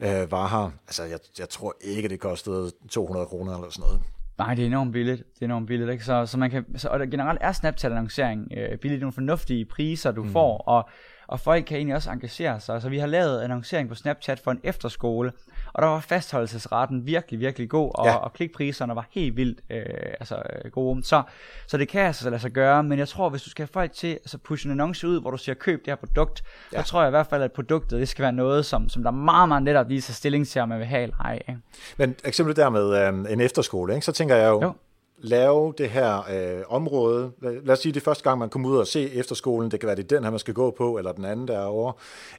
uh, 0.00 0.30
var 0.30 0.48
her. 0.48 0.70
Altså, 0.86 1.04
jeg, 1.04 1.18
jeg 1.38 1.48
tror 1.48 1.76
ikke, 1.80 2.08
det 2.08 2.20
kostede 2.20 2.70
200 2.90 3.26
kroner 3.26 3.54
eller 3.54 3.70
sådan 3.70 3.82
noget. 3.82 4.00
Nej, 4.38 4.54
det 4.54 4.62
er 4.62 4.66
enormt 4.66 4.92
billigt. 4.92 5.22
Det 5.34 5.42
er 5.42 5.46
enormt 5.46 5.66
billigt, 5.66 5.90
ikke? 5.90 6.04
Så, 6.04 6.26
så 6.26 6.38
man 6.38 6.50
kan, 6.50 6.78
så, 6.78 6.88
og 6.88 6.98
der, 6.98 7.06
generelt 7.06 7.38
er 7.42 7.52
Snapchat-annoncering 7.52 8.48
øh, 8.56 8.78
billigt. 8.78 9.00
Nogle 9.00 9.12
fornuftige 9.12 9.64
priser, 9.64 10.10
du 10.10 10.22
mm. 10.22 10.32
får, 10.32 10.58
og, 10.58 10.88
og 11.28 11.40
folk 11.40 11.64
kan 11.64 11.76
egentlig 11.76 11.96
også 11.96 12.10
engagere 12.10 12.60
sig. 12.60 12.82
Så 12.82 12.88
vi 12.88 12.98
har 12.98 13.06
lavet 13.06 13.40
annoncering 13.40 13.88
på 13.88 13.94
Snapchat 13.94 14.40
for 14.40 14.50
en 14.50 14.60
efterskole, 14.62 15.32
og 15.72 15.82
der 15.82 15.88
var 15.88 16.00
fastholdelsesretten 16.00 17.06
virkelig, 17.06 17.40
virkelig 17.40 17.68
god, 17.68 17.90
og, 17.94 18.06
ja. 18.06 18.14
og 18.14 18.32
klikpriserne 18.32 18.94
var 18.94 19.06
helt 19.10 19.36
vildt 19.36 19.60
øh, 19.70 19.84
altså, 20.20 20.42
øh, 20.64 20.70
gode. 20.70 21.04
Så, 21.04 21.22
så 21.66 21.76
det 21.76 21.88
kan 21.88 22.00
altså 22.00 22.30
lade 22.30 22.40
sig 22.40 22.50
gøre, 22.50 22.82
men 22.82 22.98
jeg 22.98 23.08
tror, 23.08 23.28
hvis 23.28 23.42
du 23.42 23.50
skal 23.50 23.62
have 23.62 23.72
folk 23.72 23.92
til 23.92 24.08
at 24.08 24.14
altså, 24.14 24.38
pushe 24.38 24.66
en 24.66 24.72
annonce 24.72 25.08
ud, 25.08 25.20
hvor 25.20 25.30
du 25.30 25.36
siger, 25.36 25.54
køb 25.54 25.80
det 25.84 25.86
her 25.86 25.96
produkt, 25.96 26.42
ja. 26.72 26.82
så 26.82 26.88
tror 26.88 27.00
jeg 27.00 27.08
i 27.08 27.10
hvert 27.10 27.26
fald, 27.26 27.42
at 27.42 27.52
produktet 27.52 28.00
det 28.00 28.08
skal 28.08 28.22
være 28.22 28.32
noget, 28.32 28.66
som, 28.66 28.88
som 28.88 29.02
der 29.02 29.10
er 29.10 29.14
meget, 29.14 29.48
meget 29.48 29.62
let 29.62 29.76
at 29.76 29.88
lige 29.88 30.00
tage 30.00 30.14
stilling 30.14 30.48
til, 30.48 30.60
om 30.60 30.68
man 30.68 30.78
vil 30.78 30.86
have 30.86 31.02
eller 31.02 31.16
ej. 31.16 31.34
Ikke? 31.48 31.60
Men 31.96 32.14
eksempel 32.24 32.56
der 32.56 32.68
med 32.70 33.08
øh, 33.08 33.32
en 33.32 33.40
efterskole, 33.40 33.94
ikke? 33.94 34.04
så 34.04 34.12
tænker 34.12 34.36
jeg 34.36 34.48
jo, 34.48 34.62
jo 34.62 34.74
lave 35.18 35.74
det 35.78 35.90
her 35.90 36.18
øh, 36.30 36.62
område. 36.68 37.32
Lad 37.40 37.70
os 37.70 37.78
sige, 37.78 37.92
det 37.92 38.00
er 38.00 38.04
første 38.04 38.24
gang, 38.24 38.38
man 38.38 38.48
kommer 38.48 38.68
ud 38.68 38.76
og 38.76 38.86
se 38.86 39.12
efterskolen. 39.12 39.70
Det 39.70 39.80
kan 39.80 39.86
være, 39.86 39.96
det 39.96 40.12
er 40.12 40.16
den 40.16 40.24
her, 40.24 40.30
man 40.30 40.40
skal 40.40 40.54
gå 40.54 40.70
på, 40.70 40.98
eller 40.98 41.12
den 41.12 41.24
anden 41.24 41.48
derovre. 41.48 41.92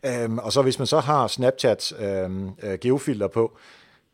Øhm, 0.05 0.37
og 0.37 0.53
så 0.53 0.61
hvis 0.61 0.79
man 0.79 0.87
så 0.87 0.99
har 0.99 1.27
Snapchat 1.27 1.93
øhm, 1.99 2.49
øh, 2.63 2.79
geofilter 2.81 3.27
på, 3.27 3.57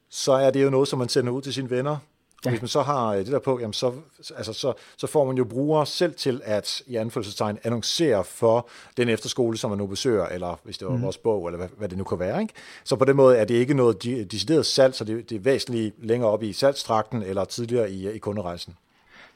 så 0.09 0.31
er 0.31 0.51
det 0.51 0.63
jo 0.63 0.69
noget, 0.69 0.87
som 0.87 0.99
man 0.99 1.09
sender 1.09 1.31
ud 1.31 1.41
til 1.41 1.53
sine 1.53 1.69
venner. 1.69 1.97
Ja. 2.45 2.49
Hvis 2.49 2.61
man 2.61 2.67
så 2.67 2.81
har 2.81 3.07
øh, 3.07 3.17
det 3.17 3.27
der 3.27 3.39
på, 3.39 3.59
jamen 3.59 3.73
så, 3.73 3.91
altså 4.35 4.53
så, 4.53 4.73
så 4.97 5.07
får 5.07 5.25
man 5.25 5.37
jo 5.37 5.43
brugere 5.43 5.85
selv 5.85 6.13
til 6.13 6.41
at, 6.43 6.81
i 6.87 6.95
anfølgelsestegn, 6.95 7.59
annoncere 7.63 8.23
for 8.23 8.69
den 8.97 9.09
efterskole, 9.09 9.57
som 9.57 9.69
man 9.69 9.77
nu 9.77 9.85
besøger, 9.85 10.25
eller 10.25 10.59
hvis 10.63 10.77
det 10.77 10.87
var 10.87 10.95
mm. 10.95 11.01
vores 11.01 11.17
bog, 11.17 11.47
eller 11.47 11.57
hvad, 11.57 11.69
hvad 11.77 11.89
det 11.89 11.97
nu 11.97 12.03
kan 12.03 12.19
være. 12.19 12.41
Ikke? 12.41 12.53
Så 12.83 12.95
på 12.95 13.05
den 13.05 13.15
måde 13.15 13.37
er 13.37 13.45
det 13.45 13.55
ikke 13.55 13.73
noget 13.73 14.03
decideret 14.03 14.65
salg, 14.65 14.95
så 14.95 15.03
det, 15.03 15.29
det 15.29 15.35
er 15.35 15.39
væsentligt 15.39 16.05
længere 16.05 16.29
op 16.29 16.43
i 16.43 16.53
salgstrakten, 16.53 17.23
eller 17.23 17.45
tidligere 17.45 17.91
i, 17.91 18.11
i 18.11 18.17
kunderejsen 18.17 18.75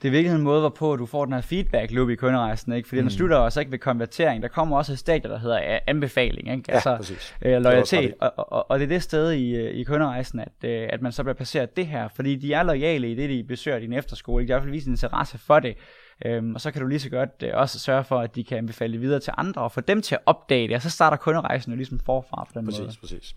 det 0.01 0.07
er 0.07 0.11
virkelig 0.11 0.35
en 0.35 0.41
måde, 0.41 0.59
hvorpå 0.59 0.95
du 0.95 1.05
får 1.05 1.25
den 1.25 1.33
her 1.33 1.41
feedback 1.41 1.91
loop 1.91 2.09
i 2.09 2.15
kunderejsen, 2.15 2.73
ikke? 2.73 2.87
Fordi 2.87 3.01
mm. 3.01 3.07
den 3.07 3.17
slutter 3.17 3.37
også 3.37 3.59
ikke 3.59 3.71
ved 3.71 3.79
konvertering. 3.79 4.41
Der 4.41 4.47
kommer 4.47 4.77
også 4.77 4.93
et 4.93 4.99
stadie, 4.99 5.29
der 5.29 5.37
hedder 5.39 5.79
anbefaling, 5.87 6.51
ikke? 6.51 6.71
Altså, 6.71 6.89
ja, 6.89 6.97
præcis. 6.97 7.35
Øh, 7.41 7.61
loyalitet. 7.61 8.13
Og, 8.19 8.33
og, 8.37 8.71
og, 8.71 8.79
det 8.79 8.85
er 8.85 8.89
det 8.89 9.03
sted 9.03 9.31
i, 9.31 9.55
øh, 9.55 9.75
i 9.75 9.83
kunderejsen, 9.83 10.39
at, 10.39 10.69
øh, 10.69 10.89
at 10.91 11.01
man 11.01 11.11
så 11.11 11.23
bliver 11.23 11.33
placeret 11.33 11.77
det 11.77 11.87
her, 11.87 12.07
fordi 12.15 12.35
de 12.35 12.53
er 12.53 12.63
lojale 12.63 13.11
i 13.11 13.15
det, 13.15 13.29
de 13.29 13.43
besøger 13.43 13.79
din 13.79 13.93
efterskole. 13.93 14.47
De 14.47 14.51
har 14.51 14.57
i 14.57 14.59
hvert 14.59 14.63
fald 14.63 14.71
vist 14.71 14.87
interesse 14.87 15.37
for 15.37 15.59
det. 15.59 15.77
Øhm, 16.25 16.55
og 16.55 16.61
så 16.61 16.71
kan 16.71 16.81
du 16.81 16.87
lige 16.87 16.99
så 16.99 17.09
godt 17.09 17.43
øh, 17.43 17.51
også 17.53 17.79
sørge 17.79 18.03
for, 18.03 18.19
at 18.19 18.35
de 18.35 18.43
kan 18.43 18.57
anbefale 18.57 18.93
det 18.93 19.01
videre 19.01 19.19
til 19.19 19.33
andre, 19.37 19.61
og 19.61 19.71
få 19.71 19.81
dem 19.81 20.01
til 20.01 20.15
at 20.15 20.21
opdage 20.25 20.67
det, 20.67 20.75
og 20.75 20.81
så 20.81 20.89
starter 20.89 21.17
kunderejsen 21.17 21.71
jo 21.71 21.75
ligesom 21.75 21.99
forfra 21.99 22.43
på 22.43 22.59
den 22.59 22.65
præcis, 22.65 22.79
måde. 22.79 22.87
Præcis, 22.87 22.99
præcis. 22.99 23.35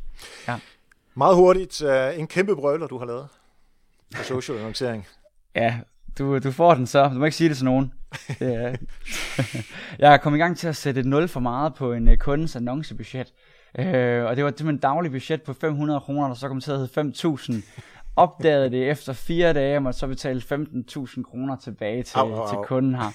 Ja. 0.49 0.57
Meget 1.15 1.37
hurtigt, 1.37 1.83
uh, 1.83 2.19
en 2.19 2.27
kæmpe 2.27 2.57
brøler, 2.57 2.87
du 2.87 2.99
har 2.99 3.07
lavet 3.07 3.29
på 4.17 4.23
social 4.23 4.59
annoncering. 4.59 5.07
Ja, 5.55 5.79
du, 6.19 6.39
du 6.39 6.51
får 6.51 6.75
den 6.75 6.87
så. 6.87 7.09
Du 7.09 7.15
må 7.15 7.25
ikke 7.25 7.37
sige 7.37 7.49
det 7.49 7.57
til 7.57 7.65
nogen. 7.65 7.93
Det 8.39 8.55
er... 8.55 8.77
jeg 9.99 10.13
er 10.13 10.17
kommet 10.17 10.39
i 10.39 10.43
gang 10.43 10.57
til 10.57 10.69
at 10.69 10.77
sætte 10.77 11.01
et 11.01 11.07
0 11.07 11.29
for 11.29 11.41
meget 11.41 11.75
på 11.75 11.93
en 11.93 12.09
uh, 12.09 12.15
kundes 12.17 12.57
annoncebudget. 12.57 13.33
Uh, 13.79 13.85
og 14.29 14.37
det 14.37 14.45
var 14.45 14.51
simpelthen 14.51 14.75
et 14.75 14.83
dagligt 14.83 15.13
budget 15.13 15.43
på 15.43 15.53
500 15.53 16.01
kroner, 16.01 16.29
der 16.29 16.35
så 16.35 16.49
kom 16.49 16.61
til 16.61 16.73
at 16.73 16.79
hedde 16.79 17.01
5.000. 17.01 17.55
Opdagede 18.21 18.71
det 18.71 18.91
efter 18.91 19.13
fire 19.13 19.53
dage, 19.53 19.77
og 19.77 19.83
måtte 19.83 19.99
så 19.99 20.07
betale 20.07 20.41
15.000 20.41 21.23
kroner 21.23 21.57
tilbage 21.57 22.03
til, 22.03 22.19
au, 22.19 22.33
au, 22.33 22.41
au. 22.41 22.49
til 22.49 22.59
kunden 22.65 22.95
her. 22.95 23.11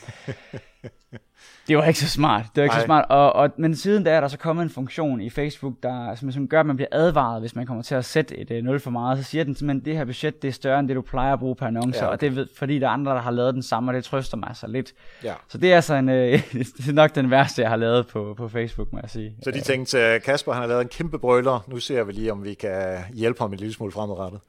Det 1.68 1.78
var 1.78 1.84
ikke 1.84 2.00
så 2.00 2.10
smart. 2.10 2.46
Det 2.56 2.62
var 2.62 2.64
ikke 2.64 2.74
Nej. 2.74 2.80
så 2.82 2.86
smart. 2.86 3.06
Og, 3.10 3.34
og, 3.34 3.50
men 3.58 3.76
siden 3.76 4.04
da 4.04 4.12
er 4.12 4.22
der 4.22 4.28
så 4.28 4.38
kommet 4.38 4.64
en 4.64 4.70
funktion 4.70 5.22
i 5.22 5.30
Facebook, 5.30 5.74
der 5.84 6.16
som, 6.16 6.32
som 6.32 6.48
gør, 6.48 6.60
at 6.60 6.66
man 6.66 6.76
bliver 6.76 6.90
advaret, 6.92 7.42
hvis 7.42 7.56
man 7.56 7.66
kommer 7.66 7.84
til 7.84 7.96
at 7.96 8.06
sætte 8.06 8.38
et 8.38 8.52
øh, 8.52 8.64
0 8.64 8.80
for 8.80 8.92
meget. 8.92 9.18
Så 9.18 9.24
siger 9.24 9.44
den 9.44 9.56
simpelthen, 9.56 9.82
at 9.82 9.86
det 9.86 9.98
her 9.98 10.06
budget 10.06 10.42
det 10.42 10.48
er 10.48 10.52
større 10.52 10.80
end 10.80 10.88
det, 10.88 10.96
du 10.96 11.02
plejer 11.02 11.34
at 11.34 11.40
bruge 11.40 11.56
per 11.56 11.66
annonce. 11.66 12.00
Ja, 12.00 12.06
okay. 12.06 12.14
Og 12.14 12.22
det 12.22 12.38
er 12.38 12.46
fordi, 12.58 12.80
der 12.80 12.88
er 12.88 12.92
andre, 12.92 13.12
der 13.12 13.22
har 13.22 13.32
lavet 13.32 13.54
den 13.54 13.64
samme, 13.64 13.92
og 13.92 13.96
det 13.96 14.04
trøster 14.04 14.38
mig 14.38 14.52
så 14.54 14.68
lidt. 14.68 14.94
Ja. 15.24 15.34
Så 15.48 15.58
det 15.58 15.72
er 15.72 15.76
altså 15.76 15.94
en, 15.94 16.10
uh, 16.10 16.16
det 16.78 16.90
er 16.90 16.94
nok 16.94 17.16
den 17.16 17.32
værste, 17.32 17.62
jeg 17.62 17.70
har 17.70 17.78
lavet 17.78 18.08
på, 18.08 18.34
på 18.38 18.48
Facebook, 18.48 18.94
må 18.94 19.00
jeg 19.02 19.10
sige. 19.10 19.36
Så 19.44 19.52
de 19.52 19.62
tænkte, 19.62 20.00
øh, 20.00 20.22
Kasper 20.22 20.52
han 20.54 20.62
har 20.62 20.68
lavet 20.68 20.82
en 20.82 20.88
kæmpe 20.88 21.20
brøler. 21.20 21.66
Nu 21.68 21.80
ser 21.80 22.04
vi 22.04 22.12
lige, 22.12 22.32
om 22.32 22.44
vi 22.44 22.54
kan 22.54 22.98
hjælpe 23.14 23.40
ham 23.40 23.54
en 23.54 23.60
lille 23.60 23.74
smule 23.74 23.92
fremadrettet. 23.92 24.40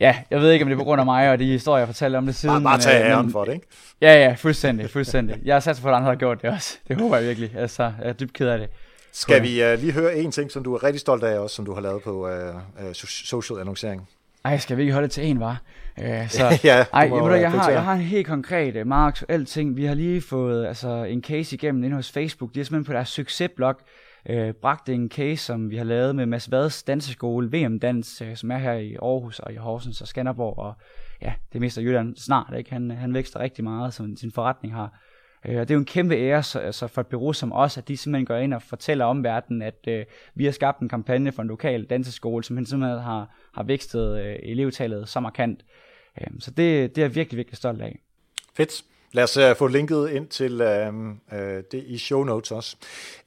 Ja, 0.00 0.16
jeg 0.30 0.40
ved 0.40 0.50
ikke, 0.50 0.62
om 0.62 0.68
det 0.68 0.74
er 0.74 0.78
på 0.78 0.84
grund 0.84 1.00
af 1.00 1.04
mig 1.04 1.30
og 1.30 1.38
de 1.38 1.44
historier, 1.44 1.78
jeg 1.78 1.88
fortalte 1.88 2.16
om 2.16 2.26
det 2.26 2.34
siden. 2.34 2.54
Bare, 2.54 2.62
bare 2.62 2.78
tage 2.78 3.04
æren 3.04 3.32
for 3.32 3.44
det, 3.44 3.52
ikke? 3.52 3.66
Ja, 4.00 4.14
ja, 4.24 4.34
fuldstændig, 4.38 4.90
fuldstændig. 4.90 5.38
Jeg 5.44 5.54
har 5.54 5.60
sat 5.60 5.80
på, 5.82 5.88
at 5.88 5.94
andre 5.94 6.08
har 6.08 6.14
gjort 6.14 6.42
det 6.42 6.50
også. 6.50 6.78
Det 6.88 7.00
håber 7.00 7.16
jeg 7.16 7.26
virkelig. 7.26 7.52
Altså, 7.56 7.82
jeg 7.82 8.08
er 8.08 8.12
dybt 8.12 8.32
ked 8.32 8.48
af 8.48 8.58
det. 8.58 8.68
Skal 9.12 9.42
vi 9.42 9.72
uh, 9.72 9.80
lige 9.80 9.92
høre 9.92 10.16
en 10.16 10.32
ting, 10.32 10.50
som 10.50 10.64
du 10.64 10.74
er 10.74 10.84
rigtig 10.84 11.00
stolt 11.00 11.24
af 11.24 11.38
også, 11.38 11.56
som 11.56 11.64
du 11.64 11.74
har 11.74 11.80
lavet 11.80 12.02
på 12.02 12.28
uh, 12.28 12.54
uh, 12.54 12.92
social 12.94 13.60
annoncering? 13.60 14.08
Ej, 14.44 14.58
skal 14.58 14.76
vi 14.76 14.82
ikke 14.82 14.92
holde 14.92 15.08
det 15.08 15.12
til 15.12 15.26
en, 15.26 15.40
var? 15.40 15.62
Uh, 15.98 16.28
så, 16.28 16.58
ja, 16.64 16.84
ej, 16.92 17.08
må, 17.08 17.30
jeg, 17.30 17.40
jeg, 17.40 17.50
har, 17.50 17.70
jeg 17.70 17.82
har 17.82 17.92
en 17.92 18.00
helt 18.00 18.26
konkret, 18.26 18.86
meget 18.86 19.08
aktuel 19.08 19.46
ting. 19.46 19.76
Vi 19.76 19.84
har 19.84 19.94
lige 19.94 20.22
fået 20.22 20.66
altså, 20.66 21.04
en 21.04 21.22
case 21.22 21.56
igennem 21.56 21.84
inde 21.84 21.96
hos 21.96 22.12
Facebook. 22.12 22.54
De 22.54 22.60
er 22.60 22.64
simpelthen 22.64 22.84
på 22.84 22.92
deres 22.92 23.08
succesblog 23.08 23.76
øh, 24.28 24.54
bragte 24.54 24.94
en 24.94 25.10
case, 25.10 25.44
som 25.44 25.70
vi 25.70 25.76
har 25.76 25.84
lavet 25.84 26.16
med 26.16 26.26
Mads 26.26 26.50
Vads 26.50 26.82
danseskole, 26.82 27.52
VM 27.52 27.78
Dans, 27.78 28.22
øh, 28.22 28.36
som 28.36 28.50
er 28.50 28.58
her 28.58 28.72
i 28.72 28.94
Aarhus 28.94 29.38
og 29.38 29.52
i 29.52 29.56
Horsens 29.56 30.00
og 30.00 30.08
Skanderborg, 30.08 30.58
og 30.58 30.74
ja, 31.22 31.32
det 31.52 31.60
mister 31.60 31.82
Jylland 31.82 32.16
snart, 32.16 32.54
ikke? 32.58 32.72
Han, 32.72 32.90
han 32.90 33.14
vækster 33.14 33.40
rigtig 33.40 33.64
meget, 33.64 33.94
som 33.94 34.16
sin 34.16 34.32
forretning 34.32 34.74
har. 34.74 35.00
Øh, 35.46 35.60
og 35.60 35.68
det 35.68 35.70
er 35.70 35.74
jo 35.74 35.80
en 35.80 35.84
kæmpe 35.84 36.14
ære 36.14 36.42
så, 36.42 36.58
altså 36.58 36.86
for 36.86 37.00
et 37.00 37.06
bureau 37.06 37.32
som 37.32 37.52
os, 37.52 37.78
at 37.78 37.88
de 37.88 37.96
simpelthen 37.96 38.26
går 38.26 38.36
ind 38.36 38.54
og 38.54 38.62
fortæller 38.62 39.04
om 39.04 39.24
verden, 39.24 39.62
at 39.62 39.88
øh, 39.88 40.04
vi 40.34 40.44
har 40.44 40.52
skabt 40.52 40.80
en 40.80 40.88
kampagne 40.88 41.32
for 41.32 41.42
en 41.42 41.48
lokal 41.48 41.84
danseskole, 41.84 42.44
som 42.44 42.66
simpelthen 42.66 43.02
har, 43.02 43.36
har 43.54 43.62
vækstet 43.62 44.18
øh, 44.18 44.36
elevtallet 44.42 45.08
så 45.08 45.20
markant. 45.20 45.64
Øh, 46.20 46.26
så 46.38 46.50
det, 46.50 46.96
det 46.96 47.02
er 47.02 47.06
jeg 47.06 47.14
virkelig, 47.14 47.36
virkelig 47.36 47.56
stolt 47.56 47.82
af. 47.82 47.98
Fedt. 48.56 48.84
Lad 49.12 49.24
os 49.24 49.36
uh, 49.36 49.56
få 49.56 49.66
linket 49.66 50.10
ind 50.10 50.28
til 50.28 50.60
uh, 50.60 50.94
uh, 50.98 51.38
det 51.72 51.84
i 51.86 51.98
show 51.98 52.24
notes 52.24 52.50
også. 52.50 52.76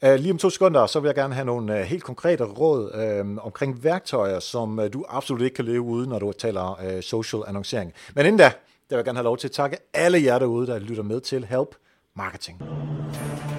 Uh, 0.06 0.14
lige 0.14 0.32
om 0.32 0.38
to 0.38 0.50
sekunder, 0.50 0.86
så 0.86 1.00
vil 1.00 1.08
jeg 1.08 1.16
gerne 1.16 1.34
have 1.34 1.46
nogle 1.46 1.74
uh, 1.74 1.80
helt 1.80 2.04
konkrete 2.04 2.44
råd 2.44 3.22
uh, 3.26 3.46
omkring 3.46 3.84
værktøjer, 3.84 4.40
som 4.40 4.80
uh, 4.80 4.86
du 4.94 5.06
absolut 5.10 5.42
ikke 5.42 5.56
kan 5.56 5.66
leve 5.66 5.82
uden, 5.82 6.10
når 6.10 6.20
du 6.20 6.32
taler 6.32 6.96
uh, 6.96 7.02
social 7.02 7.42
annoncering. 7.48 7.94
Men 8.16 8.26
inden 8.26 8.38
da, 8.38 8.44
der 8.44 8.52
vil 8.90 8.96
jeg 8.96 9.06
gerne 9.06 9.18
have 9.18 9.24
lov 9.24 9.38
til 9.38 9.48
at 9.48 9.52
takke 9.52 9.78
alle 9.94 10.24
jer 10.24 10.40
derude, 10.40 10.68
der 10.68 10.80
lytter 10.80 11.04
med 11.04 11.22
til 11.22 11.46
Help 11.46 11.76
Marketing. 12.16 12.62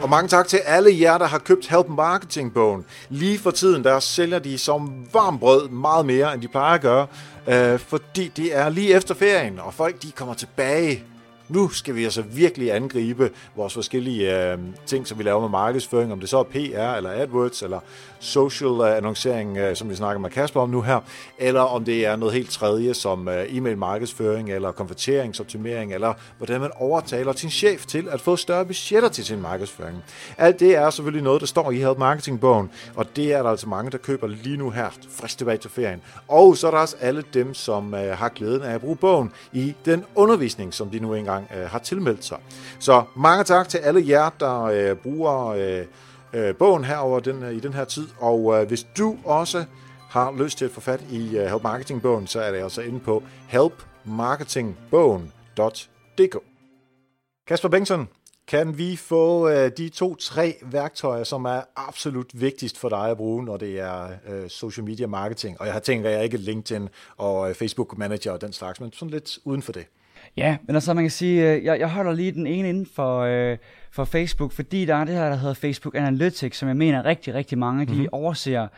Og 0.02 0.10
mange 0.10 0.28
tak 0.28 0.48
til 0.48 0.60
alle 0.64 1.00
jer, 1.00 1.18
der 1.18 1.26
har 1.26 1.38
købt 1.38 1.68
Help 1.68 1.88
Marketing-bogen. 1.88 2.84
Lige 3.08 3.38
for 3.38 3.50
tiden, 3.50 3.84
der 3.84 4.00
sælger 4.00 4.38
de 4.38 4.58
som 4.58 5.06
varm 5.12 5.38
brød 5.38 5.68
meget 5.68 6.06
mere, 6.06 6.34
end 6.34 6.42
de 6.42 6.48
plejer 6.48 6.74
at 6.74 6.80
gøre, 6.80 7.06
øh, 7.48 7.78
fordi 7.78 8.28
det 8.28 8.56
er 8.56 8.68
lige 8.68 8.94
efter 8.94 9.14
ferien, 9.14 9.58
og 9.58 9.74
folk 9.74 10.02
de 10.02 10.12
kommer 10.12 10.34
tilbage 10.34 11.04
nu 11.48 11.68
skal 11.68 11.94
vi 11.94 12.04
altså 12.04 12.22
virkelig 12.22 12.72
angribe 12.72 13.30
vores 13.56 13.74
forskellige 13.74 14.52
øh, 14.52 14.58
ting, 14.86 15.06
som 15.06 15.18
vi 15.18 15.22
laver 15.22 15.40
med 15.40 15.48
markedsføring, 15.48 16.12
om 16.12 16.20
det 16.20 16.28
så 16.28 16.38
er 16.38 16.42
PR 16.42 16.96
eller 16.96 17.10
AdWords 17.10 17.62
eller 17.62 17.80
social 18.20 18.80
øh, 18.80 18.96
annoncering, 18.96 19.56
øh, 19.56 19.76
som 19.76 19.90
vi 19.90 19.94
snakker 19.94 20.20
med 20.20 20.30
Kasper 20.30 20.60
om 20.60 20.70
nu 20.70 20.80
her, 20.80 21.00
eller 21.38 21.60
om 21.60 21.84
det 21.84 22.06
er 22.06 22.16
noget 22.16 22.34
helt 22.34 22.50
tredje, 22.50 22.94
som 22.94 23.28
øh, 23.28 23.56
e-mail 23.56 23.78
markedsføring, 23.78 24.50
eller 24.50 24.72
konverteringsoptimering, 24.72 25.94
eller 25.94 26.14
hvordan 26.38 26.60
man 26.60 26.70
overtaler 26.76 27.32
sin 27.32 27.50
chef 27.50 27.86
til 27.86 28.08
at 28.10 28.20
få 28.20 28.36
større 28.36 28.64
budgetter 28.64 29.08
til 29.08 29.24
sin 29.24 29.40
markedsføring. 29.40 30.04
Alt 30.38 30.60
det 30.60 30.76
er 30.76 30.90
selvfølgelig 30.90 31.24
noget, 31.24 31.40
der 31.40 31.46
står 31.46 31.70
i 31.70 31.76
Help 31.76 31.98
Marketing-bogen, 31.98 32.70
og 32.96 33.16
det 33.16 33.32
er 33.32 33.42
der 33.42 33.50
altså 33.50 33.68
mange, 33.68 33.90
der 33.90 33.98
køber 33.98 34.26
lige 34.26 34.56
nu 34.56 34.70
her, 34.70 34.88
frisk 35.10 35.38
tilbage 35.38 35.58
til 35.58 35.70
ferien. 35.70 36.02
Og 36.28 36.56
så 36.56 36.66
er 36.66 36.70
der 36.70 36.78
også 36.78 36.96
alle 37.00 37.24
dem, 37.34 37.54
som 37.54 37.94
øh, 37.94 38.18
har 38.18 38.28
glæden 38.28 38.62
af 38.62 38.74
at 38.74 38.80
bruge 38.80 38.96
bogen 38.96 39.32
i 39.52 39.74
den 39.84 40.04
undervisning, 40.14 40.74
som 40.74 40.90
de 40.90 40.98
nu 40.98 41.14
engang 41.14 41.33
uh, 41.38 41.70
har 41.70 41.78
tilmeldt 41.78 42.24
sig. 42.24 42.38
Så 42.78 43.02
mange 43.16 43.44
tak 43.44 43.68
til 43.68 43.78
alle 43.78 44.08
jer, 44.08 44.30
der 44.40 44.62
øh, 44.62 44.96
bruger 44.96 45.46
øh, 45.46 45.84
øh, 46.34 46.56
bogen 46.56 46.84
herover 46.84 47.20
den, 47.20 47.42
øh, 47.42 47.54
i 47.54 47.60
den 47.60 47.72
her 47.72 47.84
tid. 47.84 48.08
Og 48.18 48.60
øh, 48.60 48.68
hvis 48.68 48.86
du 48.98 49.16
også 49.24 49.64
har 50.10 50.32
lyst 50.32 50.58
til 50.58 50.64
at 50.64 50.70
få 50.70 50.80
fat 50.80 51.04
i 51.10 51.36
øh, 51.36 51.46
Help 51.46 51.62
Marketing-bogen, 51.62 52.26
så 52.26 52.40
er 52.40 52.52
det 52.52 52.58
altså 52.58 52.82
inde 52.82 53.00
på 53.00 53.22
helpmarketingbogen.dk. 53.48 56.36
Kasper 57.46 57.68
Bengtsson, 57.68 58.08
kan 58.48 58.78
vi 58.78 58.96
få 58.96 59.48
øh, 59.48 59.70
de 59.76 59.88
to-tre 59.88 60.54
værktøjer, 60.62 61.24
som 61.24 61.44
er 61.44 61.60
absolut 61.76 62.40
vigtigst 62.40 62.78
for 62.78 62.88
dig 62.88 63.10
at 63.10 63.16
bruge, 63.16 63.44
når 63.44 63.56
det 63.56 63.80
er 63.80 64.08
øh, 64.28 64.50
social 64.50 64.84
media 64.84 65.06
marketing? 65.06 65.60
Og 65.60 65.66
jeg 65.66 65.72
har 65.72 65.80
tænkt, 65.80 66.06
jeg 66.06 66.24
ikke 66.24 66.36
LinkedIn 66.36 66.88
og 67.16 67.48
øh, 67.48 67.54
Facebook 67.54 67.98
Manager 67.98 68.32
og 68.32 68.40
den 68.40 68.52
slags, 68.52 68.80
men 68.80 68.92
sådan 68.92 69.10
lidt 69.10 69.38
uden 69.44 69.62
for 69.62 69.72
det. 69.72 69.86
Ja, 70.36 70.56
men 70.66 70.76
altså 70.76 70.94
man 70.94 71.04
kan 71.04 71.10
sige, 71.10 71.52
øh, 71.52 71.64
jeg, 71.64 71.78
jeg 71.78 71.90
holder 71.90 72.12
lige 72.12 72.32
den 72.32 72.46
ene 72.46 72.68
inden 72.68 72.86
for, 72.94 73.20
øh, 73.20 73.58
for 73.90 74.04
Facebook, 74.04 74.52
fordi 74.52 74.84
der 74.84 74.94
er 74.94 75.04
det 75.04 75.14
her, 75.14 75.28
der 75.28 75.36
hedder 75.36 75.54
Facebook 75.54 75.94
Analytics, 75.94 76.58
som 76.58 76.68
jeg 76.68 76.76
mener 76.76 77.04
rigtig, 77.04 77.34
rigtig 77.34 77.58
mange, 77.58 77.84
mm-hmm. 77.84 77.96
de 77.96 78.02
mhm. 78.02 78.08
overser. 78.12 78.68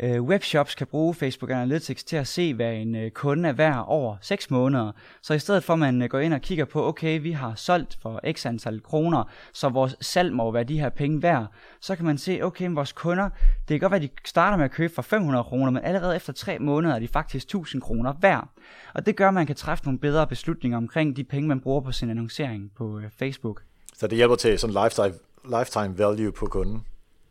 Øh, 0.00 0.22
webshops 0.22 0.74
kan 0.74 0.86
bruge 0.86 1.14
Facebook 1.14 1.50
Analytics 1.50 2.04
til 2.04 2.16
at 2.16 2.26
se, 2.26 2.54
hvad 2.54 2.72
en 2.72 2.94
øh, 2.94 3.10
kunde 3.10 3.48
er 3.48 3.52
værd 3.52 3.84
over 3.86 4.16
6 4.20 4.50
måneder. 4.50 4.92
Så 5.22 5.34
i 5.34 5.38
stedet 5.38 5.64
for, 5.64 5.72
at 5.72 5.78
man 5.78 6.02
øh, 6.02 6.08
går 6.08 6.18
ind 6.18 6.34
og 6.34 6.40
kigger 6.40 6.64
på, 6.64 6.88
okay, 6.88 7.20
vi 7.20 7.32
har 7.32 7.54
solgt 7.54 7.98
for 8.02 8.20
x 8.32 8.46
antal 8.46 8.82
kroner, 8.82 9.24
så 9.52 9.68
vores 9.68 9.96
salg 10.00 10.32
må 10.32 10.50
være 10.50 10.64
de 10.64 10.80
her 10.80 10.88
penge 10.88 11.22
værd, 11.22 11.46
så 11.80 11.96
kan 11.96 12.04
man 12.04 12.18
se, 12.18 12.42
okay, 12.42 12.70
vores 12.70 12.92
kunder, 12.92 13.28
det 13.68 13.68
kan 13.68 13.80
godt 13.80 13.90
være, 13.90 14.02
at 14.02 14.08
de 14.08 14.28
starter 14.28 14.56
med 14.56 14.64
at 14.64 14.70
købe 14.70 14.94
for 14.94 15.02
500 15.02 15.44
kroner, 15.44 15.70
men 15.70 15.84
allerede 15.84 16.16
efter 16.16 16.32
3 16.32 16.58
måneder 16.58 16.94
er 16.94 16.98
de 16.98 17.08
faktisk 17.08 17.44
1000 17.44 17.82
kroner 17.82 18.12
værd. 18.20 18.48
Og 18.94 19.06
det 19.06 19.16
gør, 19.16 19.28
at 19.28 19.34
man 19.34 19.46
kan 19.46 19.56
træffe 19.56 19.84
nogle 19.84 19.98
bedre 19.98 20.26
beslutninger 20.26 20.78
omkring 20.78 21.16
de 21.16 21.24
penge, 21.24 21.48
man 21.48 21.60
bruger 21.60 21.80
på 21.80 21.92
sin 21.92 22.10
annoncering 22.10 22.70
på 22.76 22.98
øh, 22.98 23.04
Facebook. 23.18 23.62
Så 23.94 24.06
det 24.06 24.16
hjælper 24.16 24.36
til 24.36 24.58
sådan 24.58 24.76
lifetime, 24.84 25.14
lifetime 25.58 25.98
value 25.98 26.32
på 26.32 26.46
kunden? 26.46 26.84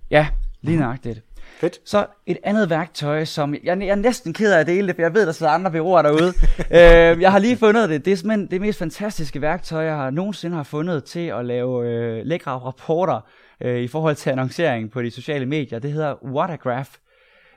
Ja, 0.09 0.27
lige 0.61 0.79
nøjagtigt. 0.79 1.23
Fedt. 1.59 1.79
Så 1.85 2.05
et 2.25 2.37
andet 2.43 2.69
værktøj, 2.69 3.25
som 3.25 3.53
jeg, 3.53 3.61
jeg 3.63 3.87
er 3.87 3.95
næsten 3.95 4.33
ked 4.33 4.53
af 4.53 4.59
at 4.59 4.67
dele 4.67 4.87
det, 4.87 4.95
for 4.95 5.01
jeg 5.01 5.13
ved, 5.13 5.25
der 5.25 5.31
sidder 5.31 5.51
andre 5.51 5.71
byråer 5.71 6.01
derude. 6.01 6.33
øh, 6.79 7.21
jeg 7.21 7.31
har 7.31 7.39
lige 7.39 7.57
fundet 7.57 7.89
det. 7.89 8.05
Det 8.05 8.13
er 8.13 8.17
simpelthen 8.17 8.51
det 8.51 8.61
mest 8.61 8.79
fantastiske 8.79 9.41
værktøj, 9.41 9.83
jeg 9.83 9.95
har 9.95 10.09
nogensinde 10.09 10.55
har 10.55 10.63
fundet 10.63 11.03
til 11.03 11.27
at 11.27 11.45
lave 11.45 11.87
øh, 11.87 12.25
lækre 12.25 12.51
rapporter 12.51 13.19
øh, 13.61 13.79
i 13.79 13.87
forhold 13.87 14.15
til 14.15 14.29
annoncering 14.29 14.91
på 14.91 15.01
de 15.01 15.11
sociale 15.11 15.45
medier. 15.45 15.79
Det 15.79 15.91
hedder 15.91 16.25
Watergraph. 16.25 16.89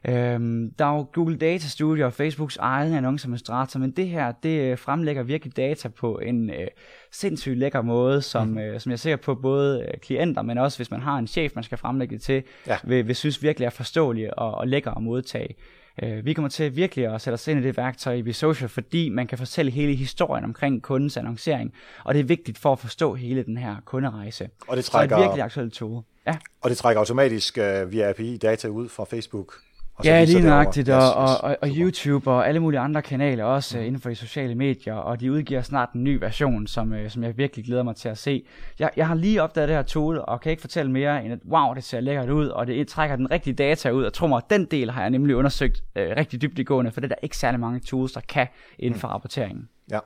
Øhm, 0.08 0.70
der 0.78 0.84
er 0.84 0.96
jo 0.96 1.06
Google 1.12 1.36
Data 1.36 1.68
Studio 1.68 2.06
og 2.06 2.12
Facebooks 2.12 2.56
egen 2.56 2.94
annonceadministrator, 2.94 3.80
men 3.80 3.90
det 3.90 4.08
her, 4.08 4.32
det 4.32 4.60
øh, 4.60 4.78
fremlægger 4.78 5.22
virkelig 5.22 5.56
data 5.56 5.88
på 5.88 6.18
en 6.18 6.50
øh, 6.50 6.66
sindssygt 7.12 7.58
lækker 7.58 7.82
måde, 7.82 8.22
som, 8.22 8.48
mm. 8.48 8.58
øh, 8.58 8.80
som 8.80 8.90
jeg 8.90 8.98
ser 8.98 9.16
på 9.16 9.34
både 9.34 9.80
øh, 9.80 10.00
klienter, 10.02 10.42
men 10.42 10.58
også 10.58 10.78
hvis 10.78 10.90
man 10.90 11.00
har 11.00 11.18
en 11.18 11.26
chef, 11.26 11.52
man 11.54 11.64
skal 11.64 11.78
fremlægge 11.78 12.14
det 12.14 12.22
til, 12.22 12.42
ja. 12.66 12.76
vil, 12.84 13.06
vil 13.06 13.16
synes 13.16 13.42
virkelig 13.42 13.66
er 13.66 13.70
forståelig 13.70 14.38
og, 14.38 14.54
og 14.54 14.68
lækker 14.68 14.90
at 14.90 15.02
modtage. 15.02 15.54
Øh, 16.02 16.24
vi 16.24 16.32
kommer 16.32 16.48
til 16.48 16.76
virkelig 16.76 17.14
at 17.14 17.20
sætte 17.20 17.34
os 17.34 17.48
ind 17.48 17.60
i 17.60 17.62
det 17.62 17.76
værktøj 17.76 18.12
i 18.12 18.32
Social, 18.32 18.68
fordi 18.68 19.08
man 19.08 19.26
kan 19.26 19.38
fortælle 19.38 19.70
hele 19.70 19.94
historien 19.94 20.44
omkring 20.44 20.82
kundens 20.82 21.16
annoncering, 21.16 21.72
og 22.04 22.14
det 22.14 22.20
er 22.20 22.24
vigtigt 22.24 22.58
for 22.58 22.72
at 22.72 22.78
forstå 22.78 23.14
hele 23.14 23.42
den 23.42 23.56
her 23.56 23.76
kunderejse. 23.84 24.48
Og 24.68 24.76
det 24.76 24.84
trækker, 24.84 25.16
Så 25.16 25.18
det 25.18 25.24
er 25.24 25.28
virkelig 25.28 25.44
aktuelt 25.44 25.72
tool. 25.72 26.02
Ja. 26.26 26.36
Og 26.60 26.70
det 26.70 26.78
trækker 26.78 27.00
automatisk 27.00 27.58
uh, 27.58 27.92
via 27.92 28.10
API-data 28.10 28.68
ud 28.68 28.88
fra 28.88 29.04
Facebook 29.04 29.54
og 29.98 30.04
ja, 30.04 30.24
lige 30.24 30.40
nøjagtigt, 30.40 30.88
og, 30.88 31.14
og, 31.14 31.40
og, 31.40 31.56
og 31.62 31.68
YouTube 31.68 32.30
og 32.30 32.48
alle 32.48 32.60
mulige 32.60 32.80
andre 32.80 33.02
kanaler 33.02 33.44
også 33.44 33.78
mm. 33.78 33.84
inden 33.84 34.00
for 34.00 34.08
de 34.08 34.14
sociale 34.14 34.54
medier, 34.54 34.94
og 34.94 35.20
de 35.20 35.32
udgiver 35.32 35.62
snart 35.62 35.92
en 35.92 36.04
ny 36.04 36.18
version, 36.20 36.66
som, 36.66 36.92
øh, 36.92 37.10
som 37.10 37.24
jeg 37.24 37.38
virkelig 37.38 37.64
glæder 37.64 37.82
mig 37.82 37.96
til 37.96 38.08
at 38.08 38.18
se. 38.18 38.44
Jeg, 38.78 38.90
jeg 38.96 39.06
har 39.06 39.14
lige 39.14 39.42
opdaget 39.42 39.68
det 39.68 39.76
her 39.76 39.82
tool, 39.82 40.24
og 40.28 40.40
kan 40.40 40.50
ikke 40.50 40.60
fortælle 40.60 40.90
mere 40.90 41.24
end 41.24 41.32
at, 41.32 41.38
wow, 41.50 41.74
det 41.74 41.84
ser 41.84 42.00
lækkert 42.00 42.30
ud, 42.30 42.46
og 42.48 42.66
det 42.66 42.88
trækker 42.88 43.16
den 43.16 43.30
rigtige 43.30 43.54
data 43.54 43.90
ud, 43.90 44.04
og 44.04 44.12
tror 44.12 44.26
mig, 44.26 44.42
den 44.50 44.64
del 44.64 44.90
har 44.90 45.00
jeg 45.00 45.10
nemlig 45.10 45.36
undersøgt 45.36 45.82
øh, 45.96 46.10
rigtig 46.16 46.42
dybdegående, 46.42 46.92
for 46.92 47.00
det 47.00 47.12
er 47.12 47.14
der 47.14 47.22
ikke 47.22 47.36
særlig 47.36 47.60
mange 47.60 47.80
tools, 47.80 48.12
der 48.12 48.20
kan 48.28 48.46
inden 48.78 49.00
for 49.00 49.08
mm. 49.08 49.12
rapporteringen. 49.12 49.68
Ja. 49.90 49.98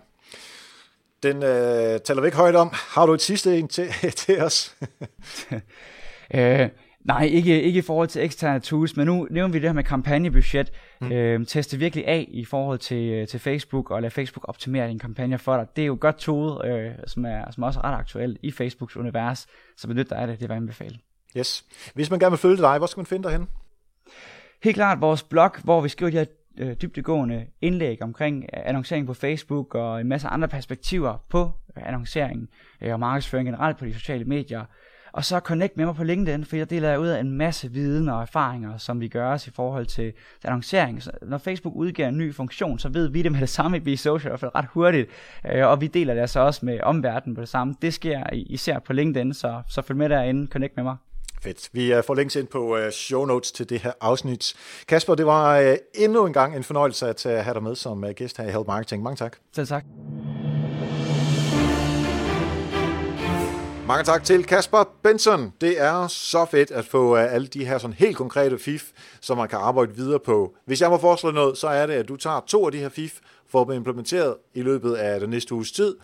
Den 1.22 1.36
øh, 1.36 2.01
taler 2.01 2.20
vi 2.20 2.26
ikke 2.26 2.36
højt 2.36 2.57
om. 2.57 2.70
Har 2.72 3.07
du 3.07 3.12
et 3.12 3.22
sidste 3.22 3.59
en 3.59 3.68
til, 3.68 3.88
til 4.22 4.43
os? 4.43 4.76
øh, 6.34 6.68
Nej, 7.05 7.24
ikke, 7.24 7.62
ikke 7.62 7.78
i 7.78 7.82
forhold 7.82 8.09
til 8.09 8.24
eksterne 8.24 8.61
tools, 8.61 8.96
men 8.96 9.07
nu 9.07 9.28
nævner 9.30 9.53
vi 9.53 9.59
det 9.59 9.68
her 9.68 9.72
med 9.72 9.84
kampagnebudget. 9.84 10.72
Mm. 11.00 11.12
Øh, 11.12 11.46
teste 11.46 11.78
virkelig 11.78 12.07
af 12.07 12.28
i 12.28 12.44
forhold 12.44 12.78
til, 12.78 13.12
øh, 13.12 13.28
til 13.28 13.40
Facebook, 13.40 13.90
og 13.90 14.03
lade 14.03 14.11
Facebook 14.11 14.48
optimere 14.48 14.88
dine 14.88 14.98
kampagner 14.98 15.36
for 15.36 15.57
dig. 15.57 15.66
Det 15.76 15.82
er 15.82 15.86
jo 15.86 15.98
godt 16.00 16.16
tool, 16.16 16.66
øh, 16.66 16.90
som, 17.07 17.24
er, 17.24 17.50
som 17.50 17.62
også 17.62 17.80
er 17.80 17.84
ret 17.84 17.98
aktuelt 17.98 18.38
i 18.42 18.50
Facebooks 18.50 18.96
univers, 18.96 19.46
så 19.76 19.88
benyt 19.88 20.11
dig 20.11 20.18
af 20.18 20.26
det, 20.26 20.40
det 20.40 20.48
var 20.48 20.55
anbefalet. 20.55 20.98
Yes. 21.36 21.64
Hvis 21.94 22.11
man 22.11 22.18
gerne 22.18 22.30
vil 22.30 22.38
følge 22.38 22.57
dig, 22.57 22.78
hvor 22.78 22.86
skal 22.86 22.98
man 22.98 23.07
finde 23.07 23.28
dig 23.28 23.32
hen? 23.32 23.48
Helt 24.62 24.76
klart 24.76 25.00
vores 25.00 25.22
blog, 25.22 25.50
hvor 25.64 25.80
vi 25.80 25.88
skriver 25.88 26.11
de 26.11 26.18
her 26.18 26.24
øh, 26.59 26.76
dybdegående 26.82 27.46
indlæg 27.61 28.03
omkring 28.03 28.44
øh, 28.55 28.62
annoncering 28.64 29.07
på 29.07 29.14
Facebook 29.14 29.74
og 29.74 30.00
en 30.00 30.09
masse 30.09 30.28
andre 30.28 30.48
perspektiver 30.48 31.24
på 31.28 31.50
øh, 31.76 31.88
annoncering 31.88 32.48
øh, 32.82 32.92
og 32.92 33.00
markedsføring 33.00 33.46
generelt 33.46 33.78
på 33.78 33.84
de 33.84 33.94
sociale 33.94 34.24
medier. 34.24 34.64
Og 35.13 35.25
så 35.25 35.39
connect 35.39 35.77
med 35.77 35.87
mig 35.87 35.95
på 35.95 36.05
LinkedIn, 36.05 36.45
for 36.45 36.57
jeg 36.57 36.71
deler 36.71 36.97
ud 36.97 37.09
af 37.09 37.21
en 37.21 37.31
masse 37.31 37.71
viden 37.71 38.09
og 38.09 38.23
erfaringer, 38.23 38.79
som 38.79 39.01
vi 39.01 39.09
gør 39.09 39.33
os 39.33 39.47
i 39.47 39.51
forhold 39.51 39.87
til, 39.87 40.13
annoncering. 40.45 41.03
Så 41.03 41.11
når 41.23 41.39
Facebook 41.39 41.75
udgiver 41.77 42.09
en 42.09 42.19
ny 42.19 42.35
funktion, 42.35 42.79
så 42.79 42.89
ved 42.89 43.09
vi 43.09 43.23
det 43.23 43.33
med 43.33 43.41
det 43.41 43.49
samme 43.49 43.77
i 43.77 43.81
Be 43.81 43.97
Social, 43.97 44.29
i 44.29 44.31
hvert 44.31 44.41
fald 44.41 44.55
ret 44.55 44.67
hurtigt. 44.71 45.11
Øh, 45.53 45.69
og 45.69 45.81
vi 45.81 45.87
deler 45.87 46.15
det 46.15 46.31
så 46.31 46.41
også 46.41 46.67
med 46.67 46.81
omverdenen 46.81 47.35
på 47.35 47.41
det 47.41 47.49
samme. 47.49 47.75
Det 47.83 47.95
sker 47.95 48.25
især 48.33 48.79
på 48.79 48.93
LinkedIn, 48.93 49.35
så, 49.35 49.63
så 49.69 49.83
følg 49.83 49.99
med 49.99 50.09
derinde, 50.09 50.47
connect 50.47 50.77
med 50.77 50.85
mig. 50.85 50.97
Fedt. 51.43 51.69
Vi 51.73 51.97
uh, 51.97 52.05
får 52.07 52.15
links 52.15 52.37
ind 52.37 52.47
på 52.47 52.77
uh, 52.77 52.91
show 52.91 53.25
notes 53.25 53.53
til 53.53 53.71
det 53.71 53.81
her 53.81 53.93
afsnit. 54.01 54.55
Kasper, 54.89 55.15
det 55.15 55.27
var 55.27 55.77
endnu 55.95 56.27
en 56.27 56.33
gang 56.33 56.57
en 56.57 56.65
fornøjelse 56.65 57.09
at 57.09 57.23
have 57.25 57.55
dig 57.55 57.63
med 57.63 57.75
som 57.75 58.05
gæst 58.17 58.39
her 58.39 58.49
i 58.49 58.51
Help 58.51 58.67
Marketing. 58.67 59.03
Mange 59.03 59.17
tak. 59.17 59.37
Selv 59.53 59.67
tak. 59.67 59.85
Mange 63.87 64.05
tak 64.05 64.24
til 64.24 64.45
Kasper 64.45 64.85
Benson. 65.03 65.53
Det 65.61 65.80
er 65.80 66.07
så 66.07 66.45
fedt 66.45 66.70
at 66.70 66.85
få 66.85 67.16
øh, 67.16 67.35
alle 67.35 67.47
de 67.47 67.64
her 67.64 67.78
sådan 67.78 67.97
helt 67.99 68.16
konkrete 68.16 68.59
fif, 68.59 68.91
som 69.20 69.37
man 69.37 69.49
kan 69.49 69.59
arbejde 69.59 69.95
videre 69.95 70.18
på. 70.18 70.55
Hvis 70.64 70.80
jeg 70.80 70.91
må 70.91 70.99
foreslå 70.99 71.30
noget, 71.30 71.59
så 71.59 71.68
er 71.68 71.87
det, 71.87 71.95
at 71.95 72.09
du 72.09 72.16
tager 72.16 72.41
to 72.47 72.66
af 72.66 72.72
de 72.72 72.78
her 72.78 72.89
fif, 72.89 73.18
for 73.49 73.70
at 73.70 73.76
implementeret 73.76 74.35
i 74.55 74.62
løbet 74.62 74.95
af 74.95 75.20
den 75.20 75.30
næste 75.30 75.55
uges 75.55 75.72
tid, 75.72 75.97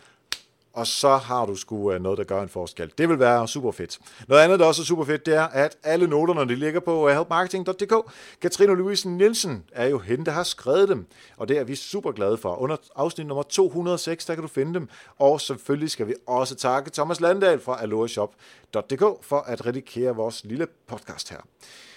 og 0.78 0.86
så 0.86 1.16
har 1.16 1.46
du 1.46 1.54
sgu 1.54 1.92
øh, 1.92 2.02
noget, 2.02 2.18
der 2.18 2.24
gør 2.24 2.42
en 2.42 2.48
forskel. 2.48 2.92
Det 2.98 3.08
vil 3.08 3.18
være 3.18 3.48
super 3.48 3.72
fedt. 3.72 3.98
Noget 4.28 4.42
andet, 4.42 4.60
der 4.60 4.66
også 4.66 4.82
er 4.82 4.86
super 4.86 5.04
fedt, 5.04 5.26
det 5.26 5.34
er, 5.34 5.42
at 5.42 5.76
alle 5.82 6.06
noterne, 6.06 6.40
de 6.40 6.54
ligger 6.54 6.80
på 6.80 7.08
øh, 7.08 7.16
helpmarketing.dk. 7.16 7.94
Katrine 8.42 8.74
Louise 8.74 9.08
Nielsen 9.08 9.64
er 9.72 9.86
jo 9.86 9.98
hende, 9.98 10.24
der 10.24 10.32
har 10.32 10.42
skrevet 10.42 10.88
dem, 10.88 11.06
og 11.36 11.48
det 11.48 11.58
er 11.58 11.64
vi 11.64 11.74
super 11.74 12.12
glade 12.12 12.36
for. 12.36 12.54
Under 12.56 12.76
afsnit 12.96 13.26
nummer 13.26 13.42
206, 13.42 14.24
der 14.24 14.34
kan 14.34 14.42
du 14.42 14.48
finde 14.48 14.74
dem. 14.74 14.88
Og 15.18 15.40
selvfølgelig 15.40 15.90
skal 15.90 16.06
vi 16.06 16.14
også 16.26 16.54
takke 16.54 16.90
Thomas 16.90 17.20
Landahl 17.20 17.60
fra 17.60 17.82
aloreshop.dk 17.82 19.02
for 19.22 19.40
at 19.46 19.66
redigere 19.66 20.16
vores 20.16 20.44
lille 20.44 20.66
podcast 20.88 21.30
her. 21.30 21.40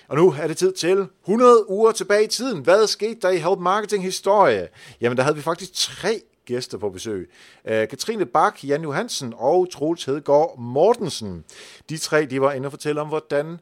Og 0.07 0.17
nu 0.17 0.35
er 0.41 0.47
det 0.47 0.57
tid 0.57 0.73
til 0.73 1.07
100 1.23 1.69
uger 1.69 1.91
tilbage 1.91 2.23
i 2.23 2.27
tiden. 2.27 2.63
Hvad 2.63 2.87
skete 2.87 3.19
der 3.21 3.29
i 3.29 3.37
Help 3.37 3.59
Marketing 3.59 4.03
historie? 4.03 4.67
Jamen, 5.01 5.17
der 5.17 5.23
havde 5.23 5.35
vi 5.35 5.41
faktisk 5.41 5.73
tre 5.73 6.21
gæster 6.45 6.77
på 6.77 6.89
besøg. 6.89 7.29
Øh, 7.65 7.87
Katrine 7.87 8.25
Bak, 8.25 8.63
Jan 8.63 8.81
Johansen 8.83 9.33
og 9.37 9.71
Troels 9.71 10.05
Hedegaard 10.05 10.57
Mortensen. 10.57 11.43
De 11.89 11.97
tre 11.97 12.25
de 12.25 12.41
var 12.41 12.51
inde 12.51 12.65
og 12.65 12.71
fortælle 12.71 13.01
om, 13.01 13.07
hvordan 13.07 13.59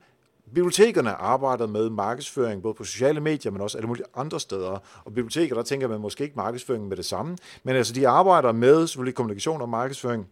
bibliotekerne 0.55 1.11
arbejder 1.11 1.67
med 1.67 1.89
markedsføring, 1.89 2.61
både 2.61 2.73
på 2.73 2.84
sociale 2.84 3.19
medier, 3.19 3.51
men 3.51 3.61
også 3.61 3.77
alle 3.77 3.88
mulige 3.88 4.05
andre 4.15 4.39
steder. 4.39 4.80
Og 5.05 5.13
biblioteker, 5.13 5.55
der 5.55 5.63
tænker 5.63 5.88
man 5.88 5.99
måske 5.99 6.23
ikke 6.23 6.36
markedsføring 6.36 6.88
med 6.88 6.97
det 6.97 7.05
samme, 7.05 7.38
men 7.63 7.75
altså 7.75 7.93
de 7.93 8.07
arbejder 8.07 8.51
med 8.51 8.88
selvfølgelig 8.88 9.15
kommunikation 9.15 9.61
og 9.61 9.69
markedsføring 9.69 10.27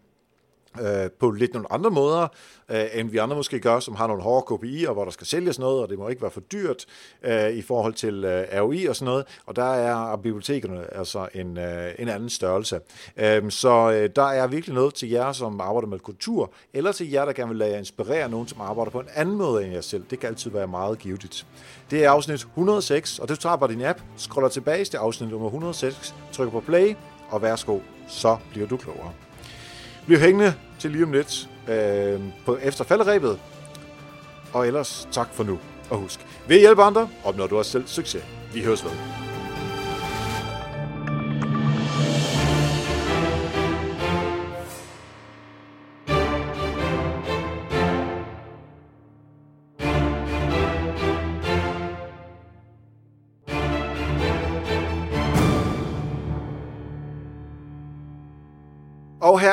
øh, 0.82 1.10
på 1.10 1.30
lidt 1.30 1.52
nogle 1.54 1.72
andre 1.72 1.90
måder, 1.90 2.28
øh, 2.68 2.84
end 2.94 3.10
vi 3.10 3.18
andre 3.18 3.36
måske 3.36 3.60
gør, 3.60 3.80
som 3.80 3.94
har 3.94 4.06
nogle 4.06 4.22
hårde 4.22 4.54
KPI'er, 4.54 4.92
hvor 4.92 5.04
der 5.04 5.10
skal 5.10 5.26
sælges 5.26 5.58
noget, 5.58 5.82
og 5.82 5.88
det 5.88 5.98
må 5.98 6.08
ikke 6.08 6.22
være 6.22 6.30
for 6.30 6.40
dyrt 6.40 6.86
øh, 7.22 7.50
i 7.50 7.62
forhold 7.62 7.94
til 7.94 8.24
øh, 8.24 8.44
ROI 8.60 8.86
og 8.86 8.96
sådan 8.96 9.10
noget, 9.10 9.26
og 9.46 9.56
der 9.56 9.72
er 9.72 10.16
bibliotekerne 10.16 10.96
altså 10.96 11.28
en, 11.34 11.58
øh, 11.58 11.92
en 11.98 12.08
anden 12.08 12.30
størrelse. 12.30 12.80
Øh, 13.16 13.50
så 13.50 13.90
øh, 13.90 14.10
der 14.16 14.22
er 14.22 14.46
virkelig 14.46 14.74
noget 14.74 14.94
til 14.94 15.08
jer, 15.10 15.32
som 15.32 15.60
arbejder 15.60 15.88
med 15.88 15.98
kultur, 15.98 16.52
eller 16.72 16.92
til 16.92 17.10
jer, 17.10 17.24
der 17.24 17.32
gerne 17.32 17.48
vil 17.48 17.58
lade 17.58 17.70
jer 17.70 17.78
inspirere 17.78 18.28
nogen, 18.28 18.48
som 18.48 18.60
arbejder 18.60 18.90
på 18.90 19.00
en 19.00 19.08
anden 19.14 19.36
måde 19.36 19.64
end 19.64 19.72
jer 19.72 19.80
selv. 19.80 20.04
Det 20.10 20.20
kan 20.20 20.28
altid 20.28 20.50
være 20.50 20.68
meget 20.68 20.98
givetigt. 20.98 21.46
Det 21.90 22.04
er 22.04 22.10
afsnit 22.10 22.40
106, 22.40 23.18
og 23.18 23.28
det 23.28 23.38
tager 23.38 23.56
bare 23.56 23.70
din 23.70 23.84
app, 23.84 24.00
scroller 24.16 24.48
tilbage 24.48 24.84
til 24.84 24.96
afsnit 24.96 25.30
nummer 25.30 25.46
106, 25.46 26.14
trykker 26.32 26.52
på 26.52 26.60
play, 26.60 26.94
og 27.30 27.42
værsgo, 27.42 27.78
så 28.08 28.36
bliver 28.52 28.68
du 28.68 28.76
klogere. 28.76 29.27
Bliv 30.08 30.20
hængende 30.20 30.54
til 30.78 30.90
lige 30.90 31.04
om 31.04 31.12
lidt 31.12 31.48
øh, 31.68 32.20
på 32.44 32.56
efter 32.62 32.84
falderæbet. 32.84 33.38
Og 34.52 34.66
ellers 34.66 35.08
tak 35.12 35.28
for 35.32 35.44
nu. 35.44 35.58
Og 35.90 35.98
husk, 35.98 36.20
ved 36.46 36.56
at 36.56 36.60
hjælpe 36.60 36.82
andre, 36.82 37.08
opnår 37.24 37.46
du 37.46 37.58
også 37.58 37.70
selv 37.70 37.86
succes. 37.86 38.24
Vi 38.54 38.62
høres 38.62 38.84
ved. 38.84 39.27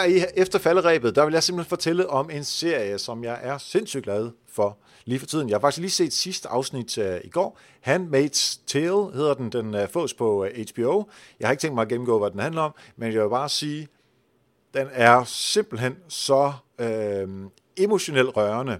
I 0.05 0.23
efter 0.35 0.59
falderæbet, 0.59 1.15
der 1.15 1.25
vil 1.25 1.33
jeg 1.33 1.43
simpelthen 1.43 1.69
fortælle 1.69 2.09
om 2.09 2.29
en 2.29 2.43
serie, 2.43 2.97
som 2.97 3.23
jeg 3.23 3.39
er 3.41 3.57
sindssygt 3.57 4.03
glad 4.03 4.29
for 4.47 4.77
lige 5.05 5.19
for 5.19 5.25
tiden. 5.25 5.49
Jeg 5.49 5.55
har 5.55 5.59
faktisk 5.59 5.81
lige 5.81 5.91
set 5.91 6.13
sidste 6.13 6.49
afsnit 6.49 6.97
uh, 6.97 7.05
i 7.23 7.29
går. 7.29 7.59
Handmaid's 7.87 8.59
Tale 8.67 9.11
hedder 9.11 9.33
den. 9.33 9.51
Den 9.51 9.73
uh, 9.73 9.87
fås 9.89 10.13
på 10.13 10.45
øh, 10.45 10.51
uh, 10.59 10.65
HBO. 10.75 11.09
Jeg 11.39 11.47
har 11.47 11.51
ikke 11.51 11.61
tænkt 11.61 11.75
mig 11.75 11.81
at 11.81 11.87
gennemgå, 11.87 12.19
hvad 12.19 12.31
den 12.31 12.39
handler 12.39 12.61
om, 12.61 12.73
men 12.95 13.13
jeg 13.13 13.23
vil 13.23 13.29
bare 13.29 13.49
sige, 13.49 13.87
den 14.73 14.87
er 14.91 15.23
simpelthen 15.23 15.95
så 16.07 16.53
uh, 16.79 17.49
emotionelt 17.77 18.37
rørende. 18.37 18.79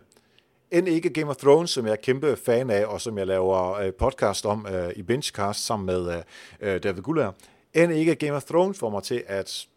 End 0.72 0.88
ikke 0.88 1.10
Game 1.10 1.30
of 1.30 1.36
Thrones, 1.36 1.70
som 1.70 1.86
jeg 1.86 1.92
er 1.92 1.96
kæmpe 1.96 2.36
fan 2.36 2.70
af, 2.70 2.86
og 2.86 3.02
som 3.02 3.18
jeg 3.18 3.28
laver 3.28 3.86
uh, 3.86 3.94
podcast 4.00 4.46
om 4.46 4.68
uh, 4.74 4.90
i 4.96 5.04
Benchcast 5.04 5.66
sammen 5.66 5.86
med 5.86 6.24
uh, 6.62 6.68
David 6.84 7.02
Guller. 7.02 7.32
End 7.74 7.94
ikke 7.94 8.16
Game 8.16 8.34
of 8.34 8.44
Thrones 8.44 8.80
får 8.80 8.90
mig 8.90 9.04
til 9.04 9.24
at 9.28 9.68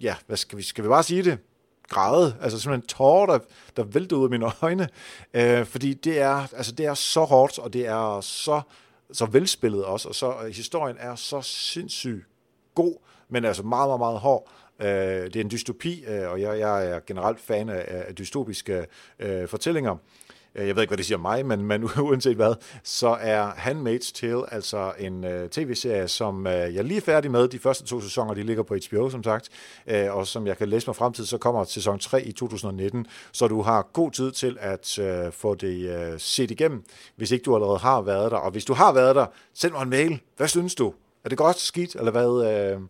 ja, 0.00 0.16
hvad 0.26 0.36
skal 0.36 0.58
vi, 0.58 0.62
skal 0.62 0.84
vi 0.84 0.88
bare 0.88 1.02
sige 1.02 1.22
det? 1.22 1.38
græde, 1.88 2.36
altså 2.40 2.60
simpelthen 2.60 2.88
tårer, 2.88 3.26
der, 3.26 3.38
der 3.76 3.84
væltede 3.84 4.20
ud 4.20 4.24
af 4.24 4.30
mine 4.30 4.50
øjne, 4.62 4.88
øh, 5.34 5.66
fordi 5.66 5.94
det 5.94 6.20
er, 6.20 6.54
altså 6.56 6.72
det 6.72 6.86
er 6.86 6.94
så 6.94 7.24
hårdt, 7.24 7.58
og 7.58 7.72
det 7.72 7.86
er 7.86 8.20
så, 8.20 8.60
så 9.12 9.26
velspillet 9.26 9.84
også, 9.84 10.08
og 10.08 10.14
så 10.14 10.26
og 10.26 10.48
historien 10.48 10.96
er 10.98 11.14
så 11.14 11.42
sindssygt 11.42 12.26
god, 12.74 12.94
men 13.28 13.44
altså 13.44 13.62
meget, 13.62 13.88
meget, 13.88 14.00
meget 14.00 14.18
hård. 14.18 14.50
Øh, 14.80 14.86
det 14.86 15.36
er 15.36 15.40
en 15.40 15.50
dystopi, 15.50 16.04
øh, 16.04 16.30
og 16.30 16.40
jeg, 16.40 16.58
jeg 16.58 16.86
er 16.86 17.00
generelt 17.06 17.40
fan 17.40 17.68
af, 17.68 18.04
af 18.08 18.14
dystopiske 18.14 18.86
øh, 19.18 19.48
fortællinger. 19.48 19.96
Øh, 20.56 20.66
jeg 20.66 20.76
ved 20.76 20.82
ikke, 20.82 20.90
hvad 20.90 20.98
det 20.98 21.06
siger 21.06 21.18
mig, 21.18 21.46
men, 21.46 21.62
men 21.62 21.84
uanset 22.06 22.36
hvad, 22.36 22.54
så 22.84 23.16
er 23.20 23.50
Handmaid's 23.50 24.12
Tale 24.14 24.54
altså 24.54 24.92
en 24.98 25.24
øh, 25.24 25.48
tv-serie, 25.48 26.08
som 26.08 26.46
øh, 26.46 26.52
jeg 26.52 26.76
er 26.76 26.82
lige 26.82 27.00
færdig 27.00 27.30
med. 27.30 27.48
De 27.48 27.58
første 27.58 27.84
to 27.84 28.00
sæsoner, 28.00 28.34
de 28.34 28.42
ligger 28.42 28.62
på 28.62 28.76
HBO, 28.88 29.10
som 29.10 29.22
sagt, 29.22 29.48
øh, 29.86 30.14
og 30.14 30.26
som 30.26 30.46
jeg 30.46 30.58
kan 30.58 30.68
læse 30.68 30.86
mig 30.86 30.96
frem 30.96 31.12
til, 31.12 31.26
så 31.26 31.38
kommer 31.38 31.64
sæson 31.64 31.98
3 31.98 32.24
i 32.24 32.32
2019, 32.32 33.06
så 33.32 33.48
du 33.48 33.62
har 33.62 33.88
god 33.92 34.10
tid 34.10 34.32
til 34.32 34.56
at 34.60 34.98
øh, 34.98 35.32
få 35.32 35.54
det 35.54 35.90
øh, 35.90 36.20
set 36.20 36.50
igennem, 36.50 36.84
hvis 37.16 37.30
ikke 37.30 37.42
du 37.42 37.54
allerede 37.54 37.78
har 37.78 38.00
været 38.00 38.30
der. 38.30 38.36
Og 38.36 38.50
hvis 38.50 38.64
du 38.64 38.74
har 38.74 38.92
været 38.92 39.16
der, 39.16 39.26
send 39.54 39.72
mig 39.72 39.82
en 39.82 39.90
mail. 39.90 40.20
Hvad 40.36 40.48
synes 40.48 40.74
du? 40.74 40.94
Er 41.24 41.28
det 41.28 41.38
godt 41.38 41.58
skidt, 41.58 41.94
eller 41.94 42.10
hvad? 42.10 42.50
Øh, 42.52 42.80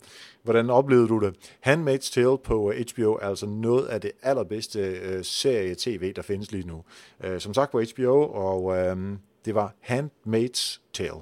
Hvordan 0.47 0.69
oplevede 0.69 1.07
du 1.07 1.19
det? 1.19 1.55
Handmaid's 1.67 2.13
Tale 2.13 2.37
på 2.37 2.71
øh, 2.71 2.85
HBO 2.93 3.13
er 3.13 3.27
altså 3.27 3.45
noget 3.45 3.87
af 3.87 4.01
det 4.01 4.11
allerbedste 4.21 4.79
øh, 4.79 5.23
serie-tv, 5.23 6.13
der 6.13 6.21
findes 6.21 6.51
lige 6.51 6.67
nu. 6.67 6.83
Øh, 7.23 7.39
som 7.39 7.53
sagt 7.53 7.71
på 7.71 7.81
HBO, 7.95 8.21
og 8.23 8.77
øh, 8.77 8.97
det 9.45 9.55
var 9.55 9.73
Handmaid's 9.89 10.79
Tale. 10.93 11.21